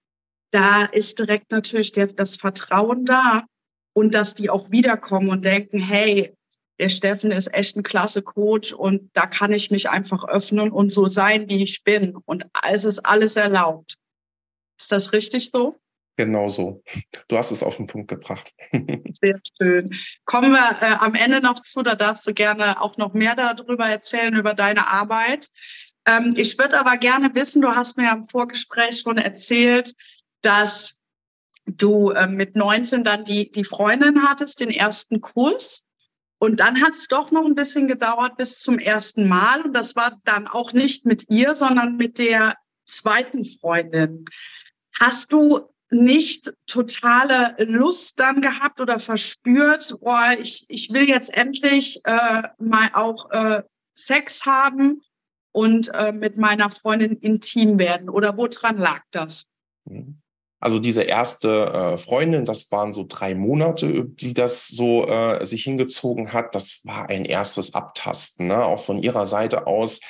da 0.52 0.84
ist 0.84 1.20
direkt 1.20 1.52
natürlich 1.52 1.92
das 1.92 2.38
Vertrauen 2.38 3.06
da 3.06 3.46
und 3.94 4.14
dass 4.14 4.34
die 4.34 4.50
auch 4.50 4.72
wiederkommen 4.72 5.30
und 5.30 5.46
denken, 5.46 5.80
hey, 5.80 6.34
der 6.80 6.90
Steffen 6.90 7.32
ist 7.32 7.54
echt 7.54 7.78
ein 7.78 7.84
klasse 7.84 8.22
Coach 8.22 8.74
und 8.74 9.10
da 9.14 9.28
kann 9.28 9.54
ich 9.54 9.72
mich 9.72 9.90
einfach 9.90 10.28
öffnen 10.28 10.72
und 10.72 10.92
so 10.92 11.08
sein, 11.08 11.48
wie 11.50 11.64
ich 11.64 11.84
bin. 11.84 12.18
Und 12.26 12.46
es 12.68 12.84
ist 12.84 13.00
alles 13.00 13.38
erlaubt. 13.38 13.98
Ist 14.78 14.92
das 14.92 15.14
richtig 15.14 15.50
so? 15.50 15.80
Genau 16.18 16.48
so. 16.48 16.82
Du 17.28 17.38
hast 17.38 17.52
es 17.52 17.64
auf 17.64 17.78
den 17.78 17.88
Punkt 17.88 18.10
gebracht. 18.10 18.54
Sehr 18.72 19.40
schön. 19.58 19.94
Kommen 20.26 20.52
wir 20.52 20.78
äh, 20.82 20.96
am 21.00 21.16
Ende 21.16 21.42
noch 21.42 21.60
zu, 21.60 21.82
da 21.82 21.96
darfst 21.96 22.26
du 22.28 22.34
gerne 22.34 22.82
auch 22.82 22.98
noch 22.98 23.14
mehr 23.14 23.36
darüber 23.36 23.86
erzählen, 23.86 24.34
über 24.36 24.54
deine 24.54 24.88
Arbeit. 24.88 25.50
Ähm, 26.06 26.32
ich 26.36 26.58
würde 26.58 26.80
aber 26.80 26.98
gerne 26.98 27.34
wissen, 27.34 27.62
du 27.62 27.76
hast 27.76 27.98
mir 27.98 28.12
im 28.12 28.26
Vorgespräch 28.26 29.02
schon 29.02 29.18
erzählt, 29.18 29.94
dass 30.42 31.02
du 31.66 32.12
äh, 32.12 32.28
mit 32.28 32.56
19 32.56 33.04
dann 33.04 33.26
die, 33.26 33.52
die 33.52 33.64
Freundin 33.64 34.24
hattest, 34.24 34.60
den 34.60 34.70
ersten 34.70 35.22
Kurs. 35.22 35.84
Und 36.38 36.60
dann 36.60 36.82
hat 36.82 36.94
es 36.94 37.08
doch 37.08 37.32
noch 37.32 37.46
ein 37.46 37.56
bisschen 37.56 37.88
gedauert 37.88 38.38
bis 38.38 38.60
zum 38.60 38.78
ersten 38.78 39.28
Mal. 39.28 39.64
Und 39.64 39.74
das 39.74 39.96
war 39.96 40.20
dann 40.26 40.48
auch 40.48 40.74
nicht 40.74 41.06
mit 41.06 41.30
ihr, 41.30 41.56
sondern 41.56 41.96
mit 41.96 42.20
der 42.20 42.56
zweiten 42.86 43.46
Freundin. 43.46 44.26
Hast 45.00 45.32
du 45.32 45.70
nicht 45.90 46.54
totale 46.68 47.56
Lust 47.58 48.20
dann 48.20 48.42
gehabt 48.42 48.82
oder 48.82 49.00
verspürt, 49.00 49.96
oh, 50.02 50.18
ich, 50.40 50.66
ich 50.68 50.92
will 50.92 51.08
jetzt 51.08 51.34
endlich 51.34 52.02
äh, 52.04 52.44
mal 52.60 52.92
auch 52.94 53.32
äh, 53.32 53.64
Sex 53.94 54.46
haben 54.46 55.02
und 55.56 55.90
äh, 55.94 56.12
mit 56.12 56.38
meiner 56.38 56.70
Freundin 56.70 57.16
intim 57.16 57.80
werden? 57.80 58.10
Oder 58.10 58.36
woran 58.38 58.78
lag 58.78 59.04
das? 59.12 59.48
Mhm. 59.86 60.18
Also 60.60 60.80
diese 60.80 61.04
erste 61.04 61.48
äh, 61.48 61.98
Freundin, 61.98 62.46
das 62.46 62.72
waren 62.72 62.92
so 62.92 63.06
drei 63.08 63.36
Monate, 63.36 64.04
die 64.04 64.34
das 64.34 64.68
so 64.68 65.08
äh, 65.08 65.46
sich 65.46 65.64
hingezogen 65.64 66.34
hat. 66.34 66.56
Das 66.56 66.82
war 66.84 67.08
ein 67.08 67.24
erstes 67.24 67.74
Abtasten, 67.74 68.48
ne? 68.48 68.66
auch 68.66 68.80
von 68.80 69.02
ihrer 69.02 69.26
Seite 69.28 69.66
aus. 69.68 70.02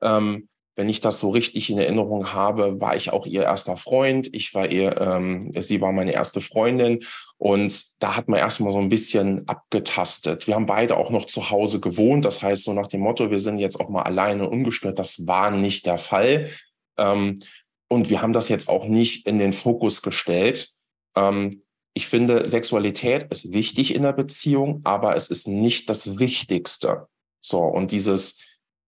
Ähm, 0.00 0.48
wenn 0.76 0.88
ich 0.88 1.00
das 1.00 1.20
so 1.20 1.30
richtig 1.30 1.70
in 1.70 1.78
Erinnerung 1.78 2.32
habe, 2.32 2.80
war 2.80 2.96
ich 2.96 3.12
auch 3.12 3.26
ihr 3.26 3.44
erster 3.44 3.76
Freund. 3.76 4.28
Ich 4.34 4.54
war 4.54 4.70
ihr, 4.70 5.00
ähm, 5.00 5.52
sie 5.60 5.80
war 5.80 5.92
meine 5.92 6.12
erste 6.12 6.40
Freundin. 6.40 7.04
Und 7.36 8.02
da 8.02 8.16
hat 8.16 8.28
man 8.28 8.40
erstmal 8.40 8.72
so 8.72 8.78
ein 8.78 8.88
bisschen 8.88 9.46
abgetastet. 9.46 10.46
Wir 10.46 10.56
haben 10.56 10.66
beide 10.66 10.96
auch 10.96 11.10
noch 11.10 11.26
zu 11.26 11.50
Hause 11.50 11.80
gewohnt. 11.80 12.24
Das 12.24 12.42
heißt, 12.42 12.64
so 12.64 12.72
nach 12.72 12.88
dem 12.88 13.00
Motto, 13.00 13.30
wir 13.30 13.38
sind 13.38 13.58
jetzt 13.58 13.78
auch 13.80 13.88
mal 13.88 14.02
alleine 14.02 14.48
und 14.48 14.52
ungestört. 14.52 14.98
Das 14.98 15.26
war 15.26 15.50
nicht 15.50 15.86
der 15.86 15.98
Fall. 15.98 16.50
Ähm, 16.98 17.42
und 17.88 18.10
wir 18.10 18.22
haben 18.22 18.32
das 18.32 18.48
jetzt 18.48 18.68
auch 18.68 18.86
nicht 18.86 19.26
in 19.26 19.38
den 19.38 19.52
Fokus 19.52 20.02
gestellt. 20.02 20.74
Ähm, 21.16 21.62
ich 21.96 22.08
finde, 22.08 22.48
Sexualität 22.48 23.30
ist 23.30 23.52
wichtig 23.52 23.94
in 23.94 24.02
der 24.02 24.12
Beziehung, 24.12 24.80
aber 24.82 25.14
es 25.14 25.30
ist 25.30 25.46
nicht 25.46 25.88
das 25.88 26.18
Wichtigste. 26.18 27.06
So, 27.40 27.60
und 27.60 27.92
dieses 27.92 28.40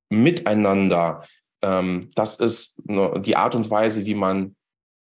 Miteinander, 0.09 1.25
ähm, 1.67 2.11
das 2.15 2.37
ist 2.37 2.81
die 2.87 3.37
Art 3.37 3.55
und 3.55 3.69
Weise, 3.71 4.07
wie 4.07 4.15
man 4.15 4.55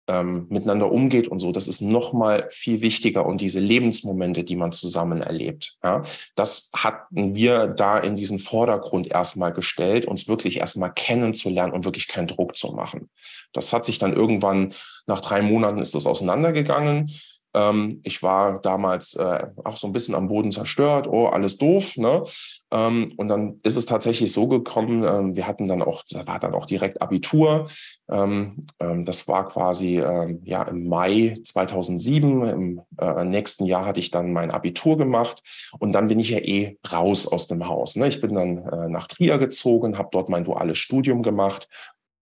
ähm, 0.08 0.46
miteinander 0.48 0.90
umgeht 0.90 1.28
und 1.28 1.40
so, 1.40 1.52
das 1.52 1.68
ist 1.68 1.80
noch 1.80 2.12
mal 2.12 2.48
viel 2.50 2.80
wichtiger 2.82 3.24
und 3.26 3.40
diese 3.40 3.60
Lebensmomente, 3.60 4.44
die 4.44 4.56
man 4.56 4.72
zusammen 4.72 5.22
erlebt, 5.22 5.76
ja, 5.82 6.02
das 6.34 6.70
hatten 6.74 7.34
wir 7.34 7.68
da 7.68 7.98
in 7.98 8.16
diesen 8.16 8.38
Vordergrund 8.38 9.06
erstmal 9.06 9.52
gestellt, 9.52 10.04
uns 10.06 10.28
wirklich 10.28 10.58
erstmal 10.58 10.92
kennenzulernen 10.92 11.72
und 11.72 11.84
wirklich 11.84 12.08
keinen 12.08 12.26
Druck 12.26 12.56
zu 12.56 12.72
machen. 12.72 13.10
Das 13.52 13.72
hat 13.72 13.84
sich 13.84 13.98
dann 13.98 14.12
irgendwann 14.12 14.74
nach 15.06 15.20
drei 15.20 15.42
Monaten 15.42 15.78
ist 15.78 15.94
das 15.94 16.06
auseinandergegangen. 16.06 17.10
Ähm, 17.55 18.00
ich 18.03 18.22
war 18.22 18.61
damals 18.61 19.14
äh, 19.14 19.46
auch 19.64 19.76
so 19.76 19.86
ein 19.86 19.92
bisschen 19.92 20.14
am 20.14 20.28
Boden 20.28 20.53
zerstört, 20.53 21.07
oh, 21.07 21.26
alles 21.26 21.59
doof. 21.59 21.96
Ne? 21.96 22.22
Ähm, 22.70 23.12
und 23.16 23.28
dann 23.28 23.61
ist 23.62 23.76
es 23.76 23.86
tatsächlich 23.86 24.32
so 24.32 24.48
gekommen, 24.48 25.05
ähm, 25.05 25.36
wir 25.36 25.46
hatten 25.46 25.68
dann 25.68 25.82
auch, 25.82 26.03
da 26.11 26.26
war 26.26 26.40
dann 26.40 26.55
auch 26.55 26.66
direkt 26.66 27.03
Abitur. 27.03 27.68
Ähm, 28.11 28.66
ähm, 28.80 29.05
das 29.05 29.28
war 29.28 29.48
quasi 29.48 30.00
ähm, 30.00 30.40
ja 30.44 30.62
im 30.62 30.88
Mai 30.88 31.34
2007. 31.42 32.48
Im 32.48 32.82
äh, 32.98 33.24
nächsten 33.24 33.66
Jahr 33.66 33.84
hatte 33.84 34.00
ich 34.00 34.11
dann 34.11 34.32
mein 34.32 34.50
Abitur 34.50 34.96
gemacht 34.96 35.42
und 35.78 35.92
dann 35.92 36.09
bin 36.09 36.18
ich 36.18 36.30
ja 36.30 36.38
eh 36.38 36.78
raus 36.90 37.26
aus 37.26 37.46
dem 37.48 37.68
Haus. 37.68 37.96
Ne? 37.96 38.09
Ich 38.09 38.20
bin 38.20 38.34
dann 38.34 38.59
äh, 38.59 38.88
nach 38.88 39.07
Trier 39.07 39.38
gezogen, 39.38 39.98
habe 39.98 40.09
dort 40.12 40.28
mein 40.28 40.44
duales 40.44 40.78
Studium 40.78 41.22
gemacht 41.22 41.68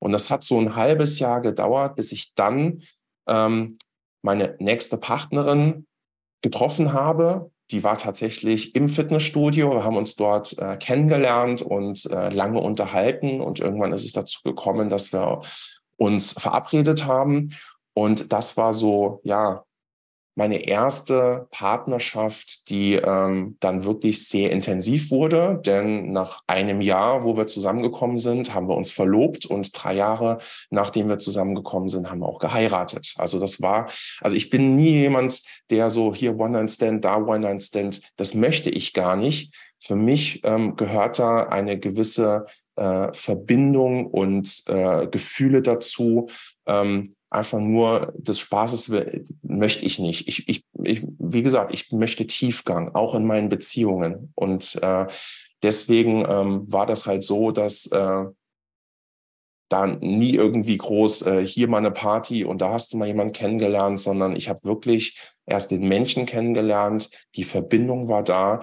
und 0.00 0.12
das 0.12 0.30
hat 0.30 0.42
so 0.42 0.58
ein 0.58 0.74
halbes 0.74 1.18
Jahr 1.18 1.40
gedauert, 1.40 1.94
bis 1.94 2.10
ich 2.10 2.34
dann 2.34 2.82
meine 4.22 4.56
nächste 4.58 4.96
Partnerin 4.96 5.86
getroffen 6.42 6.92
habe. 6.92 7.50
Die 7.70 7.84
war 7.84 7.98
tatsächlich 7.98 8.74
im 8.74 8.88
Fitnessstudio. 8.88 9.72
Wir 9.72 9.84
haben 9.84 9.96
uns 9.96 10.16
dort 10.16 10.58
äh, 10.58 10.76
kennengelernt 10.76 11.62
und 11.62 12.06
äh, 12.06 12.30
lange 12.30 12.60
unterhalten. 12.60 13.40
Und 13.40 13.60
irgendwann 13.60 13.92
ist 13.92 14.04
es 14.04 14.12
dazu 14.12 14.40
gekommen, 14.42 14.88
dass 14.88 15.12
wir 15.12 15.40
uns 15.96 16.32
verabredet 16.32 17.06
haben. 17.06 17.50
Und 17.94 18.32
das 18.32 18.56
war 18.56 18.74
so, 18.74 19.20
ja, 19.22 19.64
meine 20.34 20.66
erste 20.66 21.48
Partnerschaft, 21.50 22.70
die 22.70 22.94
ähm, 22.94 23.56
dann 23.60 23.84
wirklich 23.84 24.28
sehr 24.28 24.50
intensiv 24.50 25.10
wurde. 25.10 25.60
Denn 25.64 26.12
nach 26.12 26.42
einem 26.46 26.80
Jahr, 26.80 27.24
wo 27.24 27.36
wir 27.36 27.46
zusammengekommen 27.46 28.18
sind, 28.18 28.54
haben 28.54 28.68
wir 28.68 28.76
uns 28.76 28.90
verlobt 28.90 29.46
und 29.46 29.70
drei 29.74 29.94
Jahre, 29.94 30.38
nachdem 30.70 31.08
wir 31.08 31.18
zusammengekommen 31.18 31.88
sind, 31.88 32.10
haben 32.10 32.20
wir 32.20 32.28
auch 32.28 32.38
geheiratet. 32.38 33.14
Also 33.18 33.38
das 33.38 33.60
war, 33.60 33.90
also 34.20 34.36
ich 34.36 34.50
bin 34.50 34.76
nie 34.76 34.92
jemand, 34.92 35.42
der 35.70 35.90
so 35.90 36.14
hier 36.14 36.38
One-Night-Stand, 36.38 37.04
da 37.04 37.16
One-Night-Stand, 37.16 38.00
das 38.16 38.34
möchte 38.34 38.70
ich 38.70 38.92
gar 38.92 39.16
nicht. 39.16 39.54
Für 39.78 39.96
mich 39.96 40.42
ähm, 40.44 40.76
gehört 40.76 41.18
da 41.18 41.44
eine 41.44 41.78
gewisse 41.78 42.44
äh, 42.76 43.12
Verbindung 43.12 44.06
und 44.06 44.62
äh, 44.68 45.06
Gefühle 45.06 45.62
dazu. 45.62 46.28
Ähm, 46.66 47.14
einfach 47.30 47.60
nur 47.60 48.12
des 48.16 48.40
Spaßes 48.40 48.92
möchte 49.42 49.84
ich 49.84 49.98
nicht. 49.98 50.28
Ich, 50.28 50.48
ich, 50.48 50.64
ich, 50.82 51.06
wie 51.18 51.42
gesagt, 51.42 51.72
ich 51.72 51.92
möchte 51.92 52.26
Tiefgang, 52.26 52.94
auch 52.94 53.14
in 53.14 53.24
meinen 53.24 53.48
Beziehungen. 53.48 54.32
Und 54.34 54.78
äh, 54.82 55.06
deswegen 55.62 56.24
ähm, 56.28 56.70
war 56.70 56.86
das 56.86 57.06
halt 57.06 57.22
so, 57.22 57.52
dass 57.52 57.86
äh, 57.86 58.24
da 59.68 59.86
nie 59.86 60.34
irgendwie 60.34 60.76
groß 60.76 61.22
äh, 61.22 61.46
hier 61.46 61.68
mal 61.68 61.78
eine 61.78 61.92
Party 61.92 62.44
und 62.44 62.60
da 62.60 62.70
hast 62.70 62.92
du 62.92 62.96
mal 62.96 63.06
jemanden 63.06 63.32
kennengelernt, 63.32 64.00
sondern 64.00 64.34
ich 64.34 64.48
habe 64.48 64.64
wirklich 64.64 65.16
erst 65.46 65.70
den 65.70 65.86
Menschen 65.86 66.26
kennengelernt, 66.26 67.08
die 67.36 67.44
Verbindung 67.44 68.08
war 68.08 68.24
da 68.24 68.60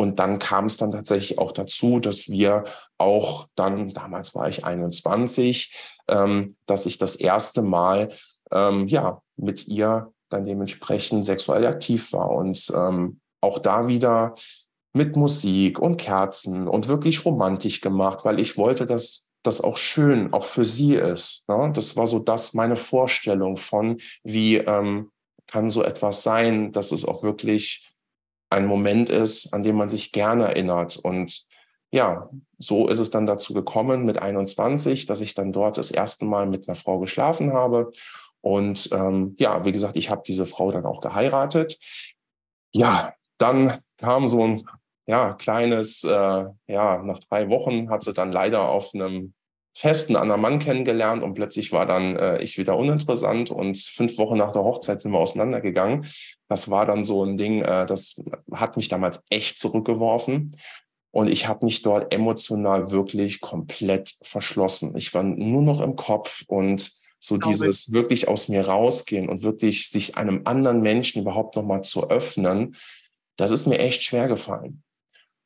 und 0.00 0.18
dann 0.18 0.38
kam 0.38 0.64
es 0.64 0.78
dann 0.78 0.92
tatsächlich 0.92 1.38
auch 1.38 1.52
dazu, 1.52 2.00
dass 2.00 2.30
wir 2.30 2.64
auch 2.96 3.48
dann, 3.54 3.90
damals 3.90 4.34
war 4.34 4.48
ich 4.48 4.64
21, 4.64 5.74
ähm, 6.08 6.56
dass 6.64 6.86
ich 6.86 6.96
das 6.96 7.16
erste 7.16 7.60
Mal 7.60 8.08
ähm, 8.50 8.88
ja 8.88 9.20
mit 9.36 9.68
ihr 9.68 10.10
dann 10.30 10.46
dementsprechend 10.46 11.26
sexuell 11.26 11.66
aktiv 11.66 12.14
war. 12.14 12.30
Und 12.30 12.72
ähm, 12.74 13.20
auch 13.42 13.58
da 13.58 13.88
wieder 13.88 14.36
mit 14.94 15.16
Musik 15.16 15.78
und 15.78 15.98
Kerzen 15.98 16.66
und 16.66 16.88
wirklich 16.88 17.26
romantisch 17.26 17.82
gemacht, 17.82 18.24
weil 18.24 18.40
ich 18.40 18.56
wollte, 18.56 18.86
dass 18.86 19.28
das 19.42 19.60
auch 19.60 19.76
schön, 19.76 20.32
auch 20.32 20.44
für 20.44 20.64
sie 20.64 20.94
ist. 20.94 21.46
Ne? 21.46 21.72
Das 21.74 21.94
war 21.98 22.06
so 22.06 22.20
das 22.20 22.54
meine 22.54 22.76
Vorstellung 22.76 23.58
von, 23.58 24.00
wie 24.24 24.56
ähm, 24.56 25.10
kann 25.46 25.68
so 25.68 25.82
etwas 25.82 26.22
sein, 26.22 26.72
dass 26.72 26.90
es 26.90 27.04
auch 27.04 27.22
wirklich 27.22 27.89
ein 28.50 28.66
Moment 28.66 29.08
ist, 29.08 29.52
an 29.54 29.62
dem 29.62 29.76
man 29.76 29.88
sich 29.88 30.12
gerne 30.12 30.48
erinnert. 30.48 30.96
Und 30.96 31.46
ja, 31.92 32.28
so 32.58 32.88
ist 32.88 32.98
es 32.98 33.10
dann 33.10 33.26
dazu 33.26 33.54
gekommen 33.54 34.04
mit 34.04 34.18
21, 34.18 35.06
dass 35.06 35.20
ich 35.20 35.34
dann 35.34 35.52
dort 35.52 35.78
das 35.78 35.90
erste 35.90 36.24
Mal 36.24 36.46
mit 36.46 36.68
einer 36.68 36.74
Frau 36.74 36.98
geschlafen 36.98 37.52
habe. 37.52 37.92
Und 38.40 38.90
ähm, 38.92 39.36
ja, 39.38 39.64
wie 39.64 39.72
gesagt, 39.72 39.96
ich 39.96 40.10
habe 40.10 40.22
diese 40.26 40.46
Frau 40.46 40.70
dann 40.72 40.86
auch 40.86 41.00
geheiratet. 41.00 41.78
Ja, 42.72 43.14
dann 43.38 43.80
kam 43.96 44.28
so 44.28 44.44
ein 44.44 44.62
ja, 45.06 45.32
kleines, 45.34 46.04
äh, 46.04 46.46
ja, 46.66 47.02
nach 47.02 47.18
drei 47.18 47.48
Wochen 47.48 47.90
hat 47.90 48.04
sie 48.04 48.14
dann 48.14 48.30
leider 48.30 48.68
auf 48.68 48.94
einem 48.94 49.34
Fest 49.72 50.08
einen 50.08 50.16
anderen 50.16 50.40
Mann 50.40 50.58
kennengelernt 50.58 51.22
und 51.22 51.34
plötzlich 51.34 51.72
war 51.72 51.86
dann 51.86 52.16
äh, 52.16 52.42
ich 52.42 52.58
wieder 52.58 52.76
uninteressant 52.76 53.50
und 53.50 53.78
fünf 53.78 54.18
Wochen 54.18 54.36
nach 54.36 54.52
der 54.52 54.64
Hochzeit 54.64 55.00
sind 55.00 55.12
wir 55.12 55.18
auseinandergegangen. 55.18 56.06
Das 56.48 56.70
war 56.70 56.86
dann 56.86 57.04
so 57.04 57.24
ein 57.24 57.36
Ding, 57.38 57.62
äh, 57.62 57.86
das 57.86 58.20
hat 58.52 58.76
mich 58.76 58.88
damals 58.88 59.22
echt 59.30 59.58
zurückgeworfen. 59.58 60.56
Und 61.12 61.28
ich 61.28 61.48
habe 61.48 61.64
mich 61.64 61.82
dort 61.82 62.12
emotional 62.12 62.90
wirklich 62.90 63.40
komplett 63.40 64.14
verschlossen. 64.22 64.96
Ich 64.96 65.12
war 65.12 65.22
nur 65.24 65.62
noch 65.62 65.80
im 65.80 65.96
Kopf 65.96 66.44
und 66.46 66.90
so 67.18 67.36
dieses 67.36 67.88
ich. 67.88 67.92
wirklich 67.92 68.28
aus 68.28 68.48
mir 68.48 68.66
rausgehen 68.66 69.28
und 69.28 69.42
wirklich 69.42 69.90
sich 69.90 70.16
einem 70.16 70.42
anderen 70.44 70.80
Menschen 70.80 71.22
überhaupt 71.22 71.54
nochmal 71.56 71.82
zu 71.82 72.08
öffnen, 72.08 72.76
das 73.36 73.50
ist 73.50 73.66
mir 73.66 73.78
echt 73.78 74.02
schwer 74.02 74.28
gefallen. 74.28 74.82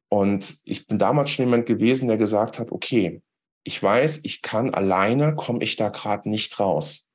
Und 0.09 0.59
ich 0.64 0.87
bin 0.87 0.99
damals 0.99 1.31
schon 1.31 1.47
jemand 1.47 1.66
gewesen, 1.66 2.09
der 2.09 2.18
gesagt 2.18 2.59
hat, 2.59 2.70
okay, 2.70 3.22
ich 3.65 3.83
weiß, 3.83 4.21
ich 4.25 4.43
kann 4.43 4.73
alleine, 4.73 5.35
komme 5.35 5.62
ich 5.62 5.77
da 5.77 5.89
gerade 5.89 6.29
nicht 6.29 6.61
raus. 6.61 7.11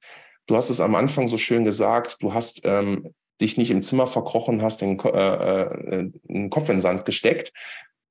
Du 0.48 0.56
hast 0.56 0.70
es 0.70 0.82
am 0.82 0.96
Anfang 0.96 1.28
so 1.28 1.38
schön 1.38 1.64
gesagt, 1.64 2.18
du 2.22 2.34
hast 2.34 2.62
ähm, 2.64 3.14
dich 3.40 3.58
nicht 3.58 3.72
im 3.72 3.84
Zimmer 3.84 4.08
verkrochen, 4.08 4.62
hast 4.62 4.82
den, 4.82 5.00
äh, 5.00 5.62
äh, 5.64 6.12
den 6.24 6.50
Kopf 6.50 6.70
in 6.70 6.78
den 6.78 6.82
Sand 6.82 7.06
gesteckt, 7.06 7.54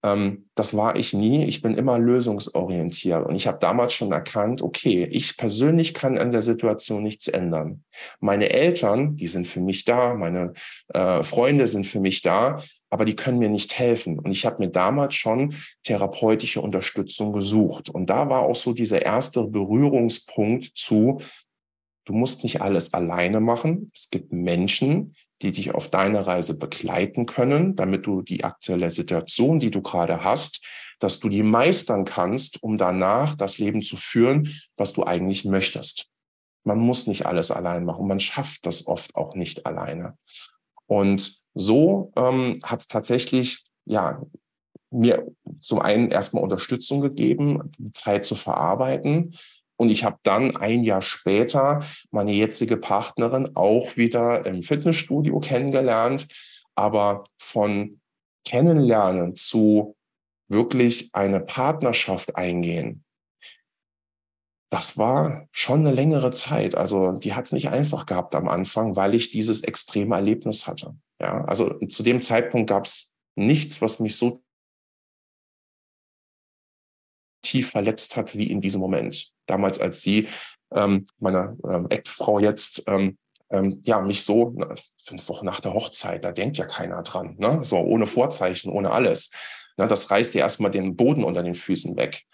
ähm, 0.04 0.48
das 0.54 0.76
war 0.76 0.96
ich 0.96 1.12
nie. 1.12 1.44
Ich 1.44 1.60
bin 1.60 1.74
immer 1.74 1.98
lösungsorientiert. 1.98 3.26
Und 3.26 3.34
ich 3.34 3.46
habe 3.46 3.58
damals 3.58 3.94
schon 3.94 4.12
erkannt, 4.12 4.62
okay, 4.62 5.04
ich 5.10 5.36
persönlich 5.36 5.94
kann 5.94 6.18
an 6.18 6.30
der 6.30 6.42
Situation 6.42 7.02
nichts 7.02 7.28
ändern. 7.28 7.84
Meine 8.20 8.50
Eltern, 8.50 9.16
die 9.16 9.28
sind 9.28 9.46
für 9.46 9.60
mich 9.60 9.84
da, 9.84 10.14
meine 10.14 10.52
äh, 10.94 11.22
Freunde 11.22 11.66
sind 11.66 11.86
für 11.86 12.00
mich 12.00 12.22
da, 12.22 12.62
aber 12.90 13.04
die 13.04 13.16
können 13.16 13.38
mir 13.38 13.48
nicht 13.48 13.78
helfen. 13.78 14.18
Und 14.18 14.30
ich 14.30 14.46
habe 14.46 14.64
mir 14.64 14.70
damals 14.70 15.14
schon 15.14 15.54
therapeutische 15.84 16.60
Unterstützung 16.60 17.32
gesucht. 17.32 17.90
Und 17.90 18.08
da 18.10 18.28
war 18.28 18.42
auch 18.42 18.56
so 18.56 18.72
dieser 18.72 19.02
erste 19.02 19.44
Berührungspunkt 19.44 20.72
zu, 20.74 21.20
du 22.04 22.12
musst 22.12 22.42
nicht 22.42 22.62
alles 22.62 22.94
alleine 22.94 23.40
machen. 23.40 23.90
Es 23.94 24.08
gibt 24.10 24.32
Menschen, 24.32 25.14
die 25.42 25.52
dich 25.52 25.74
auf 25.74 25.90
deiner 25.90 26.26
Reise 26.26 26.58
begleiten 26.58 27.26
können, 27.26 27.76
damit 27.76 28.06
du 28.06 28.22
die 28.22 28.44
aktuelle 28.44 28.90
Situation, 28.90 29.60
die 29.60 29.70
du 29.70 29.82
gerade 29.82 30.24
hast, 30.24 30.64
dass 30.98 31.20
du 31.20 31.28
die 31.28 31.44
meistern 31.44 32.04
kannst, 32.04 32.62
um 32.62 32.76
danach 32.76 33.36
das 33.36 33.58
Leben 33.58 33.82
zu 33.82 33.96
führen, 33.96 34.52
was 34.76 34.94
du 34.94 35.04
eigentlich 35.04 35.44
möchtest. 35.44 36.08
Man 36.64 36.78
muss 36.78 37.06
nicht 37.06 37.24
alles 37.26 37.50
allein 37.50 37.84
machen. 37.84 38.08
Man 38.08 38.20
schafft 38.20 38.66
das 38.66 38.86
oft 38.86 39.14
auch 39.14 39.34
nicht 39.34 39.64
alleine. 39.64 40.18
Und 40.86 41.44
so 41.58 42.12
ähm, 42.16 42.60
hat 42.62 42.80
es 42.80 42.88
tatsächlich 42.88 43.64
ja 43.84 44.22
mir 44.90 45.26
zum 45.58 45.80
einen 45.80 46.10
erstmal 46.10 46.42
Unterstützung 46.42 47.00
gegeben, 47.00 47.70
die 47.78 47.92
Zeit 47.92 48.24
zu 48.24 48.36
verarbeiten, 48.36 49.34
und 49.78 49.90
ich 49.90 50.02
habe 50.02 50.18
dann 50.24 50.56
ein 50.56 50.82
Jahr 50.82 51.02
später 51.02 51.84
meine 52.10 52.32
jetzige 52.32 52.76
Partnerin 52.76 53.54
auch 53.54 53.96
wieder 53.96 54.44
im 54.44 54.64
Fitnessstudio 54.64 55.38
kennengelernt. 55.38 56.26
Aber 56.74 57.24
von 57.38 58.00
Kennenlernen 58.44 59.36
zu 59.36 59.96
wirklich 60.48 61.10
eine 61.12 61.40
Partnerschaft 61.40 62.34
eingehen, 62.34 63.04
das 64.70 64.98
war 64.98 65.48
schon 65.50 65.80
eine 65.80 65.92
längere 65.92 66.30
Zeit. 66.30 66.74
Also 66.74 67.12
die 67.12 67.34
hat 67.34 67.46
es 67.46 67.52
nicht 67.52 67.68
einfach 67.68 68.06
gehabt 68.06 68.34
am 68.34 68.48
Anfang, 68.48 68.96
weil 68.96 69.14
ich 69.14 69.30
dieses 69.30 69.62
extreme 69.62 70.14
Erlebnis 70.14 70.66
hatte. 70.66 70.94
Ja, 71.20 71.44
also 71.44 71.78
zu 71.86 72.02
dem 72.02 72.20
Zeitpunkt 72.20 72.68
gab 72.68 72.84
es 72.84 73.14
nichts, 73.34 73.80
was 73.80 73.98
mich 73.98 74.16
so 74.16 74.42
tief 77.42 77.70
verletzt 77.70 78.16
hat 78.16 78.36
wie 78.36 78.50
in 78.50 78.60
diesem 78.60 78.80
Moment. 78.80 79.32
Damals, 79.46 79.80
als 79.80 80.02
sie, 80.02 80.28
ähm, 80.74 81.06
meine 81.18 81.56
ähm, 81.68 81.86
Ex-Frau 81.88 82.38
jetzt, 82.40 82.84
ähm, 82.86 83.16
ähm, 83.50 83.80
ja, 83.86 84.02
mich 84.02 84.22
so, 84.24 84.52
na, 84.56 84.74
fünf 85.02 85.28
Wochen 85.30 85.46
nach 85.46 85.60
der 85.60 85.72
Hochzeit, 85.72 86.24
da 86.24 86.32
denkt 86.32 86.58
ja 86.58 86.66
keiner 86.66 87.02
dran, 87.02 87.36
ne? 87.38 87.60
so 87.62 87.78
ohne 87.78 88.06
Vorzeichen, 88.06 88.70
ohne 88.70 88.90
alles. 88.90 89.30
Na, 89.78 89.86
das 89.86 90.10
reißt 90.10 90.34
dir 90.34 90.40
erstmal 90.40 90.70
den 90.70 90.96
Boden 90.96 91.24
unter 91.24 91.42
den 91.42 91.54
Füßen 91.54 91.96
weg. 91.96 92.24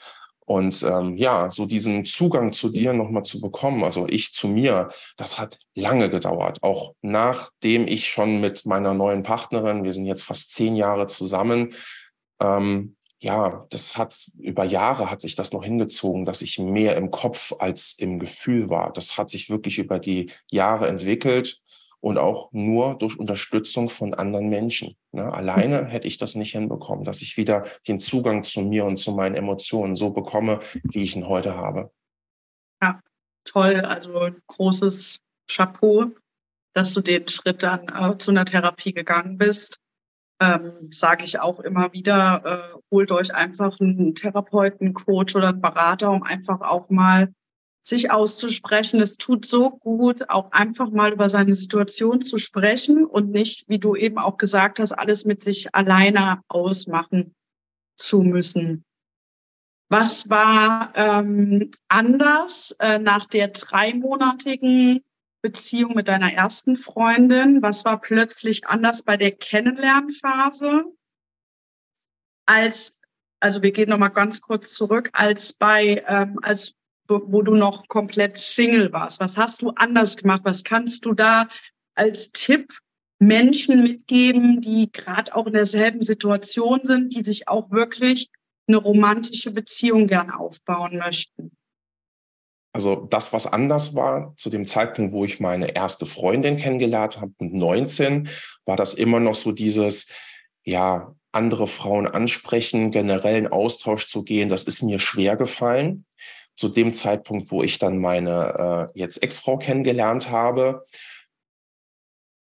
Und 0.46 0.82
ähm, 0.82 1.16
ja, 1.16 1.50
so 1.50 1.64
diesen 1.64 2.04
Zugang 2.04 2.52
zu 2.52 2.68
dir 2.68 2.92
nochmal 2.92 3.22
zu 3.22 3.40
bekommen, 3.40 3.82
also 3.82 4.06
ich 4.08 4.32
zu 4.32 4.48
mir, 4.48 4.88
das 5.16 5.38
hat 5.38 5.58
lange 5.74 6.10
gedauert. 6.10 6.62
Auch 6.62 6.94
nachdem 7.00 7.86
ich 7.88 8.08
schon 8.08 8.40
mit 8.40 8.66
meiner 8.66 8.92
neuen 8.92 9.22
Partnerin, 9.22 9.84
wir 9.84 9.92
sind 9.92 10.04
jetzt 10.04 10.22
fast 10.22 10.52
zehn 10.52 10.76
Jahre 10.76 11.06
zusammen, 11.06 11.74
ähm, 12.40 12.96
ja, 13.24 13.66
das 13.70 13.96
hat 13.96 14.26
über 14.38 14.64
Jahre 14.64 15.10
hat 15.10 15.22
sich 15.22 15.34
das 15.34 15.52
noch 15.52 15.64
hingezogen, 15.64 16.26
dass 16.26 16.42
ich 16.42 16.58
mehr 16.58 16.94
im 16.96 17.10
Kopf 17.10 17.54
als 17.58 17.94
im 17.96 18.18
Gefühl 18.18 18.68
war. 18.68 18.92
Das 18.92 19.16
hat 19.16 19.30
sich 19.30 19.48
wirklich 19.48 19.78
über 19.78 19.98
die 19.98 20.30
Jahre 20.50 20.88
entwickelt 20.88 21.62
und 22.04 22.18
auch 22.18 22.52
nur 22.52 22.98
durch 22.98 23.18
Unterstützung 23.18 23.88
von 23.88 24.12
anderen 24.12 24.50
Menschen. 24.50 24.94
Ne? 25.12 25.32
Alleine 25.32 25.86
hätte 25.86 26.06
ich 26.06 26.18
das 26.18 26.34
nicht 26.34 26.52
hinbekommen, 26.52 27.02
dass 27.02 27.22
ich 27.22 27.38
wieder 27.38 27.64
den 27.88 27.98
Zugang 27.98 28.44
zu 28.44 28.60
mir 28.60 28.84
und 28.84 28.98
zu 28.98 29.12
meinen 29.12 29.34
Emotionen 29.34 29.96
so 29.96 30.10
bekomme, 30.10 30.60
wie 30.82 31.02
ich 31.02 31.16
ihn 31.16 31.26
heute 31.26 31.56
habe. 31.56 31.90
Ja, 32.82 33.00
toll. 33.44 33.80
Also 33.80 34.28
großes 34.48 35.20
Chapeau, 35.50 36.10
dass 36.74 36.92
du 36.92 37.00
den 37.00 37.26
Schritt 37.28 37.62
dann 37.62 37.88
äh, 37.88 38.18
zu 38.18 38.32
einer 38.32 38.44
Therapie 38.44 38.92
gegangen 38.92 39.38
bist 39.38 39.80
ähm, 40.40 40.90
sage 40.90 41.24
ich 41.24 41.38
auch 41.38 41.60
immer 41.60 41.92
wieder, 41.92 42.42
äh, 42.74 42.78
holt 42.90 43.12
euch 43.12 43.34
einfach 43.34 43.78
einen 43.80 44.14
Therapeuten, 44.14 44.92
Coach 44.92 45.36
oder 45.36 45.50
einen 45.50 45.62
Berater, 45.62 46.10
um 46.10 46.22
einfach 46.22 46.60
auch 46.60 46.90
mal 46.90 47.32
sich 47.84 48.10
auszusprechen. 48.10 49.00
Es 49.00 49.18
tut 49.18 49.44
so 49.44 49.70
gut, 49.70 50.30
auch 50.30 50.50
einfach 50.52 50.90
mal 50.90 51.12
über 51.12 51.28
seine 51.28 51.54
Situation 51.54 52.22
zu 52.22 52.38
sprechen 52.38 53.04
und 53.04 53.30
nicht, 53.30 53.68
wie 53.68 53.78
du 53.78 53.94
eben 53.94 54.18
auch 54.18 54.38
gesagt 54.38 54.78
hast, 54.78 54.92
alles 54.92 55.26
mit 55.26 55.44
sich 55.44 55.74
alleine 55.74 56.40
ausmachen 56.48 57.34
zu 57.96 58.22
müssen. 58.22 58.84
Was 59.90 60.30
war 60.30 60.92
ähm, 60.96 61.70
anders 61.88 62.74
äh, 62.80 62.98
nach 62.98 63.26
der 63.26 63.48
dreimonatigen 63.48 65.04
Beziehung 65.42 65.94
mit 65.94 66.08
deiner 66.08 66.32
ersten 66.32 66.76
Freundin? 66.76 67.60
Was 67.60 67.84
war 67.84 68.00
plötzlich 68.00 68.66
anders 68.66 69.02
bei 69.02 69.18
der 69.18 69.32
Kennenlernphase? 69.32 70.84
Als, 72.46 72.98
also 73.40 73.60
wir 73.60 73.72
gehen 73.72 73.90
nochmal 73.90 74.10
ganz 74.10 74.40
kurz 74.40 74.72
zurück, 74.72 75.10
als 75.12 75.52
bei, 75.52 76.02
ähm, 76.08 76.38
als 76.40 76.74
wo 77.08 77.42
du 77.42 77.54
noch 77.54 77.86
komplett 77.88 78.38
Single 78.38 78.92
warst. 78.92 79.20
Was 79.20 79.36
hast 79.36 79.62
du 79.62 79.70
anders 79.76 80.16
gemacht? 80.16 80.42
Was 80.44 80.64
kannst 80.64 81.04
du 81.04 81.12
da 81.12 81.48
als 81.94 82.30
Tipp 82.32 82.72
Menschen 83.18 83.82
mitgeben, 83.82 84.60
die 84.60 84.90
gerade 84.92 85.34
auch 85.34 85.46
in 85.46 85.52
derselben 85.52 86.02
Situation 86.02 86.80
sind, 86.82 87.14
die 87.14 87.22
sich 87.22 87.48
auch 87.48 87.70
wirklich 87.70 88.30
eine 88.66 88.78
romantische 88.78 89.50
Beziehung 89.50 90.06
gern 90.06 90.30
aufbauen 90.30 90.98
möchten? 90.98 91.52
Also 92.72 93.06
das, 93.08 93.32
was 93.32 93.46
anders 93.46 93.94
war, 93.94 94.34
zu 94.36 94.50
dem 94.50 94.64
Zeitpunkt, 94.64 95.12
wo 95.12 95.24
ich 95.24 95.38
meine 95.38 95.76
erste 95.76 96.06
Freundin 96.06 96.56
kennengelernt 96.56 97.20
habe, 97.20 97.32
mit 97.38 97.54
19, 97.54 98.28
war 98.64 98.76
das 98.76 98.94
immer 98.94 99.20
noch 99.20 99.36
so 99.36 99.52
dieses, 99.52 100.08
ja, 100.64 101.14
andere 101.30 101.66
Frauen 101.66 102.06
ansprechen, 102.06 102.90
generellen 102.90 103.48
Austausch 103.48 104.06
zu 104.06 104.24
gehen. 104.24 104.48
Das 104.48 104.64
ist 104.64 104.82
mir 104.82 104.98
schwer 104.98 105.36
gefallen. 105.36 106.04
Zu 106.56 106.68
dem 106.68 106.92
Zeitpunkt, 106.92 107.50
wo 107.50 107.62
ich 107.62 107.78
dann 107.78 107.98
meine 107.98 108.90
äh, 108.94 108.98
jetzt 108.98 109.22
Ex-Frau 109.22 109.58
kennengelernt 109.58 110.30
habe, 110.30 110.84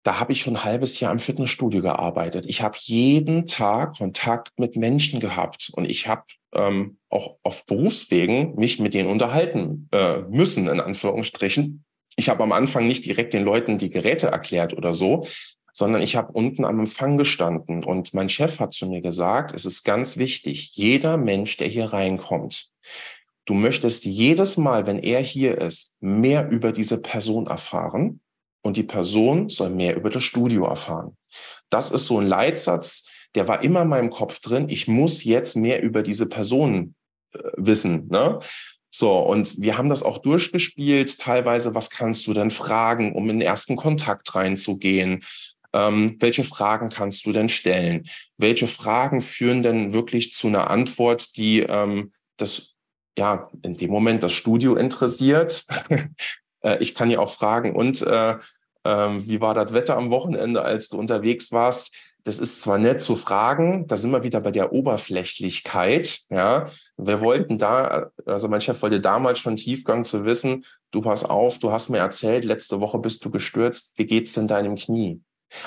da 0.05 0.21
habe 0.21 0.33
ich 0.33 0.43
schon 0.43 0.57
ein 0.57 0.65
halbes 0.65 1.01
Jahr 1.01 1.11
im 1.13 1.19
Fitnessstudio 1.19 1.81
gearbeitet. 1.81 2.45
Ich 2.47 2.61
habe 2.61 2.77
jeden 2.79 3.47
Tag 3.47 3.97
Kontakt 3.97 4.59
mit 4.59 4.77
Menschen 4.77 5.19
gehabt 5.19 5.71
und 5.75 5.89
ich 5.89 6.07
habe 6.07 6.25
ähm, 6.53 6.99
auch 7.09 7.39
auf 7.43 7.65
Berufswegen 7.67 8.55
mich 8.57 8.79
mit 8.79 8.93
denen 8.93 9.09
unterhalten 9.09 9.89
äh, 9.93 10.19
müssen, 10.29 10.69
in 10.69 10.81
Anführungsstrichen. 10.81 11.85
ich 12.17 12.29
habe 12.29 12.43
am 12.43 12.53
Anfang 12.53 12.87
nicht 12.87 13.07
direkt 13.07 13.33
den 13.33 13.45
Leuten 13.45 13.79
die 13.79 13.91
Geräte 13.91 14.27
erklärt 14.27 14.75
oder 14.75 14.93
so, 14.93 15.27
sondern 15.73 16.03
ich 16.03 16.17
habe 16.17 16.33
unten 16.33 16.65
am 16.65 16.79
Empfang 16.81 17.17
gestanden 17.17 17.83
und 17.83 18.15
mein 18.15 18.29
Chef 18.29 18.61
hat 18.61 18.75
zu 18.75 18.87
mir 18.87 19.01
gesagt, 19.01 19.53
es 19.55 19.65
ist 19.65 19.85
ganz 19.85 20.19
wichtig, 20.19 20.71
jeder 20.75 21.17
Mensch, 21.17 21.57
der 21.57 21.67
hier 21.67 21.93
reinkommt, 21.93 22.69
du 23.47 23.55
möchtest 23.55 24.05
jedes 24.05 24.57
Mal, 24.57 24.87
wenn 24.87 24.99
er 24.99 25.21
hier 25.21 25.59
ist, 25.59 25.97
mehr 26.01 26.49
über 26.51 26.73
diese 26.73 27.01
Person 27.01 27.47
erfahren 27.47 28.21
und 28.63 28.77
die 28.77 28.83
Person 28.83 29.49
soll 29.49 29.71
mehr 29.71 29.97
über 29.97 30.11
das 30.11 30.25
Studio 30.25 30.65
erfahren. 30.65 31.17
Das 31.71 31.91
ist 31.91 32.07
so 32.07 32.19
ein 32.19 32.27
Leitsatz, 32.27 33.07
der 33.35 33.49
war 33.49 33.63
immer 33.63 33.83
in 33.83 33.89
meinem 33.89 34.11
Kopf 34.11 34.41
drin. 34.41 34.69
Ich 34.69 34.87
muss 34.87 35.25
jetzt 35.25 35.57
mehr 35.57 35.83
über 35.83 36.03
diese 36.03 36.29
Person 36.29 36.95
äh, 37.33 37.39
wissen. 37.57 38.09
Ne? 38.09 38.39
So, 38.91 39.19
und 39.19 39.61
wir 39.61 39.77
haben 39.77 39.89
das 39.89 40.05
auch 40.05 40.19
durchgespielt. 40.19 41.19
Teilweise, 41.19 41.75
was 41.75 41.91
kannst 41.91 42.27
du 42.27 42.33
denn 42.33 42.51
fragen, 42.51 43.13
um 43.13 43.29
in 43.29 43.41
den 43.41 43.47
ersten 43.47 43.75
Kontakt 43.75 44.35
reinzugehen? 44.37 45.25
Ähm, 45.73 46.17
welche 46.21 46.45
Fragen 46.45 46.91
kannst 46.91 47.27
du 47.27 47.33
denn 47.33 47.49
stellen? 47.49 48.05
Welche 48.39 48.69
Fragen 48.69 49.21
führen 49.21 49.65
denn 49.65 49.93
wirklich 49.93 50.33
zu 50.33 50.47
einer 50.47 50.71
Antwort, 50.71 51.37
die 51.37 51.61
ähm, 51.63 52.13
das, 52.37 52.74
ja, 53.17 53.51
in 53.63 53.77
dem 53.77 53.91
Moment 53.91 54.23
das 54.23 54.33
Studio 54.33 54.77
interessiert? 54.77 55.65
äh, 56.63 56.79
ich 56.81 56.95
kann 56.95 57.11
ja 57.11 57.19
auch 57.19 57.31
fragen, 57.31 57.75
und 57.75 58.03
äh, 58.03 58.37
äh, 58.85 59.11
wie 59.27 59.41
war 59.41 59.55
das 59.55 59.73
Wetter 59.73 59.97
am 59.97 60.11
Wochenende, 60.11 60.63
als 60.63 60.89
du 60.89 60.99
unterwegs 60.99 61.53
warst? 61.53 61.95
Das 62.25 62.39
ist 62.39 62.63
zwar 62.63 62.79
nett 62.79 63.03
zu 63.03 63.17
fragen, 63.17 63.87
da 63.87 63.99
sind 63.99 64.11
wir 64.11 64.23
wieder 64.23 64.41
bei 64.41 64.51
der 64.51 64.73
Oberflächlichkeit. 64.73 66.21
Ja, 66.31 66.71
wir 66.97 67.21
wollten 67.21 67.59
da, 67.59 68.11
also 68.25 68.49
mein 68.49 68.63
Chef 68.63 68.81
wollte 68.81 69.01
damals 69.01 69.41
schon 69.41 69.57
Tiefgang 69.57 70.07
zu 70.07 70.25
wissen. 70.25 70.65
Du 70.91 71.03
pass 71.03 71.23
auf, 71.23 71.59
du 71.59 71.71
hast 71.71 71.91
mir 71.91 71.99
erzählt, 71.99 72.45
letzte 72.45 72.81
Woche 72.81 72.99
bist 72.99 73.23
du 73.27 73.31
gestürzt. 73.31 73.99
Wie 73.99 74.07
geht's 74.07 74.33
denn 74.33 74.49
deinem 74.49 74.77
Knie? 74.77 75.21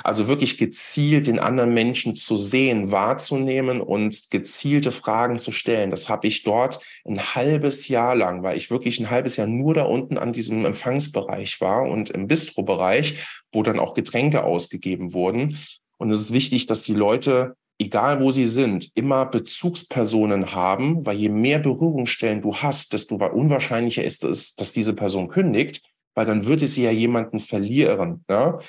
Also 0.03 0.27
wirklich 0.27 0.57
gezielt 0.57 1.27
den 1.27 1.39
anderen 1.39 1.73
Menschen 1.73 2.15
zu 2.15 2.37
sehen, 2.37 2.91
wahrzunehmen 2.91 3.81
und 3.81 4.29
gezielte 4.31 4.91
Fragen 4.91 5.39
zu 5.39 5.51
stellen. 5.51 5.91
Das 5.91 6.09
habe 6.09 6.27
ich 6.27 6.43
dort 6.43 6.79
ein 7.05 7.35
halbes 7.35 7.87
Jahr 7.87 8.15
lang, 8.15 8.43
weil 8.43 8.57
ich 8.57 8.69
wirklich 8.69 8.99
ein 8.99 9.09
halbes 9.09 9.37
Jahr 9.37 9.47
nur 9.47 9.73
da 9.73 9.83
unten 9.83 10.17
an 10.17 10.33
diesem 10.33 10.65
Empfangsbereich 10.65 11.61
war 11.61 11.83
und 11.83 12.09
im 12.09 12.27
Bistrobereich, 12.27 13.25
wo 13.51 13.63
dann 13.63 13.79
auch 13.79 13.93
Getränke 13.93 14.43
ausgegeben 14.43 15.13
wurden. 15.13 15.57
Und 15.97 16.11
es 16.11 16.21
ist 16.21 16.33
wichtig, 16.33 16.67
dass 16.67 16.83
die 16.83 16.93
Leute, 16.93 17.55
egal 17.79 18.21
wo 18.21 18.31
sie 18.31 18.47
sind, 18.47 18.91
immer 18.95 19.25
Bezugspersonen 19.25 20.53
haben, 20.53 21.05
weil 21.05 21.17
je 21.17 21.29
mehr 21.29 21.59
Berührungsstellen 21.59 22.41
du 22.41 22.55
hast, 22.55 22.93
desto 22.93 23.15
unwahrscheinlicher 23.15 24.03
ist 24.03 24.23
es, 24.23 24.55
dass 24.55 24.73
diese 24.73 24.93
Person 24.93 25.27
kündigt, 25.27 25.81
weil 26.13 26.25
dann 26.25 26.45
würde 26.45 26.67
sie 26.67 26.83
ja 26.83 26.91
jemanden 26.91 27.39
verlieren. 27.39 28.25
Ja? 28.29 28.59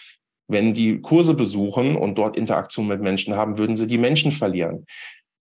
Wenn 0.48 0.74
die 0.74 1.00
Kurse 1.00 1.34
besuchen 1.34 1.94
und 1.94 2.16
dort 2.16 2.36
Interaktion 2.36 2.88
mit 2.88 3.00
Menschen 3.00 3.36
haben, 3.36 3.58
würden 3.58 3.76
sie 3.76 3.86
die 3.86 3.98
Menschen 3.98 4.32
verlieren. 4.32 4.86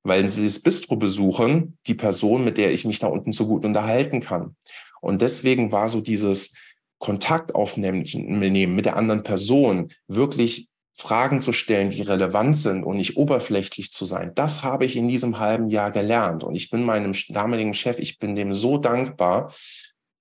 Weil 0.04 0.28
sie 0.28 0.44
das 0.44 0.60
Bistro 0.60 0.96
besuchen, 0.96 1.78
die 1.88 1.94
Person, 1.96 2.44
mit 2.46 2.58
der 2.58 2.74
ich 2.74 2.86
mich 2.86 3.00
da 3.00 3.08
unten 3.08 3.32
so 3.32 3.48
gut 3.48 3.66
unterhalten 3.66 4.22
kann. 4.22 4.56
Und 5.02 5.22
deswegen 5.22 5.72
war 5.72 5.90
so 5.90 6.02
dieses 6.02 6.54
Kontakt 7.00 7.56
aufnehmen 7.56 8.06
mit 8.06 8.86
der 8.86 8.96
anderen 8.96 9.24
Person, 9.24 9.92
wirklich 10.08 10.70
Fragen 10.94 11.44
zu 11.44 11.54
stellen, 11.54 11.92
die 11.92 12.02
relevant 12.02 12.58
sind 12.58 12.84
und 12.84 12.98
nicht 12.98 13.18
oberflächlich 13.18 13.92
zu 13.92 14.04
sein. 14.06 14.32
Das 14.34 14.64
habe 14.64 14.86
ich 14.86 14.96
in 14.96 15.08
diesem 15.08 15.38
halben 15.38 15.70
Jahr 15.70 15.92
gelernt. 15.92 16.44
Und 16.44 16.56
ich 16.56 16.72
bin 16.72 16.84
meinem 16.84 17.14
damaligen 17.30 17.76
Chef, 17.76 18.00
ich 18.00 18.18
bin 18.18 18.34
dem 18.34 18.56
so 18.56 18.80
dankbar. 18.80 19.54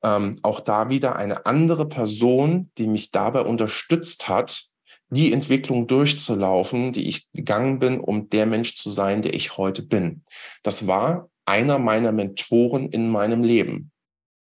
Ähm, 0.02 0.38
auch 0.42 0.60
da 0.60 0.90
wieder 0.90 1.16
eine 1.16 1.46
andere 1.46 1.88
Person, 1.88 2.70
die 2.76 2.86
mich 2.86 3.10
dabei 3.10 3.40
unterstützt 3.40 4.28
hat, 4.28 4.64
die 5.08 5.32
Entwicklung 5.32 5.86
durchzulaufen, 5.86 6.92
die 6.92 7.08
ich 7.08 7.30
gegangen 7.32 7.78
bin, 7.78 8.00
um 8.00 8.28
der 8.28 8.46
Mensch 8.46 8.74
zu 8.74 8.90
sein, 8.90 9.22
der 9.22 9.34
ich 9.34 9.56
heute 9.56 9.82
bin. 9.82 10.24
Das 10.62 10.86
war 10.86 11.28
einer 11.44 11.78
meiner 11.78 12.12
Mentoren 12.12 12.88
in 12.88 13.08
meinem 13.08 13.44
Leben. 13.44 13.92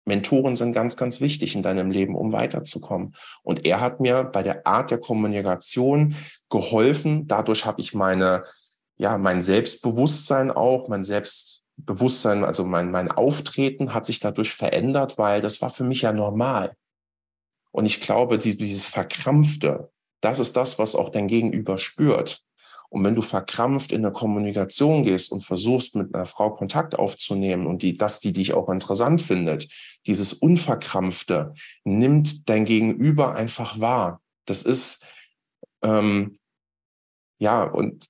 Mentoren 0.07 0.57
sind 0.57 0.73
ganz, 0.73 0.97
ganz 0.97 1.21
wichtig 1.21 1.55
in 1.55 1.63
deinem 1.63 1.91
Leben, 1.91 2.17
um 2.17 2.33
weiterzukommen. 2.33 3.15
Und 3.43 3.67
er 3.67 3.81
hat 3.81 4.01
mir 4.01 4.25
bei 4.25 4.43
der 4.43 4.67
Art 4.67 4.91
der 4.91 4.99
Kommunikation 4.99 6.17
geholfen. 6.49 7.27
Dadurch 7.27 7.67
habe 7.67 7.83
ich 7.83 7.93
meine, 7.93 8.43
ja, 8.97 9.19
mein 9.19 9.43
Selbstbewusstsein 9.43 10.51
auch, 10.51 10.89
mein 10.89 11.05
Selbstbewusstsein, 11.05 12.43
also 12.43 12.65
mein, 12.65 12.91
mein 12.91 13.11
Auftreten 13.11 13.93
hat 13.93 14.07
sich 14.07 14.19
dadurch 14.19 14.55
verändert, 14.55 15.19
weil 15.19 15.43
das 15.43 15.61
war 15.61 15.69
für 15.69 15.85
mich 15.85 16.01
ja 16.01 16.13
normal. 16.15 16.75
Und 17.71 17.85
ich 17.85 18.01
glaube, 18.01 18.39
dieses 18.39 18.87
Verkrampfte, 18.87 19.91
das 20.21 20.39
ist 20.39 20.57
das, 20.57 20.79
was 20.79 20.95
auch 20.95 21.11
dein 21.11 21.29
Gegenüber 21.29 21.79
spürt. 21.79 22.45
Und 22.91 23.05
wenn 23.05 23.15
du 23.15 23.23
verkrampft 23.23 23.93
in 23.93 24.03
der 24.03 24.13
Kommunikation 24.13 25.05
gehst 25.05 25.31
und 25.31 25.45
versuchst, 25.45 25.95
mit 25.95 26.15
einer 26.15 26.25
Frau 26.27 26.51
Kontakt 26.51 26.99
aufzunehmen 26.99 27.67
und 27.67 27.83
die, 27.83 27.99
dass 27.99 28.21
die 28.21 28.33
dich 28.33 28.55
auch 28.55 28.71
interessant 28.71 29.21
findet, 29.21 29.69
dieses 30.07 30.33
Unverkrampfte 30.33 31.53
nimmt 31.85 32.49
dein 32.49 32.65
Gegenüber 32.65 33.35
einfach 33.35 33.79
wahr. 33.79 34.23
Das 34.47 34.63
ist, 34.63 35.07
ähm, 35.83 36.39
ja, 37.39 37.63
und 37.63 38.09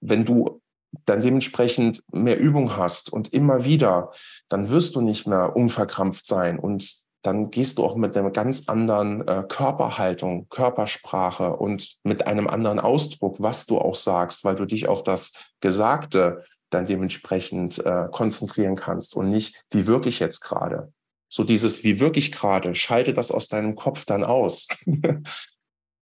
wenn 0.00 0.26
du 0.26 0.60
dann 1.06 1.22
dementsprechend 1.22 2.02
mehr 2.12 2.38
Übung 2.38 2.76
hast 2.76 3.10
und 3.10 3.32
immer 3.32 3.64
wieder, 3.64 4.12
dann 4.48 4.68
wirst 4.70 4.96
du 4.96 5.00
nicht 5.00 5.26
mehr 5.26 5.56
unverkrampft 5.56 6.26
sein 6.26 6.58
und 6.58 6.94
dann 7.22 7.50
gehst 7.50 7.78
du 7.78 7.84
auch 7.84 7.96
mit 7.96 8.16
einer 8.16 8.30
ganz 8.30 8.68
anderen 8.68 9.26
äh, 9.26 9.44
Körperhaltung, 9.46 10.48
Körpersprache 10.48 11.56
und 11.56 11.96
mit 12.02 12.26
einem 12.26 12.46
anderen 12.46 12.80
Ausdruck, 12.80 13.40
was 13.40 13.66
du 13.66 13.78
auch 13.78 13.94
sagst, 13.94 14.44
weil 14.44 14.56
du 14.56 14.64
dich 14.64 14.88
auf 14.88 15.02
das 15.02 15.32
Gesagte 15.60 16.44
dann 16.70 16.86
dementsprechend 16.86 17.78
äh, 17.84 18.06
konzentrieren 18.10 18.76
kannst 18.76 19.14
und 19.14 19.28
nicht, 19.28 19.64
wie 19.70 19.86
wirklich 19.86 20.20
jetzt 20.20 20.40
gerade. 20.40 20.92
So 21.28 21.44
dieses, 21.44 21.84
wie 21.84 22.00
wirklich 22.00 22.32
gerade, 22.32 22.74
schalte 22.74 23.12
das 23.12 23.30
aus 23.30 23.48
deinem 23.48 23.74
Kopf 23.74 24.04
dann 24.04 24.24
aus. 24.24 24.68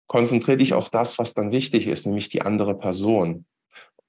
Konzentriere 0.07 0.57
dich 0.57 0.73
auf 0.73 0.89
das, 0.89 1.17
was 1.19 1.33
dann 1.33 1.51
wichtig 1.51 1.87
ist, 1.87 2.05
nämlich 2.05 2.29
die 2.29 2.41
andere 2.41 2.77
Person. 2.77 3.45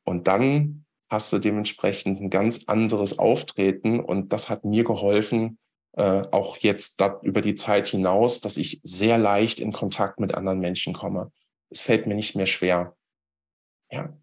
Und 0.05 0.27
dann 0.27 0.85
hast 1.11 1.33
du 1.33 1.39
dementsprechend 1.39 2.21
ein 2.21 2.31
ganz 2.31 2.65
anderes 2.67 3.19
Auftreten 3.19 4.01
und 4.01 4.33
das 4.33 4.51
hat 4.51 4.65
mir 4.65 4.85
geholfen, 4.85 5.59
äh, 5.93 6.23
auch 6.31 6.59
jetzt 6.59 7.01
da, 7.01 7.21
über 7.23 7.41
die 7.41 7.55
Zeit 7.55 7.89
hinaus, 7.89 8.41
dass 8.41 8.57
ich 8.57 8.81
sehr 8.85 9.19
leicht 9.19 9.61
in 9.61 9.73
Kontakt 9.73 10.21
mit 10.21 10.35
anderen 10.35 10.61
Menschen 10.61 10.93
komme. 10.93 11.33
Es 11.71 11.81
fällt 11.81 12.07
mir 12.07 12.15
nicht 12.15 12.37
mehr 12.37 12.47
schwer. 12.47 12.97
Ja. 13.91 14.17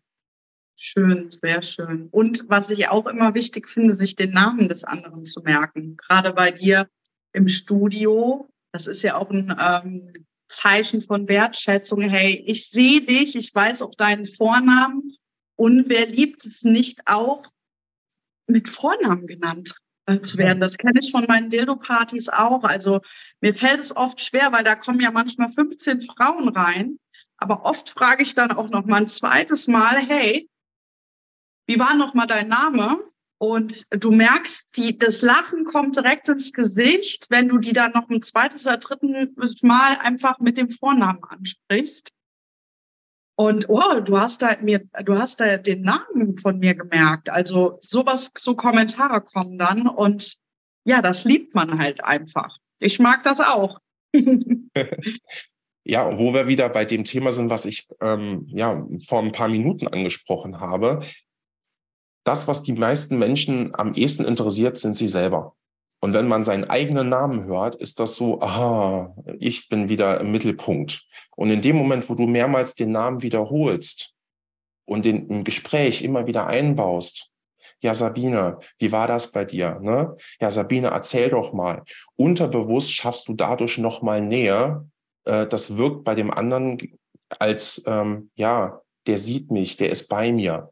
Schön, 0.78 1.32
sehr 1.32 1.61
schön. 1.61 2.09
Und 2.11 2.45
was 2.47 2.70
ich 2.70 2.88
auch 2.89 3.07
immer 3.07 3.34
wichtig 3.34 3.68
finde, 3.68 3.95
sich 3.95 4.16
den 4.16 4.32
Namen 4.32 4.68
des 4.68 4.84
anderen 4.84 5.26
zu 5.26 5.41
merken. 5.41 5.95
Gerade 5.97 6.34
bei 6.34 6.51
dir 6.51 6.89
im 7.32 7.47
Studio, 7.47 8.49
das 8.72 8.88
ist 8.88 9.01
ja 9.01 9.16
auch 9.16 9.30
ein 9.30 9.55
ähm, 9.57 10.13
Zeichen 10.47 11.01
von 11.01 11.28
Wertschätzung. 11.28 12.01
Hey, 12.01 12.43
ich 12.45 12.70
sehe 12.70 13.01
dich, 13.01 13.36
ich 13.36 13.53
weiß 13.55 13.82
auch 13.82 13.95
deinen 13.95 14.26
Vornamen. 14.26 15.16
Und 15.55 15.88
wer 15.88 16.07
liebt 16.07 16.45
es 16.45 16.63
nicht 16.63 17.01
auch 17.05 17.45
mit 18.47 18.68
Vornamen 18.68 19.28
genannt? 19.28 19.76
Zu 20.22 20.38
werden. 20.38 20.62
Das 20.62 20.78
kenne 20.78 20.99
ich 21.01 21.10
von 21.10 21.26
meinen 21.26 21.49
Dildo-Partys 21.49 22.30
auch. 22.30 22.64
Also 22.64 23.01
mir 23.41 23.53
fällt 23.53 23.80
es 23.80 23.95
oft 23.95 24.22
schwer, 24.22 24.51
weil 24.51 24.64
da 24.64 24.76
kommen 24.76 24.99
ja 24.99 25.10
manchmal 25.10 25.49
15 25.49 26.01
Frauen 26.01 26.49
rein. 26.49 26.99
Aber 27.38 27.66
oft 27.66 27.89
frage 27.89 28.22
ich 28.22 28.36
dann 28.36 28.51
auch 28.51 28.70
noch 28.70 28.86
mal 28.86 28.97
ein 28.97 29.08
zweites 29.08 29.68
Mal, 29.68 29.97
hey, 29.97 30.47
wie 31.68 31.80
war 31.80 31.95
noch 31.95 32.14
mal 32.14 32.28
dein 32.28 32.47
Name? 32.47 32.99
Und 33.38 33.86
du 33.89 34.12
merkst, 34.12 34.68
die, 34.78 34.97
das 34.97 35.22
Lachen 35.22 35.66
kommt 35.66 35.97
direkt 35.97 36.30
ins 36.30 36.53
Gesicht, 36.53 37.26
wenn 37.30 37.49
du 37.49 37.58
die 37.58 37.74
dann 37.74 37.91
noch 37.91 38.10
ein 38.10 38.22
zweites 38.22 38.66
oder 38.66 38.78
drittes 38.78 39.62
Mal 39.62 39.97
einfach 39.97 40.39
mit 40.39 40.58
dem 40.58 40.70
Vornamen 40.70 41.24
ansprichst. 41.24 42.14
Und 43.38 43.68
oh, 43.68 44.00
du 44.00 44.18
hast 44.18 44.42
da 44.42 44.56
mir, 44.62 44.82
du 45.04 45.18
hast 45.18 45.42
da 45.42 45.58
den 45.58 45.82
Namen 45.82 46.38
von 46.38 46.58
mir 46.60 46.74
gemerkt. 46.74 47.30
Also 47.30 47.78
sowas, 47.82 48.32
so 48.38 48.56
Kommentare 48.56 49.22
kommen 49.22 49.58
dann 49.58 49.88
und 49.88 50.38
ja, 50.86 51.02
das 51.02 51.26
liebt 51.26 51.54
man 51.54 51.78
halt 51.80 52.04
einfach. 52.04 52.58
Ich 52.80 53.00
mag 53.00 53.24
das 53.24 53.42
auch. 53.42 53.80
ja, 55.84 56.18
wo 56.18 56.34
wir 56.34 56.48
wieder 56.48 56.70
bei 56.70 56.86
dem 56.86 57.04
Thema 57.04 57.34
sind, 57.34 57.50
was 57.50 57.66
ich 57.66 57.88
ähm, 58.00 58.46
ja 58.48 58.88
vor 59.06 59.22
ein 59.22 59.34
paar 59.34 59.50
Minuten 59.50 59.88
angesprochen 59.88 60.60
habe. 60.60 61.04
Das, 62.24 62.48
was 62.48 62.64
die 62.64 62.74
meisten 62.74 63.20
Menschen 63.20 63.76
am 63.76 63.94
ehesten 63.94 64.26
interessiert, 64.26 64.78
sind 64.78 64.96
sie 64.96 65.10
selber. 65.10 65.56
Und 66.06 66.14
wenn 66.14 66.28
man 66.28 66.43
seinen 66.43 66.66
eigenen 66.66 67.10
Namen 67.10 67.45
hört, 67.45 67.74
ist 67.74 67.99
das 67.99 68.16
so, 68.16 68.39
aha, 68.39 69.16
ich 69.39 69.70
bin 69.70 69.89
wieder 69.89 70.22
im 70.22 70.32
Mittelpunkt. 70.32 71.03
Und 71.36 71.49
in 71.49 71.64
dem 71.64 71.76
Moment, 71.76 72.08
wo 72.08 72.14
du 72.14 72.28
mehrmals 72.28 72.76
den 72.76 72.91
Namen 72.91 73.24
wiederholst 73.24 74.14
und 74.86 75.03
den 75.03 75.28
im 75.30 75.43
Gespräch 75.43 76.03
immer 76.03 76.28
wieder 76.28 76.45
einbaust, 76.45 77.32
Ja, 77.82 77.95
Sabine, 77.95 78.60
wie 78.78 78.91
war 78.91 79.08
das 79.08 79.32
bei 79.32 79.45
dir? 79.45 79.80
Ne? 79.82 80.16
Ja, 80.39 80.51
Sabine, 80.51 80.89
erzähl 80.89 81.32
doch 81.32 81.53
mal. 81.53 81.84
Unterbewusst 82.16 82.91
schaffst 82.93 83.28
du 83.28 83.34
dadurch 83.34 83.80
nochmal 83.80 84.22
Nähe. 84.22 84.88
Äh, 85.26 85.47
das 85.47 85.76
wirkt 85.76 86.03
bei 86.03 86.14
dem 86.14 86.30
anderen 86.30 86.78
als, 87.39 87.84
ähm, 87.88 88.30
ja, 88.36 88.80
der 89.08 89.18
sieht 89.18 89.49
mich, 89.49 89.78
der 89.78 89.89
ist 89.89 90.08
bei 90.08 90.32
mir. 90.32 90.70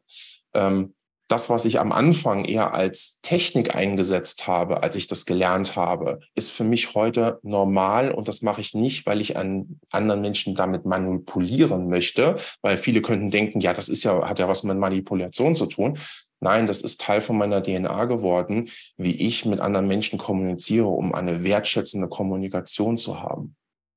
Ähm, 0.54 0.93
das, 1.28 1.48
was 1.48 1.64
ich 1.64 1.80
am 1.80 1.92
Anfang 1.92 2.44
eher 2.44 2.74
als 2.74 3.20
Technik 3.22 3.74
eingesetzt 3.74 4.46
habe, 4.46 4.82
als 4.82 4.94
ich 4.96 5.06
das 5.06 5.24
gelernt 5.24 5.74
habe, 5.74 6.20
ist 6.34 6.50
für 6.50 6.64
mich 6.64 6.94
heute 6.94 7.38
normal 7.42 8.10
und 8.10 8.28
das 8.28 8.42
mache 8.42 8.60
ich 8.60 8.74
nicht, 8.74 9.06
weil 9.06 9.20
ich 9.20 9.36
an 9.36 9.80
anderen 9.90 10.20
Menschen 10.20 10.54
damit 10.54 10.84
manipulieren 10.84 11.88
möchte, 11.88 12.36
weil 12.60 12.76
viele 12.76 13.00
könnten 13.00 13.30
denken, 13.30 13.60
ja, 13.60 13.72
das 13.72 13.88
ist 13.88 14.04
ja, 14.04 14.28
hat 14.28 14.38
ja 14.38 14.48
was 14.48 14.64
mit 14.64 14.76
Manipulation 14.76 15.56
zu 15.56 15.66
tun. 15.66 15.98
Nein, 16.40 16.66
das 16.66 16.82
ist 16.82 17.00
Teil 17.00 17.22
von 17.22 17.38
meiner 17.38 17.62
DNA 17.62 18.04
geworden, 18.04 18.68
wie 18.98 19.16
ich 19.26 19.46
mit 19.46 19.60
anderen 19.60 19.88
Menschen 19.88 20.18
kommuniziere, 20.18 20.88
um 20.88 21.14
eine 21.14 21.42
wertschätzende 21.42 22.08
Kommunikation 22.08 22.98
zu 22.98 23.22
haben. 23.22 23.56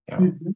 Ja. 0.09 0.21
Mhm. 0.21 0.55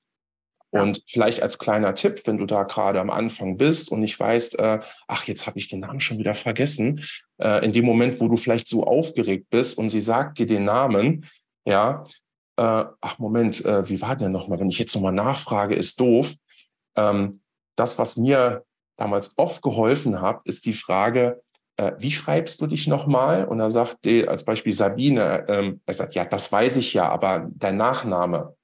Und 0.72 1.04
vielleicht 1.08 1.42
als 1.42 1.60
kleiner 1.60 1.94
Tipp, 1.96 2.22
wenn 2.26 2.38
du 2.38 2.46
da 2.46 2.64
gerade 2.64 3.02
am 3.02 3.10
Anfang 3.10 3.58
bist 3.58 3.92
und 3.92 4.00
nicht 4.00 4.18
weißt, 4.18 4.58
äh, 4.58 4.80
ach, 5.08 5.26
jetzt 5.26 5.46
habe 5.46 5.60
ich 5.60 5.68
den 5.68 5.82
Namen 5.82 6.00
schon 6.00 6.18
wieder 6.18 6.34
vergessen, 6.34 7.04
äh, 7.40 7.64
in 7.66 7.74
dem 7.74 7.86
Moment, 7.86 8.20
wo 8.22 8.30
du 8.30 8.38
vielleicht 8.38 8.70
so 8.70 8.86
aufgeregt 8.86 9.48
bist 9.50 9.78
und 9.78 9.90
sie 9.90 10.00
sagt 10.00 10.40
dir 10.40 10.46
den 10.46 10.64
Namen, 10.64 11.26
ja, 11.66 12.06
äh, 12.58 12.86
ach 13.02 13.20
Moment, 13.20 13.64
äh, 13.66 13.88
wie 13.90 14.02
war 14.02 14.16
der 14.16 14.30
nochmal? 14.30 14.60
Wenn 14.60 14.70
ich 14.70 14.80
jetzt 14.80 14.96
nochmal 14.96 15.14
nachfrage, 15.14 15.76
ist 15.76 16.00
doof. 16.00 16.36
Ähm, 16.96 17.42
das, 17.76 18.00
was 18.00 18.16
mir 18.16 18.64
damals 18.98 19.38
oft 19.38 19.62
geholfen 19.62 20.22
hat, 20.22 20.42
ist 20.46 20.66
die 20.66 20.74
Frage, 20.74 21.42
äh, 21.78 21.94
wie 21.98 22.12
schreibst 22.12 22.62
du 22.62 22.68
dich 22.68 22.88
nochmal? 22.88 23.46
Und 23.46 23.58
da 23.58 23.72
sagt 23.72 24.06
die, 24.06 24.28
als 24.28 24.46
Beispiel 24.46 24.74
Sabine, 24.74 25.46
ähm, 25.48 25.82
er 25.86 25.94
sagt, 25.94 26.14
ja, 26.16 26.24
das 26.24 26.52
weiß 26.52 26.78
ich 26.78 26.94
ja, 26.94 27.10
aber 27.10 27.50
dein 27.56 27.78
Nachname, 27.78 28.56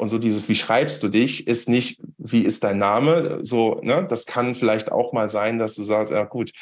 und 0.00 0.08
so 0.08 0.18
dieses, 0.18 0.48
wie 0.48 0.56
schreibst 0.56 1.02
du 1.02 1.08
dich, 1.08 1.46
ist 1.46 1.68
nicht, 1.68 2.00
wie 2.16 2.40
ist 2.40 2.64
dein 2.64 2.78
Name? 2.78 3.40
So, 3.42 3.80
ne, 3.82 4.06
das 4.08 4.24
kann 4.24 4.54
vielleicht 4.54 4.90
auch 4.90 5.12
mal 5.12 5.28
sein, 5.28 5.58
dass 5.58 5.74
du 5.74 5.82
sagst, 5.82 6.10
ja 6.10 6.24
gut, 6.24 6.52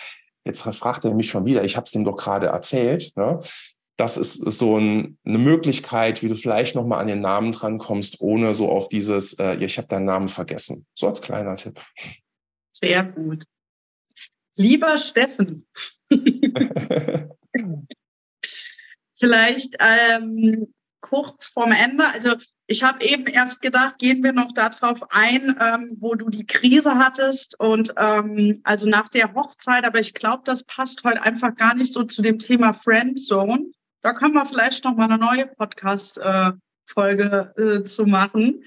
jetzt 0.44 0.62
fragt 0.62 1.04
er 1.04 1.14
mich 1.14 1.30
schon 1.30 1.46
wieder, 1.46 1.62
ich 1.62 1.76
habe 1.76 1.86
es 1.86 1.94
ihm 1.94 2.02
doch 2.04 2.16
gerade 2.16 2.46
erzählt. 2.46 3.12
Ne? 3.16 3.38
Das 3.96 4.16
ist 4.16 4.34
so 4.34 4.76
ein, 4.76 5.18
eine 5.24 5.38
Möglichkeit, 5.38 6.24
wie 6.24 6.28
du 6.28 6.34
vielleicht 6.34 6.74
nochmal 6.74 7.00
an 7.00 7.06
den 7.06 7.20
Namen 7.20 7.52
drankommst, 7.52 8.20
ohne 8.20 8.54
so 8.54 8.68
auf 8.70 8.88
dieses, 8.88 9.34
äh, 9.34 9.54
ich 9.64 9.78
habe 9.78 9.86
deinen 9.86 10.06
Namen 10.06 10.28
vergessen. 10.28 10.84
So 10.96 11.06
als 11.06 11.22
kleiner 11.22 11.54
Tipp. 11.54 11.80
Sehr 12.72 13.04
gut. 13.04 13.44
Lieber 14.56 14.98
Steffen, 14.98 15.64
vielleicht 19.16 19.76
ähm, 19.78 20.74
kurz 21.00 21.46
vorm 21.46 21.70
Ende, 21.70 22.04
also 22.04 22.34
ich 22.70 22.82
habe 22.82 23.02
eben 23.02 23.26
erst 23.26 23.62
gedacht, 23.62 23.98
gehen 23.98 24.22
wir 24.22 24.34
noch 24.34 24.52
darauf 24.52 25.10
ein, 25.10 25.56
ähm, 25.58 25.96
wo 26.00 26.14
du 26.14 26.28
die 26.28 26.46
Krise 26.46 26.96
hattest 26.96 27.58
und 27.58 27.94
ähm, 27.96 28.60
also 28.62 28.86
nach 28.86 29.08
der 29.08 29.34
Hochzeit, 29.34 29.84
aber 29.84 29.98
ich 29.98 30.12
glaube, 30.12 30.42
das 30.44 30.64
passt 30.64 31.02
heute 31.02 31.22
einfach 31.22 31.54
gar 31.54 31.74
nicht 31.74 31.94
so 31.94 32.04
zu 32.04 32.20
dem 32.20 32.38
Thema 32.38 32.74
Friendzone. 32.74 33.70
Da 34.02 34.12
können 34.12 34.34
wir 34.34 34.44
vielleicht 34.44 34.84
noch 34.84 34.96
mal 34.96 35.10
eine 35.10 35.16
neue 35.16 35.46
Podcast-Folge 35.46 37.54
äh, 37.56 37.62
äh, 37.62 37.84
zu 37.84 38.04
machen. 38.04 38.62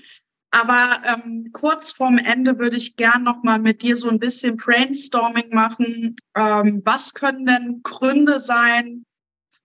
Aber 0.49 1.03
ähm, 1.05 1.51
kurz 1.53 1.91
vorm 1.91 2.17
Ende 2.17 2.57
würde 2.57 2.77
ich 2.77 2.95
gern 2.95 3.21
noch 3.21 3.43
mal 3.43 3.59
mit 3.59 3.83
dir 3.83 3.95
so 3.95 4.09
ein 4.09 4.19
bisschen 4.19 4.57
Brainstorming 4.57 5.53
machen. 5.53 6.15
Ähm, 6.35 6.81
was 6.83 7.13
können 7.13 7.45
denn 7.45 7.81
Gründe 7.83 8.39
sein 8.39 9.05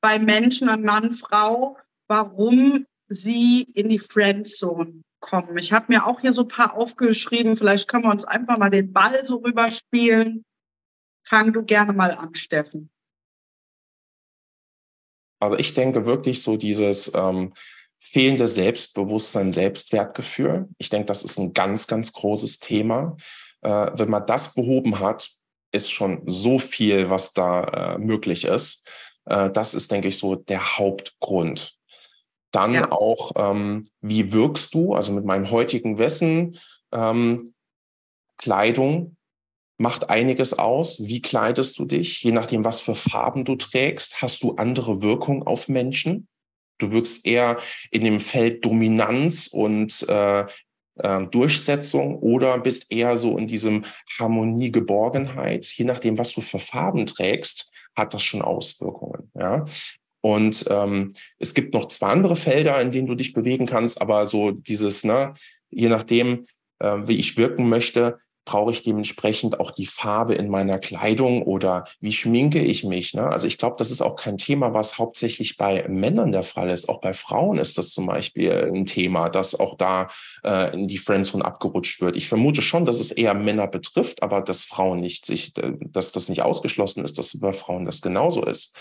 bei 0.03 0.18
Menschen, 0.18 0.84
Mann, 0.84 1.12
Frau, 1.12 1.78
warum 2.07 2.84
sie 3.09 3.62
in 3.62 3.88
die 3.88 3.98
Friendzone 3.98 5.02
kommen. 5.20 5.57
Ich 5.59 5.72
habe 5.72 5.86
mir 5.88 6.07
auch 6.07 6.20
hier 6.20 6.32
so 6.32 6.42
ein 6.42 6.48
paar 6.48 6.74
aufgeschrieben. 6.74 7.57
Vielleicht 7.57 7.88
können 7.88 8.04
wir 8.04 8.11
uns 8.11 8.24
einfach 8.24 8.59
mal 8.59 8.70
den 8.70 8.92
Ball 8.92 9.24
so 9.24 9.36
rüberspielen. 9.36 10.44
Fang 11.26 11.52
du 11.52 11.62
gerne 11.62 11.92
mal 11.92 12.12
an, 12.12 12.34
Steffen. 12.34 12.90
Also 15.40 15.59
ich 15.59 15.74
denke 15.74 16.07
wirklich 16.07 16.42
so 16.42 16.57
dieses 16.57 17.12
ähm, 17.14 17.52
fehlende 17.98 18.48
Selbstbewusstsein, 18.48 19.52
Selbstwertgefühl. 19.52 20.68
Ich 20.78 20.88
denke, 20.88 21.07
das 21.07 21.24
ist 21.24 21.38
ein 21.38 21.52
ganz, 21.52 21.86
ganz 21.86 22.12
großes 22.12 22.59
Thema. 22.61 23.16
Äh, 23.62 23.90
wenn 23.94 24.11
man 24.11 24.26
das 24.26 24.54
behoben 24.54 25.00
hat, 25.00 25.30
ist 25.72 25.90
schon 25.90 26.22
so 26.26 26.59
viel, 26.59 27.11
was 27.11 27.32
da 27.32 27.94
äh, 27.94 27.98
möglich 27.98 28.44
ist. 28.44 28.88
Äh, 29.26 29.50
das 29.50 29.74
ist, 29.74 29.90
denke 29.90 30.09
ich, 30.09 30.18
so 30.18 30.36
der 30.36 30.78
Hauptgrund. 30.78 31.76
Dann 32.57 32.72
ja. 32.72 32.90
auch, 32.90 33.32
ähm, 33.36 33.86
wie 34.00 34.32
wirkst 34.32 34.72
du, 34.72 34.94
also 34.94 35.12
mit 35.12 35.26
meinem 35.26 35.50
heutigen 35.50 35.98
Wissen, 35.98 36.59
ähm, 36.90 37.52
Kleidung 38.38 39.16
macht 39.76 40.09
einiges 40.09 40.59
aus. 40.59 41.04
Wie 41.04 41.20
kleidest 41.20 41.78
du 41.78 41.84
dich? 41.84 42.22
Je 42.22 42.32
nachdem, 42.32 42.64
was 42.64 42.80
für 42.80 42.94
Farben 42.94 43.44
du 43.44 43.57
trägst, 43.57 44.22
hast 44.22 44.42
du 44.42 44.54
andere 44.54 45.02
Wirkung 45.02 45.46
auf 45.46 45.68
Menschen. 45.68 46.28
Du 46.78 46.92
wirkst 46.92 47.26
eher 47.26 47.59
in 47.90 48.04
dem 48.04 48.20
Feld 48.20 48.64
Dominanz 48.64 49.48
und 49.48 50.09
äh, 50.09 50.46
äh, 50.94 51.26
Durchsetzung 51.26 52.18
oder 52.20 52.59
bist 52.59 52.90
eher 52.90 53.18
so 53.18 53.36
in 53.36 53.48
diesem 53.48 53.84
Harmonie, 54.18 54.72
Geborgenheit. 54.72 55.66
Je 55.66 55.84
nachdem, 55.84 56.16
was 56.16 56.32
du 56.32 56.40
für 56.40 56.59
Farben 56.59 57.04
trägst, 57.04 57.70
hat 57.94 58.14
das 58.14 58.22
schon 58.22 58.40
Auswirkungen. 58.40 59.30
Ja? 59.34 59.66
Und 60.20 60.64
ähm, 60.70 61.14
es 61.38 61.54
gibt 61.54 61.74
noch 61.74 61.86
zwei 61.88 62.08
andere 62.08 62.36
Felder, 62.36 62.80
in 62.80 62.90
denen 62.90 63.06
du 63.06 63.14
dich 63.14 63.32
bewegen 63.32 63.66
kannst, 63.66 64.00
aber 64.00 64.26
so 64.26 64.50
dieses, 64.50 65.04
ne, 65.04 65.34
je 65.70 65.88
nachdem, 65.88 66.46
äh, 66.78 66.98
wie 67.04 67.16
ich 67.16 67.36
wirken 67.36 67.68
möchte, 67.68 68.18
brauche 68.46 68.70
ich 68.70 68.82
dementsprechend 68.82 69.60
auch 69.60 69.72
die 69.72 69.86
Farbe 69.86 70.34
in 70.34 70.48
meiner 70.48 70.78
Kleidung 70.78 71.42
oder 71.42 71.84
wie 72.00 72.12
schminke 72.12 72.60
ich 72.60 72.84
mich. 72.84 73.12
Ne? 73.12 73.28
Also 73.28 73.46
ich 73.46 73.58
glaube, 73.58 73.74
das 73.78 73.90
ist 73.90 74.00
auch 74.00 74.14
kein 74.14 74.38
Thema, 74.38 74.72
was 74.72 74.98
hauptsächlich 74.98 75.56
bei 75.56 75.86
Männern 75.88 76.32
der 76.32 76.44
Fall 76.44 76.70
ist. 76.70 76.88
Auch 76.88 77.00
bei 77.00 77.12
Frauen 77.12 77.58
ist 77.58 77.76
das 77.76 77.90
zum 77.90 78.06
Beispiel 78.06 78.70
ein 78.72 78.86
Thema, 78.86 79.28
dass 79.28 79.58
auch 79.58 79.76
da 79.76 80.08
äh, 80.44 80.72
in 80.72 80.86
die 80.86 80.96
Friendzone 80.96 81.44
abgerutscht 81.44 82.00
wird. 82.00 82.16
Ich 82.16 82.28
vermute 82.28 82.62
schon, 82.62 82.84
dass 82.84 83.00
es 83.00 83.10
eher 83.10 83.34
Männer 83.34 83.66
betrifft, 83.66 84.22
aber 84.22 84.40
dass 84.40 84.62
Frauen 84.62 85.00
nicht 85.00 85.26
sich, 85.26 85.56
äh, 85.58 85.72
dass 85.80 86.12
das 86.12 86.28
nicht 86.28 86.42
ausgeschlossen 86.42 87.04
ist, 87.04 87.18
dass 87.18 87.38
bei 87.40 87.52
Frauen 87.52 87.84
das 87.84 88.00
genauso 88.00 88.44
ist. 88.44 88.76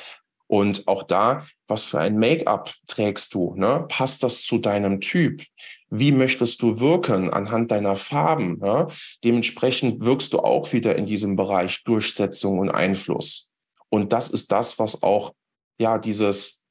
Und 0.48 0.88
auch 0.88 1.04
da, 1.04 1.46
was 1.68 1.84
für 1.84 2.00
ein 2.00 2.18
Make-up 2.18 2.74
trägst 2.88 3.34
du? 3.34 3.56
Ne? 3.56 3.86
Passt 3.90 4.22
das 4.22 4.44
zu 4.44 4.60
deinem 4.60 5.02
Typ? 5.02 5.44
Wie 5.90 6.12
möchtest 6.12 6.62
du 6.62 6.80
wirken 6.80 7.32
anhand 7.32 7.72
deiner 7.72 7.96
Farben? 7.96 8.60
Ne? 8.60 8.88
Dementsprechend 9.24 10.02
wirkst 10.02 10.34
du 10.34 10.40
auch 10.40 10.72
wieder 10.72 10.96
in 10.96 11.06
diesem 11.06 11.36
Bereich 11.36 11.84
Durchsetzung 11.84 12.60
und 12.60 12.70
Einfluss. 12.70 13.52
Und 13.90 14.14
das 14.14 14.30
ist 14.30 14.52
das, 14.52 14.78
was 14.78 15.02
auch, 15.02 15.34
ja, 15.80 15.98
dieses, 15.98 16.66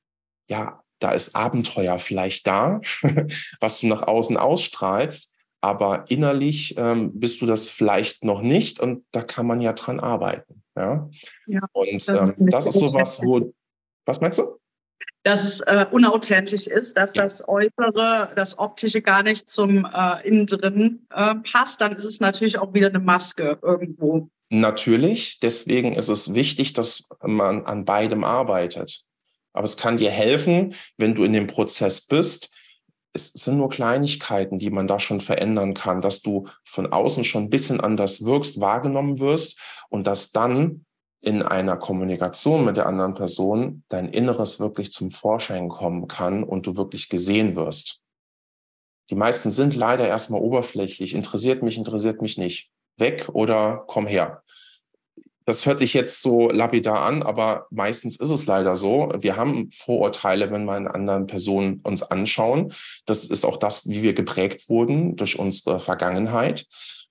ja, 0.48 0.80
da 1.00 1.12
ist 1.12 1.34
Abenteuer 1.34 1.98
vielleicht 1.98 2.46
da, 2.46 2.80
was 3.60 3.80
du 3.80 3.88
nach 3.88 4.02
außen 4.02 4.36
ausstrahlst, 4.36 5.34
aber 5.60 6.04
innerlich 6.08 6.74
ähm, 6.76 7.18
bist 7.18 7.40
du 7.40 7.46
das 7.46 7.68
vielleicht 7.68 8.24
noch 8.24 8.42
nicht 8.42 8.80
und 8.80 9.04
da 9.12 9.22
kann 9.22 9.46
man 9.46 9.60
ja 9.60 9.72
dran 9.72 9.98
arbeiten. 9.98 10.62
Ja, 10.76 11.08
ja 11.46 11.60
und 11.72 12.08
ähm, 12.08 12.34
das 12.38 12.66
ist 12.66 12.78
sowas, 12.78 13.20
wo 13.22 13.52
was 14.07 14.20
meinst 14.20 14.38
du? 14.38 14.59
Dass 15.22 15.42
es 15.42 15.61
äh, 15.61 15.86
unauthentisch 15.90 16.66
ist, 16.66 16.96
dass 16.98 17.14
ja. 17.14 17.22
das 17.22 17.48
Äußere, 17.48 18.32
das 18.36 18.59
Optische 18.59 19.00
gar 19.00 19.22
nicht 19.22 19.48
zum 19.48 19.86
äh, 19.86 20.26
Innendrin 20.26 21.07
äh, 21.11 21.36
passt, 21.50 21.80
dann 21.80 21.92
ist 21.92 22.05
es 22.05 22.20
natürlich 22.20 22.59
auch 22.59 22.74
wieder 22.74 22.88
eine 22.88 22.98
Maske 22.98 23.59
irgendwo. 23.62 24.28
Natürlich, 24.50 25.40
deswegen 25.40 25.94
ist 25.94 26.09
es 26.09 26.34
wichtig, 26.34 26.74
dass 26.74 27.09
man 27.22 27.64
an 27.64 27.84
beidem 27.84 28.22
arbeitet. 28.22 29.05
Aber 29.55 29.64
es 29.64 29.76
kann 29.76 29.96
dir 29.96 30.11
helfen, 30.11 30.74
wenn 30.98 31.14
du 31.14 31.24
in 31.24 31.32
dem 31.32 31.46
Prozess 31.46 32.02
bist. 32.02 32.50
Es 33.14 33.32
sind 33.32 33.57
nur 33.57 33.70
Kleinigkeiten, 33.70 34.59
die 34.59 34.70
man 34.70 34.86
da 34.86 35.00
schon 35.00 35.20
verändern 35.20 35.72
kann, 35.72 36.02
dass 36.02 36.20
du 36.20 36.48
von 36.64 36.92
außen 36.92 37.24
schon 37.24 37.44
ein 37.44 37.50
bisschen 37.50 37.80
anders 37.80 38.24
wirkst, 38.24 38.61
wahrgenommen 38.61 39.20
wirst 39.20 39.59
und 39.88 40.07
dass 40.07 40.32
dann 40.32 40.84
in 41.24 41.42
einer 41.42 41.76
Kommunikation 41.76 42.64
mit 42.64 42.76
der 42.76 42.86
anderen 42.86 43.14
Person 43.14 43.82
dein 43.88 44.08
Inneres 44.10 44.60
wirklich 44.60 44.92
zum 44.92 45.10
Vorschein 45.10 45.68
kommen 45.68 46.06
kann 46.06 46.44
und 46.44 46.66
du 46.66 46.76
wirklich 46.76 47.08
gesehen 47.08 47.56
wirst. 47.56 48.02
Die 49.10 49.14
meisten 49.14 49.50
sind 49.50 49.74
leider 49.74 50.06
erstmal 50.06 50.40
oberflächlich. 50.40 51.14
Interessiert 51.14 51.62
mich, 51.62 51.78
interessiert 51.78 52.20
mich 52.20 52.36
nicht. 52.36 52.70
Weg 52.96 53.28
oder 53.32 53.84
komm 53.86 54.06
her. 54.06 54.42
Das 55.46 55.66
hört 55.66 55.78
sich 55.78 55.92
jetzt 55.92 56.22
so 56.22 56.50
lapidar 56.50 57.00
an, 57.00 57.22
aber 57.22 57.66
meistens 57.70 58.16
ist 58.16 58.30
es 58.30 58.46
leider 58.46 58.76
so. 58.76 59.12
Wir 59.18 59.36
haben 59.36 59.70
Vorurteile, 59.70 60.50
wenn 60.50 60.64
wir 60.64 60.72
eine 60.72 60.94
anderen 60.94 61.26
Personen 61.26 61.80
uns 61.84 62.02
anschauen. 62.02 62.72
Das 63.04 63.24
ist 63.24 63.44
auch 63.44 63.58
das, 63.58 63.86
wie 63.86 64.02
wir 64.02 64.14
geprägt 64.14 64.68
wurden 64.68 65.16
durch 65.16 65.38
unsere 65.38 65.80
Vergangenheit. 65.80 66.66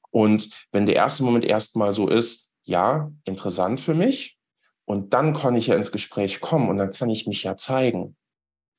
Und 0.09 0.49
wenn 0.71 0.85
der 0.87 0.95
erste 0.95 1.23
Moment 1.23 1.45
erstmal 1.45 1.93
so 1.93 2.07
ist, 2.07 2.52
ja, 2.63 3.11
interessant 3.25 3.79
für 3.79 3.93
mich, 3.93 4.37
Und 4.85 5.13
dann 5.13 5.33
kann 5.33 5.55
ich 5.55 5.67
ja 5.67 5.75
ins 5.75 5.91
Gespräch 5.91 6.41
kommen 6.41 6.69
und 6.69 6.77
dann 6.77 6.91
kann 6.91 7.09
ich 7.09 7.25
mich 7.25 7.43
ja 7.43 7.55
zeigen. 7.55 8.15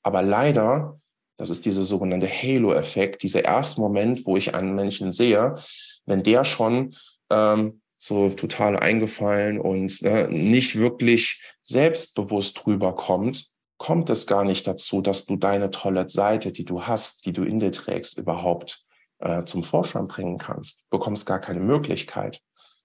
Aber 0.03 0.23
leider, 0.23 1.01
das 1.39 1.51
ist 1.51 1.65
dieser 1.65 1.85
sogenannte 1.85 2.29
Halo-Effekt, 2.29 3.23
dieser 3.23 3.45
erste 3.45 3.81
Moment, 3.81 4.27
wo 4.27 4.37
ich 4.37 4.55
einen 4.55 4.75
Menschen 4.75 5.13
sehe, 5.13 5.57
wenn 6.05 6.23
der 6.23 6.45
schon 6.45 6.95
ähm, 7.31 7.81
so 7.97 8.29
total 8.29 8.79
eingefallen 8.79 9.59
und 9.59 10.03
äh, 10.03 10.29
nicht 10.29 10.77
wirklich 10.77 11.43
selbstbewusst 11.63 12.67
rüberkommt, 12.67 13.47
kommt 13.79 14.11
es 14.11 14.27
gar 14.27 14.45
nicht 14.45 14.67
dazu, 14.67 15.01
dass 15.01 15.25
du 15.25 15.37
deine 15.37 15.71
tolle 15.71 16.09
Seite, 16.09 16.53
die 16.53 16.65
du 16.65 16.83
hast, 16.83 17.25
die 17.25 17.33
du 17.33 17.45
in 17.45 17.59
dir 17.59 17.73
trägst, 17.73 18.19
überhaupt 18.19 18.85
äh, 19.21 19.45
zum 19.45 19.65
Vorschein 19.65 20.07
bringen 20.07 20.37
kannst. 20.37 20.83
Du 20.91 20.99
bekommst 20.99 21.25
gar 21.25 21.41
keine 21.41 21.61
Möglichkeit. 21.61 22.41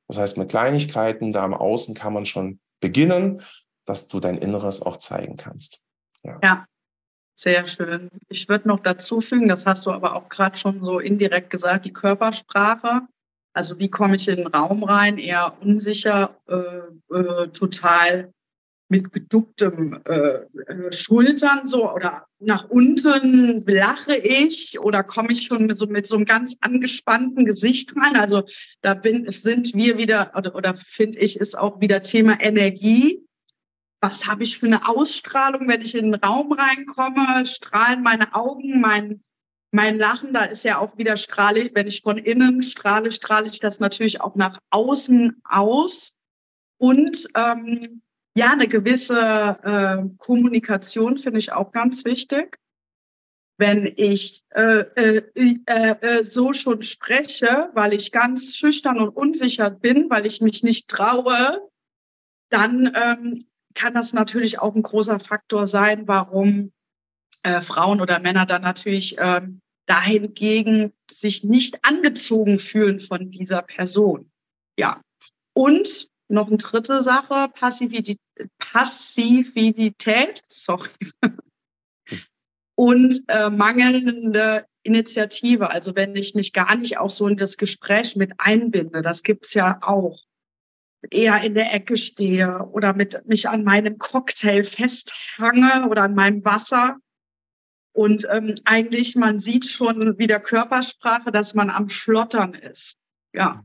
Das 0.10 0.18
heißt, 0.18 0.38
mit 0.38 0.49
Kleinigkeiten 0.49 1.32
da 1.32 1.43
am 1.43 1.53
Außen 1.53 1.95
kann 1.95 2.14
man 2.14 2.26
schon 2.26 2.60
beginnen, 2.82 3.43
dass 3.86 4.07
du 4.07 4.20
dein 4.20 4.38
Inneres 4.38 4.82
auch 4.82 4.97
zeigen 4.97 5.38
kannst. 5.38 5.84
Ja, 6.24 6.39
ja 6.43 6.66
sehr 7.36 7.66
schön. 7.68 8.10
Ich 8.28 8.49
würde 8.49 8.68
noch 8.68 8.82
dazu 8.82 9.22
fügen, 9.22 9.47
das 9.47 9.66
hast 9.66 9.86
du 9.86 9.91
aber 9.91 10.16
auch 10.16 10.28
gerade 10.28 10.57
schon 10.57 10.84
so 10.84 10.99
indirekt 10.99 11.49
gesagt, 11.51 11.86
die 11.86 11.93
Körpersprache. 11.93 13.07
Also 13.53 13.80
wie 13.80 13.89
komme 13.89 14.16
ich 14.18 14.28
in 14.28 14.38
den 14.38 14.47
Raum 14.47 14.84
rein? 14.84 15.18
Eher 15.18 15.53
unsicher, 15.62 16.36
äh, 16.47 17.16
äh, 17.16 17.47
total 17.49 18.34
mit 18.89 19.13
geducktem 19.13 20.01
äh, 20.05 20.39
äh, 20.67 20.91
Schultern 20.91 21.67
so 21.67 21.93
oder 21.93 22.25
nach 22.39 22.67
unten 22.69 23.63
lache 23.67 24.15
ich 24.15 24.79
oder 24.79 25.03
komme 25.03 25.31
ich 25.31 25.43
schon 25.43 25.67
mit 25.67 25.77
so, 25.77 25.85
mit 25.85 26.07
so 26.07 26.15
einem 26.15 26.25
ganz 26.25 26.57
angespannten 26.61 27.45
Gesicht 27.45 27.95
rein. 27.95 28.15
Also 28.15 28.43
da 28.81 28.95
bin, 28.95 29.31
sind 29.31 29.75
wir 29.75 29.99
wieder 29.99 30.33
oder, 30.35 30.55
oder 30.55 30.73
finde 30.73 31.19
ich 31.19 31.39
ist 31.39 31.57
auch 31.57 31.79
wieder 31.79 32.01
Thema 32.01 32.41
Energie. 32.41 33.23
Was 34.01 34.27
habe 34.27 34.43
ich 34.43 34.57
für 34.57 34.65
eine 34.65 34.87
Ausstrahlung, 34.87 35.67
wenn 35.67 35.81
ich 35.81 35.93
in 35.93 36.11
den 36.11 36.21
Raum 36.21 36.51
reinkomme? 36.51 37.45
Strahlen 37.45 38.01
meine 38.01 38.33
Augen, 38.33 38.81
mein 38.81 39.21
mein 39.71 39.99
Lachen, 39.99 40.33
da 40.33 40.45
ist 40.45 40.63
ja 40.63 40.79
auch 40.79 40.97
wieder 40.97 41.15
strahle, 41.15 41.69
wenn 41.75 41.85
ich 41.85 42.01
von 42.01 42.17
innen 42.17 42.63
strahle, 42.63 43.11
strahle 43.11 43.45
ich 43.45 43.59
das 43.59 43.79
natürlich 43.79 44.19
auch 44.19 44.35
nach 44.35 44.57
außen 44.71 45.43
aus. 45.43 46.15
Und 46.79 47.27
ähm, 47.35 48.01
ja, 48.39 48.53
eine 48.53 48.69
gewisse 48.69 49.19
äh, 49.19 50.15
Kommunikation 50.17 51.17
finde 51.17 51.39
ich 51.39 51.51
auch 51.51 51.73
ganz 51.73 52.05
wichtig. 52.05 52.57
Wenn 53.57 53.93
ich 53.97 54.45
äh, 54.51 54.85
äh, 54.95 55.23
äh, 55.35 55.95
äh, 55.99 56.23
so 56.23 56.53
schon 56.53 56.81
spreche, 56.81 57.69
weil 57.73 57.93
ich 57.93 58.13
ganz 58.13 58.55
schüchtern 58.55 58.99
und 58.99 59.09
unsicher 59.09 59.69
bin, 59.69 60.09
weil 60.09 60.25
ich 60.25 60.39
mich 60.39 60.63
nicht 60.63 60.87
traue, 60.87 61.69
dann 62.49 62.93
ähm, 62.95 63.45
kann 63.73 63.93
das 63.93 64.13
natürlich 64.13 64.59
auch 64.59 64.73
ein 64.73 64.83
großer 64.83 65.19
Faktor 65.19 65.67
sein, 65.67 66.07
warum 66.07 66.71
äh, 67.43 67.59
Frauen 67.59 67.99
oder 67.99 68.19
Männer 68.19 68.45
dann 68.45 68.61
natürlich 68.61 69.17
ähm, 69.19 69.59
dahingegen 69.85 70.93
sich 71.11 71.43
nicht 71.43 71.83
angezogen 71.83 72.57
fühlen 72.57 73.01
von 73.01 73.31
dieser 73.31 73.63
Person. 73.63 74.31
Ja. 74.77 75.01
Und 75.53 76.07
noch 76.29 76.47
eine 76.47 76.57
dritte 76.57 77.01
Sache, 77.01 77.49
Passivität, 77.53 78.17
Passivität 78.57 80.43
sorry, 80.49 80.89
und 82.75 83.23
äh, 83.27 83.49
mangelnde 83.49 84.65
Initiative. 84.83 85.69
Also 85.69 85.95
wenn 85.95 86.15
ich 86.15 86.35
mich 86.35 86.53
gar 86.53 86.75
nicht 86.75 86.97
auch 86.97 87.09
so 87.09 87.27
in 87.27 87.35
das 87.35 87.57
Gespräch 87.57 88.15
mit 88.15 88.31
einbinde, 88.37 89.01
das 89.01 89.23
gibt's 89.23 89.53
ja 89.53 89.79
auch. 89.81 90.17
Eher 91.11 91.41
in 91.41 91.55
der 91.55 91.73
Ecke 91.73 91.97
stehe 91.97 92.65
oder 92.71 92.93
mit 92.93 93.25
mich 93.25 93.47
an 93.49 93.63
meinem 93.63 93.97
Cocktail 93.97 94.63
festhange 94.63 95.87
oder 95.89 96.03
an 96.03 96.15
meinem 96.15 96.43
Wasser. 96.45 96.97
Und 97.91 98.25
ähm, 98.31 98.55
eigentlich, 98.65 99.15
man 99.15 99.39
sieht 99.39 99.65
schon 99.65 100.17
wieder 100.17 100.39
Körpersprache, 100.39 101.31
dass 101.31 101.55
man 101.55 101.69
am 101.69 101.89
Schlottern 101.89 102.53
ist. 102.53 102.97
Ja. 103.33 103.63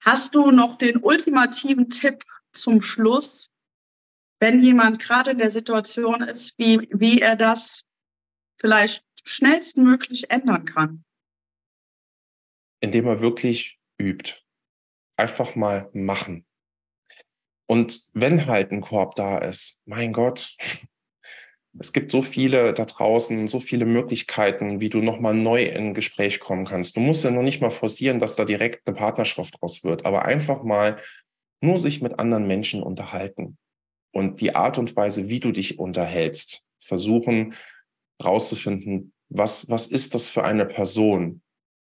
Hast 0.00 0.34
du 0.34 0.50
noch 0.50 0.76
den 0.76 0.98
ultimativen 0.98 1.88
Tipp 1.88 2.24
zum 2.52 2.82
Schluss, 2.82 3.52
wenn 4.40 4.62
jemand 4.62 4.98
gerade 5.00 5.30
in 5.30 5.38
der 5.38 5.50
Situation 5.50 6.22
ist, 6.22 6.58
wie, 6.58 6.88
wie 6.92 7.20
er 7.20 7.36
das 7.36 7.84
vielleicht 8.58 9.04
schnellstmöglich 9.22 10.30
ändern 10.30 10.64
kann? 10.64 11.04
Indem 12.80 13.06
er 13.06 13.20
wirklich 13.20 13.78
übt. 14.00 14.34
Einfach 15.16 15.54
mal 15.54 15.90
machen. 15.92 16.46
Und 17.66 18.00
wenn 18.14 18.46
halt 18.46 18.72
ein 18.72 18.80
Korb 18.80 19.14
da 19.14 19.38
ist, 19.38 19.82
mein 19.84 20.14
Gott, 20.14 20.56
es 21.78 21.92
gibt 21.92 22.10
so 22.10 22.22
viele 22.22 22.72
da 22.72 22.86
draußen, 22.86 23.46
so 23.46 23.60
viele 23.60 23.84
Möglichkeiten, 23.84 24.80
wie 24.80 24.88
du 24.88 25.02
nochmal 25.02 25.34
neu 25.34 25.64
in 25.66 25.92
Gespräch 25.92 26.40
kommen 26.40 26.64
kannst. 26.64 26.96
Du 26.96 27.00
musst 27.00 27.22
ja 27.22 27.30
noch 27.30 27.42
nicht 27.42 27.60
mal 27.60 27.70
forcieren, 27.70 28.18
dass 28.18 28.36
da 28.36 28.46
direkt 28.46 28.86
eine 28.86 28.96
Partnerschaft 28.96 29.60
draus 29.60 29.84
wird, 29.84 30.06
aber 30.06 30.24
einfach 30.24 30.64
mal 30.64 30.98
nur 31.60 31.78
sich 31.78 32.00
mit 32.00 32.18
anderen 32.18 32.48
Menschen 32.48 32.82
unterhalten 32.82 33.58
und 34.12 34.40
die 34.40 34.54
Art 34.54 34.78
und 34.78 34.94
Weise, 34.96 35.28
wie 35.28 35.40
du 35.40 35.52
dich 35.52 35.78
unterhältst, 35.78 36.64
versuchen 36.78 37.54
rauszufinden, 38.22 39.12
was, 39.28 39.68
was 39.70 39.86
ist 39.86 40.14
das 40.14 40.28
für 40.28 40.44
eine 40.44 40.66
Person? 40.66 41.42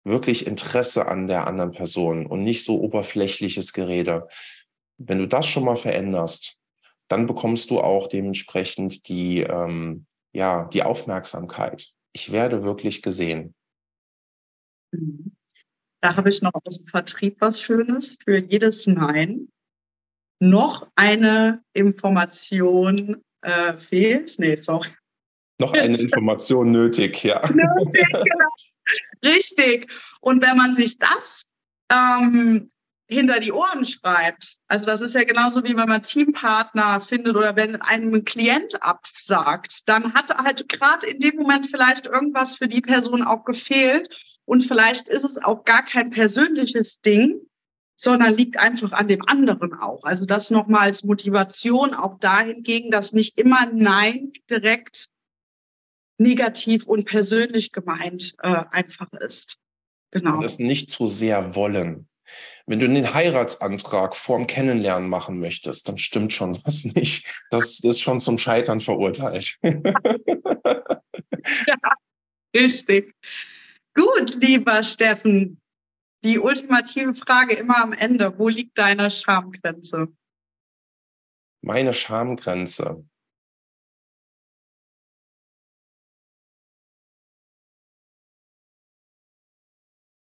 Wirklich 0.04 0.48
Interesse 0.48 1.08
an 1.08 1.28
der 1.28 1.48
anderen 1.48 1.72
Person 1.72 2.26
und 2.26 2.44
nicht 2.44 2.64
so 2.64 2.82
oberflächliches 2.82 3.74
Gerede. 3.74 4.28
Wenn 4.98 5.20
du 5.20 5.28
das 5.28 5.46
schon 5.46 5.66
mal 5.66 5.76
veränderst, 5.76 6.60
dann 7.08 7.28
bekommst 7.28 7.70
du 7.70 7.80
auch 7.80 8.08
dementsprechend 8.08 9.08
die, 9.08 9.42
ähm, 9.42 10.06
ja, 10.34 10.66
die 10.66 10.84
Aufmerksamkeit. 10.84 11.92
Ich 12.14 12.32
werde 12.32 12.64
wirklich 12.64 13.02
gesehen. 13.02 13.54
Mhm. 14.92 15.34
Da 16.02 16.16
habe 16.16 16.30
ich 16.30 16.42
noch 16.42 16.54
aus 16.54 16.78
dem 16.78 16.88
Vertrieb 16.88 17.38
was 17.40 17.62
Schönes. 17.62 18.18
Für 18.24 18.38
jedes 18.38 18.88
Nein 18.88 19.50
noch 20.40 20.88
eine 20.96 21.64
Information 21.74 23.22
äh, 23.42 23.76
fehlt. 23.78 24.36
Nee, 24.38 24.56
sorry. 24.56 24.90
Noch 25.60 25.74
eine 25.74 25.98
Information 25.98 26.72
nötig, 26.72 27.24
ja. 27.24 27.42
Nötig, 27.54 28.06
genau. 28.12 28.50
Richtig. 29.26 29.92
Und 30.22 30.42
wenn 30.42 30.56
man 30.56 30.76
sich 30.76 31.00
das 31.00 31.48
ähm, 31.92 32.70
hinter 33.10 33.40
die 33.40 33.52
Ohren 33.52 33.86
schreibt. 33.86 34.58
Also 34.68 34.86
das 34.86 35.02
ist 35.02 35.16
ja 35.16 35.24
genauso 35.24 35.64
wie 35.64 35.76
wenn 35.78 35.88
man 35.88 36.04
Teampartner 36.04 37.00
findet 37.00 37.36
oder 37.36 37.56
wenn 37.56 37.82
einem 37.82 38.14
ein 38.14 38.26
Klient 38.26 38.82
absagt, 38.84 39.88
dann 39.88 40.14
hat 40.14 40.36
halt 40.38 40.68
gerade 40.68 41.08
in 41.08 41.20
dem 41.20 41.38
Moment 41.38 41.68
vielleicht 41.68 42.06
irgendwas 42.06 42.58
für 42.58 42.68
die 42.68 42.82
Person 42.82 43.24
auch 43.24 43.46
gefehlt 43.46 44.10
und 44.46 44.62
vielleicht 44.62 45.08
ist 45.08 45.24
es 45.24 45.42
auch 45.42 45.64
gar 45.64 45.84
kein 45.86 46.10
persönliches 46.10 47.00
Ding, 47.00 47.40
sondern 47.98 48.38
liegt 48.38 48.58
einfach 48.58 48.92
an 48.92 49.08
dem 49.08 49.28
anderen 49.28 49.74
auch. 49.74 50.04
Also 50.04 50.26
das 50.26 50.52
nochmal 50.52 50.84
als 50.84 51.04
Motivation 51.04 51.94
auch 51.96 52.20
dahingegen, 52.20 52.92
dass 52.92 53.12
nicht 53.12 53.38
immer 53.38 53.66
Nein 53.74 54.32
direkt 54.50 55.10
negativ 56.20 56.86
und 56.86 57.06
persönlich 57.06 57.72
gemeint 57.72 58.36
äh, 58.42 58.64
einfach 58.72 59.12
ist. 59.14 59.58
Genau. 60.12 60.38
Und 60.38 60.46
es 60.46 60.60
nicht 60.60 60.90
zu 60.92 61.08
sehr 61.08 61.56
wollen. 61.56 62.08
Wenn 62.66 62.80
du 62.80 62.86
einen 62.86 63.14
Heiratsantrag 63.14 64.16
vorm 64.16 64.46
Kennenlernen 64.48 65.10
machen 65.10 65.40
möchtest, 65.40 65.88
dann 65.88 65.98
stimmt 65.98 66.34
schon 66.34 66.60
was 66.66 66.84
nicht. 66.84 67.26
Das 67.50 67.80
ist 67.80 68.00
schon 68.02 68.20
zum 68.20 68.38
Scheitern 68.38 68.80
verurteilt. 68.80 69.58
ja, 69.64 69.76
richtig. 72.54 73.16
Gut, 73.96 74.36
lieber 74.36 74.84
Steffen. 74.84 75.60
Die 76.24 76.40
ultimative 76.40 77.14
Frage 77.14 77.56
immer 77.56 77.82
am 77.82 77.94
Ende. 77.94 78.38
Wo 78.38 78.50
liegt 78.50 78.78
deine 78.78 79.10
Schamgrenze? 79.10 80.08
Meine 81.62 81.94
Schamgrenze. 81.94 83.06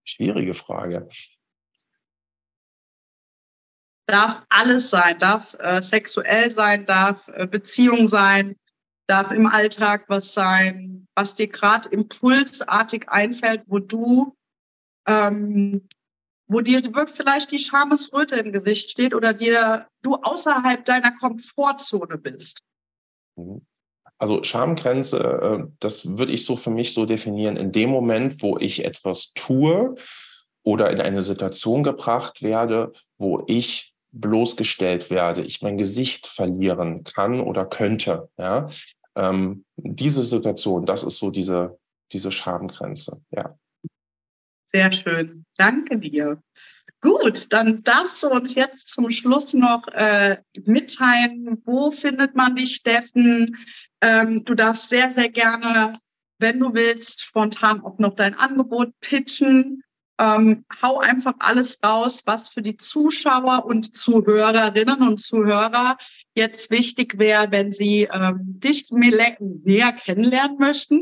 Schwierige 0.05 0.53
Frage 0.53 1.07
darf 4.05 4.45
alles 4.49 4.89
sein, 4.89 5.17
darf 5.19 5.55
äh, 5.59 5.81
sexuell 5.81 6.51
sein, 6.51 6.85
darf 6.85 7.29
äh, 7.29 7.47
Beziehung 7.47 8.07
sein, 8.07 8.55
darf 9.07 9.31
im 9.31 9.47
Alltag 9.47 10.05
was 10.07 10.33
sein, 10.33 11.07
was 11.15 11.35
dir 11.35 11.47
gerade 11.47 11.89
impulsartig 11.89 13.09
einfällt, 13.09 13.63
wo 13.67 13.79
du, 13.79 14.37
ähm, 15.07 15.87
wo 16.47 16.61
dir 16.61 16.81
vielleicht 17.07 17.51
die 17.51 17.59
Schamesröte 17.59 18.35
im 18.35 18.51
Gesicht 18.51 18.91
steht 18.91 19.15
oder 19.15 19.33
dir 19.33 19.87
du 20.01 20.15
außerhalb 20.15 20.85
deiner 20.85 21.13
Komfortzone 21.13 22.17
bist. 22.17 22.59
Mhm. 23.35 23.65
Also 24.17 24.43
Schamgrenze, 24.43 25.19
äh, 25.19 25.71
das 25.79 26.17
würde 26.17 26.31
ich 26.31 26.45
so 26.45 26.55
für 26.55 26.69
mich 26.69 26.93
so 26.93 27.05
definieren, 27.05 27.57
in 27.57 27.71
dem 27.71 27.89
Moment, 27.89 28.41
wo 28.41 28.57
ich 28.57 28.85
etwas 28.85 29.33
tue 29.33 29.95
oder 30.63 30.91
in 30.91 31.01
eine 31.01 31.21
Situation 31.21 31.83
gebracht 31.83 32.41
werde, 32.41 32.93
wo 33.17 33.43
ich 33.47 33.93
bloßgestellt 34.11 35.09
werde, 35.09 35.41
ich 35.41 35.61
mein 35.61 35.77
Gesicht 35.77 36.27
verlieren 36.27 37.03
kann 37.03 37.41
oder 37.41 37.65
könnte. 37.65 38.29
Ja, 38.37 38.69
ähm, 39.15 39.65
diese 39.75 40.23
Situation, 40.23 40.85
das 40.85 41.03
ist 41.03 41.17
so 41.17 41.31
diese, 41.31 41.77
diese 42.11 42.31
Schamgrenze. 42.31 43.21
Ja. 43.31 43.57
Sehr 44.73 44.91
schön. 44.91 45.45
Danke 45.57 45.99
dir. 45.99 46.41
Gut, 46.99 47.51
dann 47.51 47.83
darfst 47.83 48.23
du 48.23 48.29
uns 48.29 48.55
jetzt 48.55 48.87
zum 48.87 49.11
Schluss 49.11 49.53
noch 49.53 49.87
äh, 49.89 50.37
mitteilen, 50.65 51.61
wo 51.65 51.91
findet 51.91 52.33
man 52.35 52.55
dich, 52.55 52.75
Steffen? 52.75 53.57
Ähm, 54.01 54.45
du 54.45 54.55
darfst 54.55 54.89
sehr, 54.89 55.11
sehr 55.11 55.29
gerne, 55.29 55.93
wenn 56.39 56.59
du 56.59 56.73
willst, 56.73 57.21
spontan 57.23 57.81
auch 57.81 57.99
noch 57.99 58.15
dein 58.15 58.33
Angebot 58.35 58.93
pitchen. 59.01 59.83
Ähm, 60.17 60.65
hau 60.81 60.99
einfach 60.99 61.33
alles 61.39 61.79
raus, 61.83 62.21
was 62.25 62.49
für 62.49 62.61
die 62.61 62.77
Zuschauer 62.77 63.65
und 63.65 63.95
Zuhörerinnen 63.95 65.01
und 65.01 65.19
Zuhörer 65.19 65.97
jetzt 66.35 66.71
wichtig 66.71 67.19
wäre, 67.19 67.51
wenn 67.51 67.73
sie 67.73 68.07
ähm, 68.11 68.39
dich 68.39 68.89
näher 68.91 69.93
kennenlernen 69.93 70.57
möchten. 70.57 71.01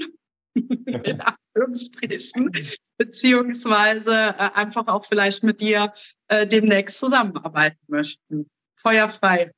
in 0.55 1.21
Anführungsstrichen, 1.21 2.51
beziehungsweise 2.97 4.13
äh, 4.13 4.49
einfach 4.53 4.87
auch 4.87 5.05
vielleicht 5.05 5.43
mit 5.43 5.61
dir 5.61 5.93
äh, 6.27 6.47
demnächst 6.47 6.97
zusammenarbeiten 6.97 7.79
möchten. 7.87 8.49
Feuerfrei. 8.75 9.51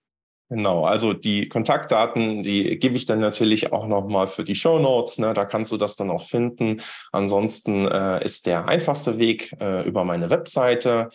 Genau, 0.49 0.85
also 0.85 1.13
die 1.13 1.47
Kontaktdaten, 1.49 2.43
die 2.43 2.77
gebe 2.77 2.95
ich 2.95 3.07
dann 3.07 3.19
natürlich 3.19 3.71
auch 3.71 3.87
nochmal 3.87 4.27
für 4.27 4.43
die 4.43 4.55
Show 4.55 4.77
Notes. 4.77 5.17
Ne? 5.17 5.33
Da 5.33 5.45
kannst 5.45 5.71
du 5.71 5.77
das 5.77 5.95
dann 5.95 6.11
auch 6.11 6.27
finden. 6.27 6.79
Ansonsten 7.11 7.87
äh, 7.87 8.23
ist 8.23 8.45
der 8.45 8.67
einfachste 8.67 9.17
Weg 9.17 9.51
äh, 9.59 9.81
über 9.87 10.03
meine 10.03 10.29
Webseite 10.29 11.09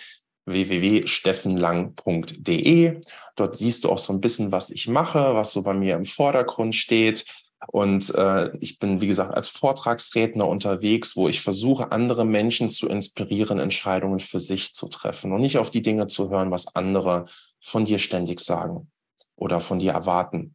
www.steffenlang.de. 0.47 3.01
Dort 3.37 3.57
siehst 3.57 3.85
du 3.85 3.91
auch 3.91 3.99
so 3.99 4.13
ein 4.13 4.21
bisschen, 4.21 4.51
was 4.51 4.71
ich 4.71 4.89
mache, 4.89 5.37
was 5.37 5.53
so 5.53 5.63
bei 5.63 5.75
mir 5.75 5.95
im 5.95 6.07
Vordergrund 6.07 6.75
steht. 6.75 7.25
Und 7.67 8.15
äh, 8.15 8.57
ich 8.59 8.79
bin, 8.79 9.01
wie 9.01 9.09
gesagt, 9.09 9.35
als 9.35 9.49
Vortragsredner 9.49 10.47
unterwegs, 10.47 11.17
wo 11.17 11.29
ich 11.29 11.43
versuche, 11.43 11.91
andere 11.91 12.25
Menschen 12.25 12.71
zu 12.71 12.89
inspirieren, 12.89 13.59
Entscheidungen 13.59 14.21
für 14.21 14.39
sich 14.39 14.75
zu 14.75 14.89
treffen 14.89 15.33
und 15.33 15.41
nicht 15.41 15.59
auf 15.59 15.71
die 15.71 15.83
Dinge 15.83 16.07
zu 16.07 16.31
hören, 16.31 16.51
was 16.51 16.77
andere 16.77 17.27
von 17.61 17.85
dir 17.85 17.99
ständig 17.99 18.41
sagen 18.41 18.91
oder 19.35 19.61
von 19.61 19.81
dir 19.81 19.93
erwarten. 19.93 20.55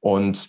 Und 0.00 0.48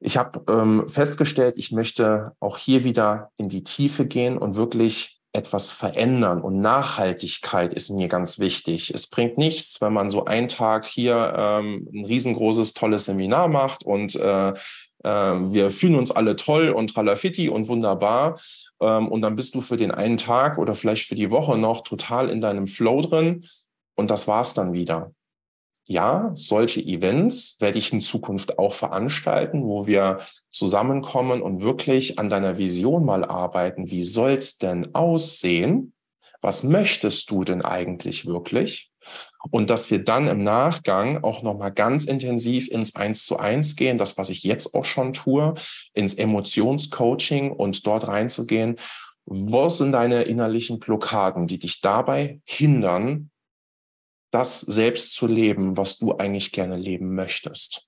ich 0.00 0.16
habe 0.16 0.44
ähm, 0.52 0.88
festgestellt, 0.88 1.54
ich 1.56 1.70
möchte 1.70 2.32
auch 2.40 2.58
hier 2.58 2.84
wieder 2.84 3.30
in 3.38 3.48
die 3.48 3.64
Tiefe 3.64 4.06
gehen 4.06 4.36
und 4.36 4.56
wirklich 4.56 5.20
etwas 5.32 5.70
verändern. 5.70 6.40
Und 6.40 6.60
Nachhaltigkeit 6.60 7.74
ist 7.74 7.90
mir 7.90 8.06
ganz 8.08 8.38
wichtig. 8.38 8.94
Es 8.94 9.08
bringt 9.08 9.36
nichts, 9.36 9.80
wenn 9.80 9.92
man 9.92 10.10
so 10.10 10.26
einen 10.26 10.48
Tag 10.48 10.86
hier 10.86 11.34
ähm, 11.36 11.88
ein 11.92 12.04
riesengroßes, 12.04 12.74
tolles 12.74 13.06
Seminar 13.06 13.48
macht 13.48 13.84
und 13.84 14.14
äh, 14.14 14.52
wir 15.08 15.70
fühlen 15.70 15.96
uns 15.96 16.10
alle 16.10 16.36
toll 16.36 16.70
und 16.70 16.94
tralafitti 16.94 17.48
und 17.48 17.68
wunderbar. 17.68 18.40
Ähm, 18.80 19.08
und 19.08 19.22
dann 19.22 19.36
bist 19.36 19.54
du 19.54 19.60
für 19.60 19.76
den 19.76 19.90
einen 19.90 20.16
Tag 20.16 20.58
oder 20.58 20.74
vielleicht 20.74 21.06
für 21.06 21.14
die 21.14 21.30
Woche 21.30 21.58
noch 21.58 21.82
total 21.82 22.30
in 22.30 22.40
deinem 22.40 22.66
Flow 22.66 23.00
drin 23.00 23.44
und 23.94 24.10
das 24.10 24.26
war's 24.26 24.54
dann 24.54 24.72
wieder. 24.72 25.12
Ja, 25.86 26.32
solche 26.34 26.80
Events 26.80 27.60
werde 27.60 27.78
ich 27.78 27.92
in 27.92 28.00
Zukunft 28.00 28.58
auch 28.58 28.72
veranstalten, 28.72 29.64
wo 29.64 29.86
wir 29.86 30.20
zusammenkommen 30.50 31.42
und 31.42 31.60
wirklich 31.60 32.18
an 32.18 32.30
deiner 32.30 32.56
Vision 32.56 33.04
mal 33.04 33.24
arbeiten. 33.24 33.90
Wie 33.90 34.04
soll's 34.04 34.56
denn 34.56 34.94
aussehen? 34.94 35.92
Was 36.40 36.62
möchtest 36.62 37.30
du 37.30 37.44
denn 37.44 37.60
eigentlich 37.60 38.24
wirklich? 38.24 38.93
Und 39.50 39.70
dass 39.70 39.90
wir 39.90 40.02
dann 40.02 40.28
im 40.28 40.42
Nachgang 40.42 41.22
auch 41.22 41.42
nochmal 41.42 41.72
ganz 41.72 42.04
intensiv 42.04 42.68
ins 42.68 42.96
Eins 42.96 43.24
zu 43.24 43.38
eins 43.38 43.76
gehen, 43.76 43.98
das, 43.98 44.16
was 44.16 44.30
ich 44.30 44.42
jetzt 44.42 44.74
auch 44.74 44.84
schon 44.84 45.12
tue, 45.12 45.54
ins 45.92 46.14
Emotionscoaching 46.14 47.50
und 47.50 47.86
dort 47.86 48.08
reinzugehen. 48.08 48.76
Wo 49.26 49.68
sind 49.68 49.92
deine 49.92 50.22
innerlichen 50.22 50.78
Blockaden, 50.78 51.46
die 51.46 51.58
dich 51.58 51.80
dabei 51.80 52.40
hindern, 52.44 53.30
das 54.30 54.60
selbst 54.60 55.14
zu 55.14 55.26
leben, 55.26 55.76
was 55.76 55.98
du 55.98 56.16
eigentlich 56.16 56.52
gerne 56.52 56.76
leben 56.76 57.14
möchtest? 57.14 57.86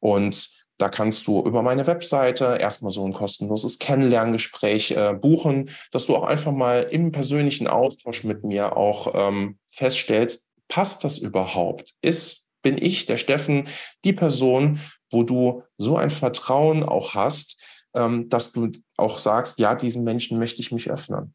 Und 0.00 0.58
da 0.78 0.88
kannst 0.88 1.26
du 1.26 1.42
über 1.42 1.62
meine 1.62 1.88
Webseite 1.88 2.56
erstmal 2.60 2.92
so 2.92 3.04
ein 3.04 3.12
kostenloses 3.12 3.80
Kennenlerngespräch 3.80 4.92
äh, 4.92 5.12
buchen, 5.12 5.70
dass 5.90 6.06
du 6.06 6.14
auch 6.14 6.24
einfach 6.24 6.52
mal 6.52 6.84
im 6.84 7.10
persönlichen 7.10 7.66
Austausch 7.66 8.22
mit 8.22 8.44
mir 8.44 8.76
auch 8.76 9.12
ähm, 9.12 9.58
feststellst, 9.66 10.47
passt 10.68 11.04
das 11.04 11.18
überhaupt? 11.18 11.94
Ist, 12.02 12.48
bin 12.62 12.76
ich, 12.78 13.06
der 13.06 13.16
Steffen, 13.16 13.68
die 14.04 14.12
Person, 14.12 14.80
wo 15.10 15.22
du 15.22 15.62
so 15.78 15.96
ein 15.96 16.10
Vertrauen 16.10 16.82
auch 16.82 17.14
hast, 17.14 17.60
ähm, 17.94 18.28
dass 18.28 18.52
du 18.52 18.70
auch 18.96 19.18
sagst, 19.18 19.58
ja, 19.58 19.74
diesem 19.74 20.04
Menschen 20.04 20.38
möchte 20.38 20.60
ich 20.60 20.72
mich 20.72 20.90
öffnen. 20.90 21.34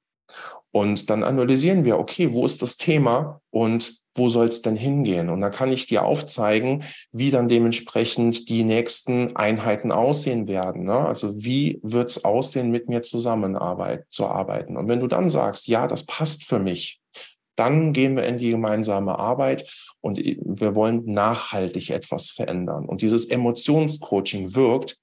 Und 0.71 1.09
dann 1.09 1.23
analysieren 1.23 1.85
wir, 1.85 1.99
okay, 1.99 2.33
wo 2.33 2.45
ist 2.45 2.61
das 2.61 2.77
Thema 2.77 3.41
und 3.51 4.01
wo 4.15 4.29
soll 4.29 4.47
es 4.47 4.61
denn 4.61 4.75
hingehen? 4.75 5.29
Und 5.29 5.41
dann 5.41 5.51
kann 5.51 5.71
ich 5.71 5.87
dir 5.87 6.03
aufzeigen, 6.03 6.83
wie 7.11 7.31
dann 7.31 7.47
dementsprechend 7.47 8.49
die 8.49 8.63
nächsten 8.63 9.35
Einheiten 9.35 9.91
aussehen 9.91 10.47
werden. 10.47 10.85
Ne? 10.85 10.97
Also 10.97 11.43
wie 11.43 11.79
wird 11.83 12.11
es 12.11 12.25
aussehen, 12.25 12.71
mit 12.71 12.89
mir 12.89 13.01
zusammenarbeit 13.01 14.05
zu 14.09 14.27
arbeiten? 14.27 14.77
Und 14.77 14.87
wenn 14.87 14.99
du 14.99 15.07
dann 15.07 15.29
sagst, 15.29 15.67
ja, 15.67 15.87
das 15.87 16.05
passt 16.05 16.43
für 16.43 16.59
mich, 16.59 17.02
dann 17.55 17.93
gehen 17.93 18.15
wir 18.15 18.23
in 18.23 18.37
die 18.37 18.49
gemeinsame 18.51 19.19
Arbeit 19.19 19.69
und 20.01 20.17
wir 20.17 20.75
wollen 20.75 21.05
nachhaltig 21.05 21.89
etwas 21.91 22.29
verändern. 22.29 22.85
Und 22.85 23.01
dieses 23.01 23.29
Emotionscoaching 23.29 24.55
wirkt, 24.55 24.97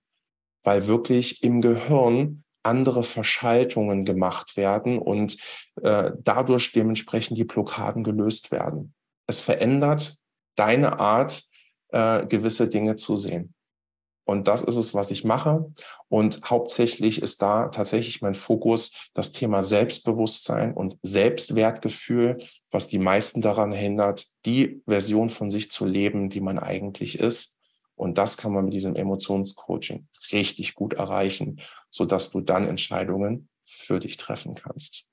weil 0.63 0.87
wirklich 0.87 1.43
im 1.43 1.61
Gehirn 1.61 2.45
andere 2.63 3.03
Verschaltungen 3.03 4.05
gemacht 4.05 4.57
werden 4.57 4.99
und 4.99 5.39
äh, 5.83 6.11
dadurch 6.19 6.73
dementsprechend 6.73 7.39
die 7.39 7.45
Blockaden 7.45 8.05
gelöst 8.05 8.51
werden. 8.51 8.95
Es 9.27 9.41
verändert 9.41 10.19
deine 10.57 11.01
Art, 11.01 11.43
äh, 11.89 12.27
gewisse 12.27 12.69
Dinge 12.69 12.97
zu 12.97 13.17
sehen. 13.17 13.55
Und 14.25 14.47
das 14.49 14.63
ist 14.63 14.77
es, 14.77 14.95
was 14.95 15.11
ich 15.11 15.25
mache. 15.25 15.73
Und 16.09 16.43
hauptsächlich 16.45 17.21
ist 17.23 17.43
da 17.43 17.69
tatsächlich 17.69 18.23
mein 18.23 18.35
Fokus 18.35 18.93
das 19.15 19.33
Thema 19.33 19.63
Selbstbewusstsein 19.63 20.73
und 20.75 20.99
Selbstwertgefühl, 21.03 22.39
was 22.71 22.89
die 22.89 22.99
meisten 22.99 23.43
daran 23.43 23.73
hindert, 23.73 24.27
die 24.47 24.83
Version 24.87 25.31
von 25.31 25.51
sich 25.51 25.71
zu 25.71 25.85
leben, 25.85 26.31
die 26.31 26.41
man 26.41 26.59
eigentlich 26.59 27.19
ist. 27.19 27.59
Und 27.97 28.19
das 28.19 28.37
kann 28.37 28.53
man 28.53 28.65
mit 28.65 28.75
diesem 28.75 28.95
Emotionscoaching 28.95 30.07
richtig 30.33 30.75
gut 30.75 30.95
erreichen, 30.95 31.61
sodass 31.91 32.31
du 32.31 32.41
dann 32.41 32.67
Entscheidungen 32.67 33.49
für 33.65 33.99
dich 33.99 34.17
treffen 34.17 34.55
kannst. 34.55 35.11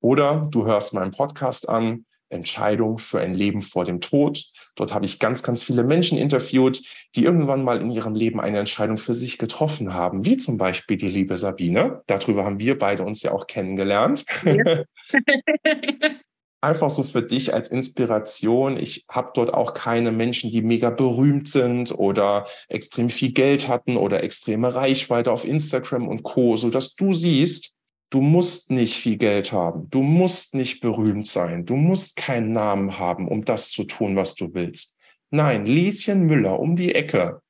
Oder 0.00 0.48
du 0.50 0.64
hörst 0.64 0.94
meinen 0.94 1.10
Podcast 1.10 1.68
an, 1.68 2.06
Entscheidung 2.30 2.98
für 2.98 3.20
ein 3.20 3.34
Leben 3.34 3.60
vor 3.60 3.84
dem 3.84 4.00
Tod. 4.00 4.44
Dort 4.76 4.94
habe 4.94 5.04
ich 5.04 5.18
ganz, 5.18 5.42
ganz 5.42 5.62
viele 5.62 5.84
Menschen 5.84 6.16
interviewt, 6.16 6.82
die 7.14 7.24
irgendwann 7.24 7.62
mal 7.62 7.82
in 7.82 7.90
ihrem 7.90 8.14
Leben 8.14 8.40
eine 8.40 8.58
Entscheidung 8.58 8.98
für 8.98 9.14
sich 9.14 9.36
getroffen 9.36 9.92
haben, 9.92 10.24
wie 10.24 10.36
zum 10.36 10.56
Beispiel 10.56 10.96
die 10.96 11.08
liebe 11.08 11.36
Sabine. 11.36 12.00
Darüber 12.06 12.44
haben 12.44 12.60
wir 12.60 12.78
beide 12.78 13.02
uns 13.02 13.22
ja 13.22 13.32
auch 13.32 13.46
kennengelernt. 13.46 14.24
Ja. 14.44 14.82
Einfach 16.62 16.90
so 16.90 17.04
für 17.04 17.22
dich 17.22 17.54
als 17.54 17.68
Inspiration. 17.68 18.76
Ich 18.76 19.06
habe 19.10 19.30
dort 19.34 19.54
auch 19.54 19.72
keine 19.72 20.12
Menschen, 20.12 20.50
die 20.50 20.60
mega 20.60 20.90
berühmt 20.90 21.48
sind 21.48 21.90
oder 21.90 22.46
extrem 22.68 23.08
viel 23.08 23.32
Geld 23.32 23.66
hatten 23.66 23.96
oder 23.96 24.22
extreme 24.22 24.74
Reichweite 24.74 25.32
auf 25.32 25.46
Instagram 25.46 26.06
und 26.06 26.22
Co, 26.22 26.58
so 26.58 26.68
dass 26.68 26.94
du 26.96 27.14
siehst, 27.14 27.74
Du 28.10 28.20
musst 28.20 28.70
nicht 28.72 28.96
viel 28.96 29.16
Geld 29.16 29.52
haben. 29.52 29.88
Du 29.88 30.02
musst 30.02 30.54
nicht 30.54 30.80
berühmt 30.80 31.28
sein. 31.28 31.64
Du 31.64 31.76
musst 31.76 32.16
keinen 32.16 32.52
Namen 32.52 32.98
haben, 32.98 33.28
um 33.28 33.44
das 33.44 33.70
zu 33.70 33.84
tun, 33.84 34.16
was 34.16 34.34
du 34.34 34.52
willst. 34.52 34.96
Nein, 35.30 35.64
Lieschen 35.64 36.26
Müller 36.26 36.58
um 36.58 36.74
die 36.74 36.94
Ecke 36.94 37.40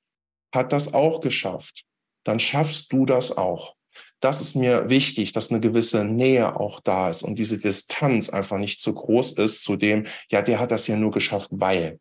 hat 0.55 0.73
das 0.73 0.93
auch 0.93 1.21
geschafft. 1.21 1.85
Dann 2.25 2.39
schaffst 2.39 2.93
du 2.93 3.07
das 3.07 3.37
auch. 3.39 3.75
Das 4.21 4.43
ist 4.43 4.55
mir 4.55 4.91
wichtig, 4.91 5.33
dass 5.33 5.51
eine 5.51 5.61
gewisse 5.61 6.05
Nähe 6.05 6.61
auch 6.61 6.81
da 6.81 7.09
ist 7.09 7.23
und 7.23 7.39
diese 7.39 7.59
Distanz 7.59 8.29
einfach 8.29 8.59
nicht 8.59 8.81
zu 8.81 8.93
groß 8.93 9.33
ist 9.33 9.65
zu 9.65 9.77
dem, 9.77 10.07
ja, 10.31 10.43
der 10.43 10.61
hat 10.61 10.71
das 10.71 10.87
ja 10.87 10.97
nur 10.97 11.11
geschafft, 11.11 11.49
weil. 11.53 11.99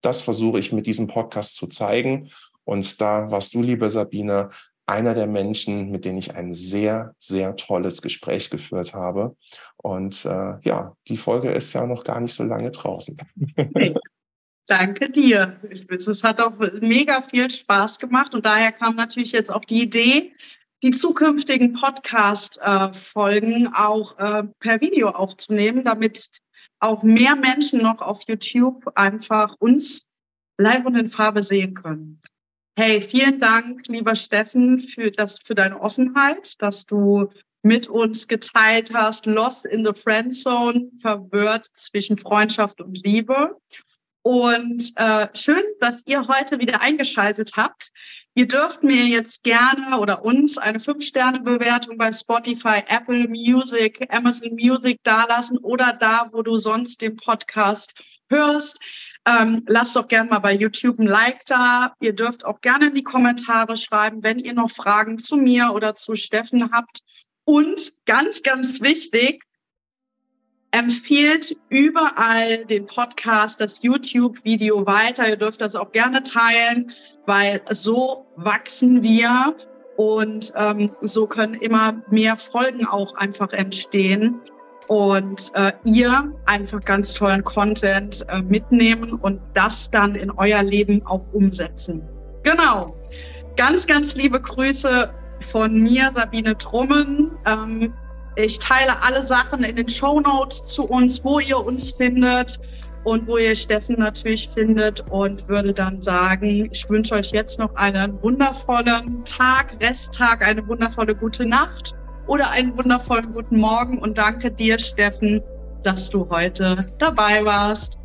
Das 0.00 0.22
versuche 0.22 0.58
ich 0.58 0.72
mit 0.72 0.86
diesem 0.86 1.06
Podcast 1.06 1.56
zu 1.56 1.66
zeigen. 1.66 2.30
Und 2.64 3.00
da 3.00 3.30
warst 3.30 3.54
du, 3.54 3.62
liebe 3.62 3.90
Sabine, 3.90 4.50
einer 4.86 5.14
der 5.14 5.26
Menschen, 5.26 5.90
mit 5.90 6.04
denen 6.04 6.18
ich 6.18 6.34
ein 6.34 6.54
sehr, 6.54 7.14
sehr 7.18 7.56
tolles 7.56 8.02
Gespräch 8.02 8.50
geführt 8.50 8.92
habe. 8.94 9.36
Und 9.76 10.24
äh, 10.24 10.58
ja, 10.62 10.94
die 11.08 11.16
Folge 11.16 11.50
ist 11.52 11.72
ja 11.72 11.86
noch 11.86 12.04
gar 12.04 12.20
nicht 12.20 12.34
so 12.34 12.44
lange 12.44 12.70
draußen. 12.70 13.16
Danke 14.66 15.10
dir. 15.10 15.60
Es 15.90 16.22
hat 16.24 16.40
auch 16.40 16.58
mega 16.80 17.20
viel 17.20 17.50
Spaß 17.50 17.98
gemacht 17.98 18.34
und 18.34 18.46
daher 18.46 18.72
kam 18.72 18.96
natürlich 18.96 19.32
jetzt 19.32 19.50
auch 19.52 19.64
die 19.64 19.82
Idee, 19.82 20.32
die 20.82 20.90
zukünftigen 20.90 21.72
Podcast-Folgen 21.74 23.68
auch 23.74 24.18
äh, 24.18 24.44
per 24.58 24.80
Video 24.80 25.10
aufzunehmen, 25.10 25.84
damit 25.84 26.40
auch 26.78 27.02
mehr 27.02 27.36
Menschen 27.36 27.82
noch 27.82 28.00
auf 28.00 28.22
YouTube 28.26 28.90
einfach 28.94 29.54
uns 29.58 30.06
live 30.58 30.84
und 30.84 30.96
in 30.96 31.08
Farbe 31.08 31.42
sehen 31.42 31.74
können. 31.74 32.20
Hey, 32.76 33.00
vielen 33.00 33.38
Dank, 33.38 33.86
lieber 33.86 34.16
Steffen, 34.16 34.80
für 34.80 35.12
das, 35.12 35.38
für 35.44 35.54
deine 35.54 35.80
Offenheit, 35.80 36.60
dass 36.60 36.86
du 36.86 37.28
mit 37.62 37.86
uns 37.86 38.26
geteilt 38.26 38.92
hast, 38.92 39.26
Lost 39.26 39.64
in 39.64 39.84
the 39.84 39.92
Friend 39.92 40.34
Zone, 40.34 40.90
verwirrt 41.00 41.66
zwischen 41.66 42.18
Freundschaft 42.18 42.80
und 42.80 43.00
Liebe. 43.04 43.56
Und 44.22 44.92
äh, 44.96 45.28
schön, 45.34 45.62
dass 45.78 46.04
ihr 46.06 46.26
heute 46.26 46.58
wieder 46.58 46.80
eingeschaltet 46.80 47.52
habt. 47.54 47.92
Ihr 48.34 48.48
dürft 48.48 48.82
mir 48.82 49.04
jetzt 49.06 49.44
gerne 49.44 50.00
oder 50.00 50.24
uns 50.24 50.58
eine 50.58 50.78
5-Sterne-Bewertung 50.78 51.96
bei 51.96 52.10
Spotify, 52.10 52.82
Apple 52.88 53.28
Music, 53.28 54.04
Amazon 54.10 54.56
Music 54.56 54.98
dalassen 55.04 55.58
oder 55.58 55.96
da, 56.00 56.28
wo 56.32 56.42
du 56.42 56.58
sonst 56.58 57.02
den 57.02 57.14
Podcast 57.14 57.94
hörst. 58.28 58.80
Ähm, 59.26 59.62
lasst 59.66 59.96
doch 59.96 60.08
gerne 60.08 60.28
mal 60.30 60.40
bei 60.40 60.52
YouTube 60.52 60.98
ein 60.98 61.06
Like 61.06 61.46
da. 61.46 61.94
Ihr 62.00 62.12
dürft 62.14 62.44
auch 62.44 62.60
gerne 62.60 62.88
in 62.88 62.94
die 62.94 63.02
Kommentare 63.02 63.76
schreiben, 63.76 64.22
wenn 64.22 64.38
ihr 64.38 64.52
noch 64.52 64.70
Fragen 64.70 65.18
zu 65.18 65.36
mir 65.36 65.72
oder 65.72 65.94
zu 65.94 66.14
Steffen 66.14 66.70
habt. 66.72 67.00
Und 67.44 67.92
ganz, 68.04 68.42
ganz 68.42 68.82
wichtig, 68.82 69.44
empfiehlt 70.72 71.56
überall 71.68 72.66
den 72.66 72.86
Podcast, 72.86 73.60
das 73.60 73.82
YouTube-Video 73.82 74.86
weiter. 74.86 75.28
Ihr 75.28 75.36
dürft 75.36 75.60
das 75.60 75.76
auch 75.76 75.92
gerne 75.92 76.22
teilen, 76.22 76.92
weil 77.26 77.62
so 77.70 78.26
wachsen 78.36 79.02
wir 79.02 79.56
und 79.96 80.52
ähm, 80.56 80.90
so 81.00 81.26
können 81.26 81.54
immer 81.54 82.02
mehr 82.10 82.36
Folgen 82.36 82.86
auch 82.86 83.14
einfach 83.14 83.52
entstehen 83.52 84.40
und 84.88 85.50
äh, 85.54 85.72
ihr 85.84 86.32
einfach 86.46 86.80
ganz 86.80 87.14
tollen 87.14 87.42
Content 87.44 88.24
äh, 88.28 88.42
mitnehmen 88.42 89.14
und 89.14 89.40
das 89.54 89.90
dann 89.90 90.14
in 90.14 90.30
euer 90.30 90.62
Leben 90.62 91.04
auch 91.06 91.24
umsetzen. 91.32 92.02
Genau. 92.42 92.94
Ganz, 93.56 93.86
ganz 93.86 94.14
liebe 94.14 94.40
Grüße 94.40 95.10
von 95.50 95.82
mir, 95.82 96.10
Sabine 96.12 96.56
Trummen. 96.58 97.30
Ähm, 97.46 97.92
ich 98.36 98.58
teile 98.58 99.00
alle 99.00 99.22
Sachen 99.22 99.62
in 99.62 99.76
den 99.76 99.88
Show 99.88 100.20
Notes 100.20 100.66
zu 100.66 100.84
uns, 100.84 101.24
wo 101.24 101.38
ihr 101.38 101.58
uns 101.58 101.92
findet 101.92 102.58
und 103.04 103.26
wo 103.28 103.36
ihr 103.36 103.54
Steffen 103.54 103.96
natürlich 103.98 104.48
findet 104.48 105.02
und 105.10 105.46
würde 105.48 105.72
dann 105.72 106.02
sagen, 106.02 106.68
ich 106.72 106.88
wünsche 106.88 107.14
euch 107.14 107.30
jetzt 107.30 107.58
noch 107.58 107.74
einen 107.76 108.20
wundervollen 108.22 109.24
Tag, 109.24 109.76
Resttag, 109.80 110.42
eine 110.42 110.66
wundervolle 110.66 111.14
gute 111.14 111.46
Nacht 111.46 111.94
oder 112.26 112.50
einen 112.50 112.76
wundervollen 112.76 113.32
guten 113.32 113.58
Morgen 113.58 113.98
und 113.98 114.18
danke 114.18 114.50
dir, 114.50 114.78
Steffen, 114.78 115.42
dass 115.82 116.10
du 116.10 116.28
heute 116.30 116.86
dabei 116.98 117.44
warst. 117.44 117.98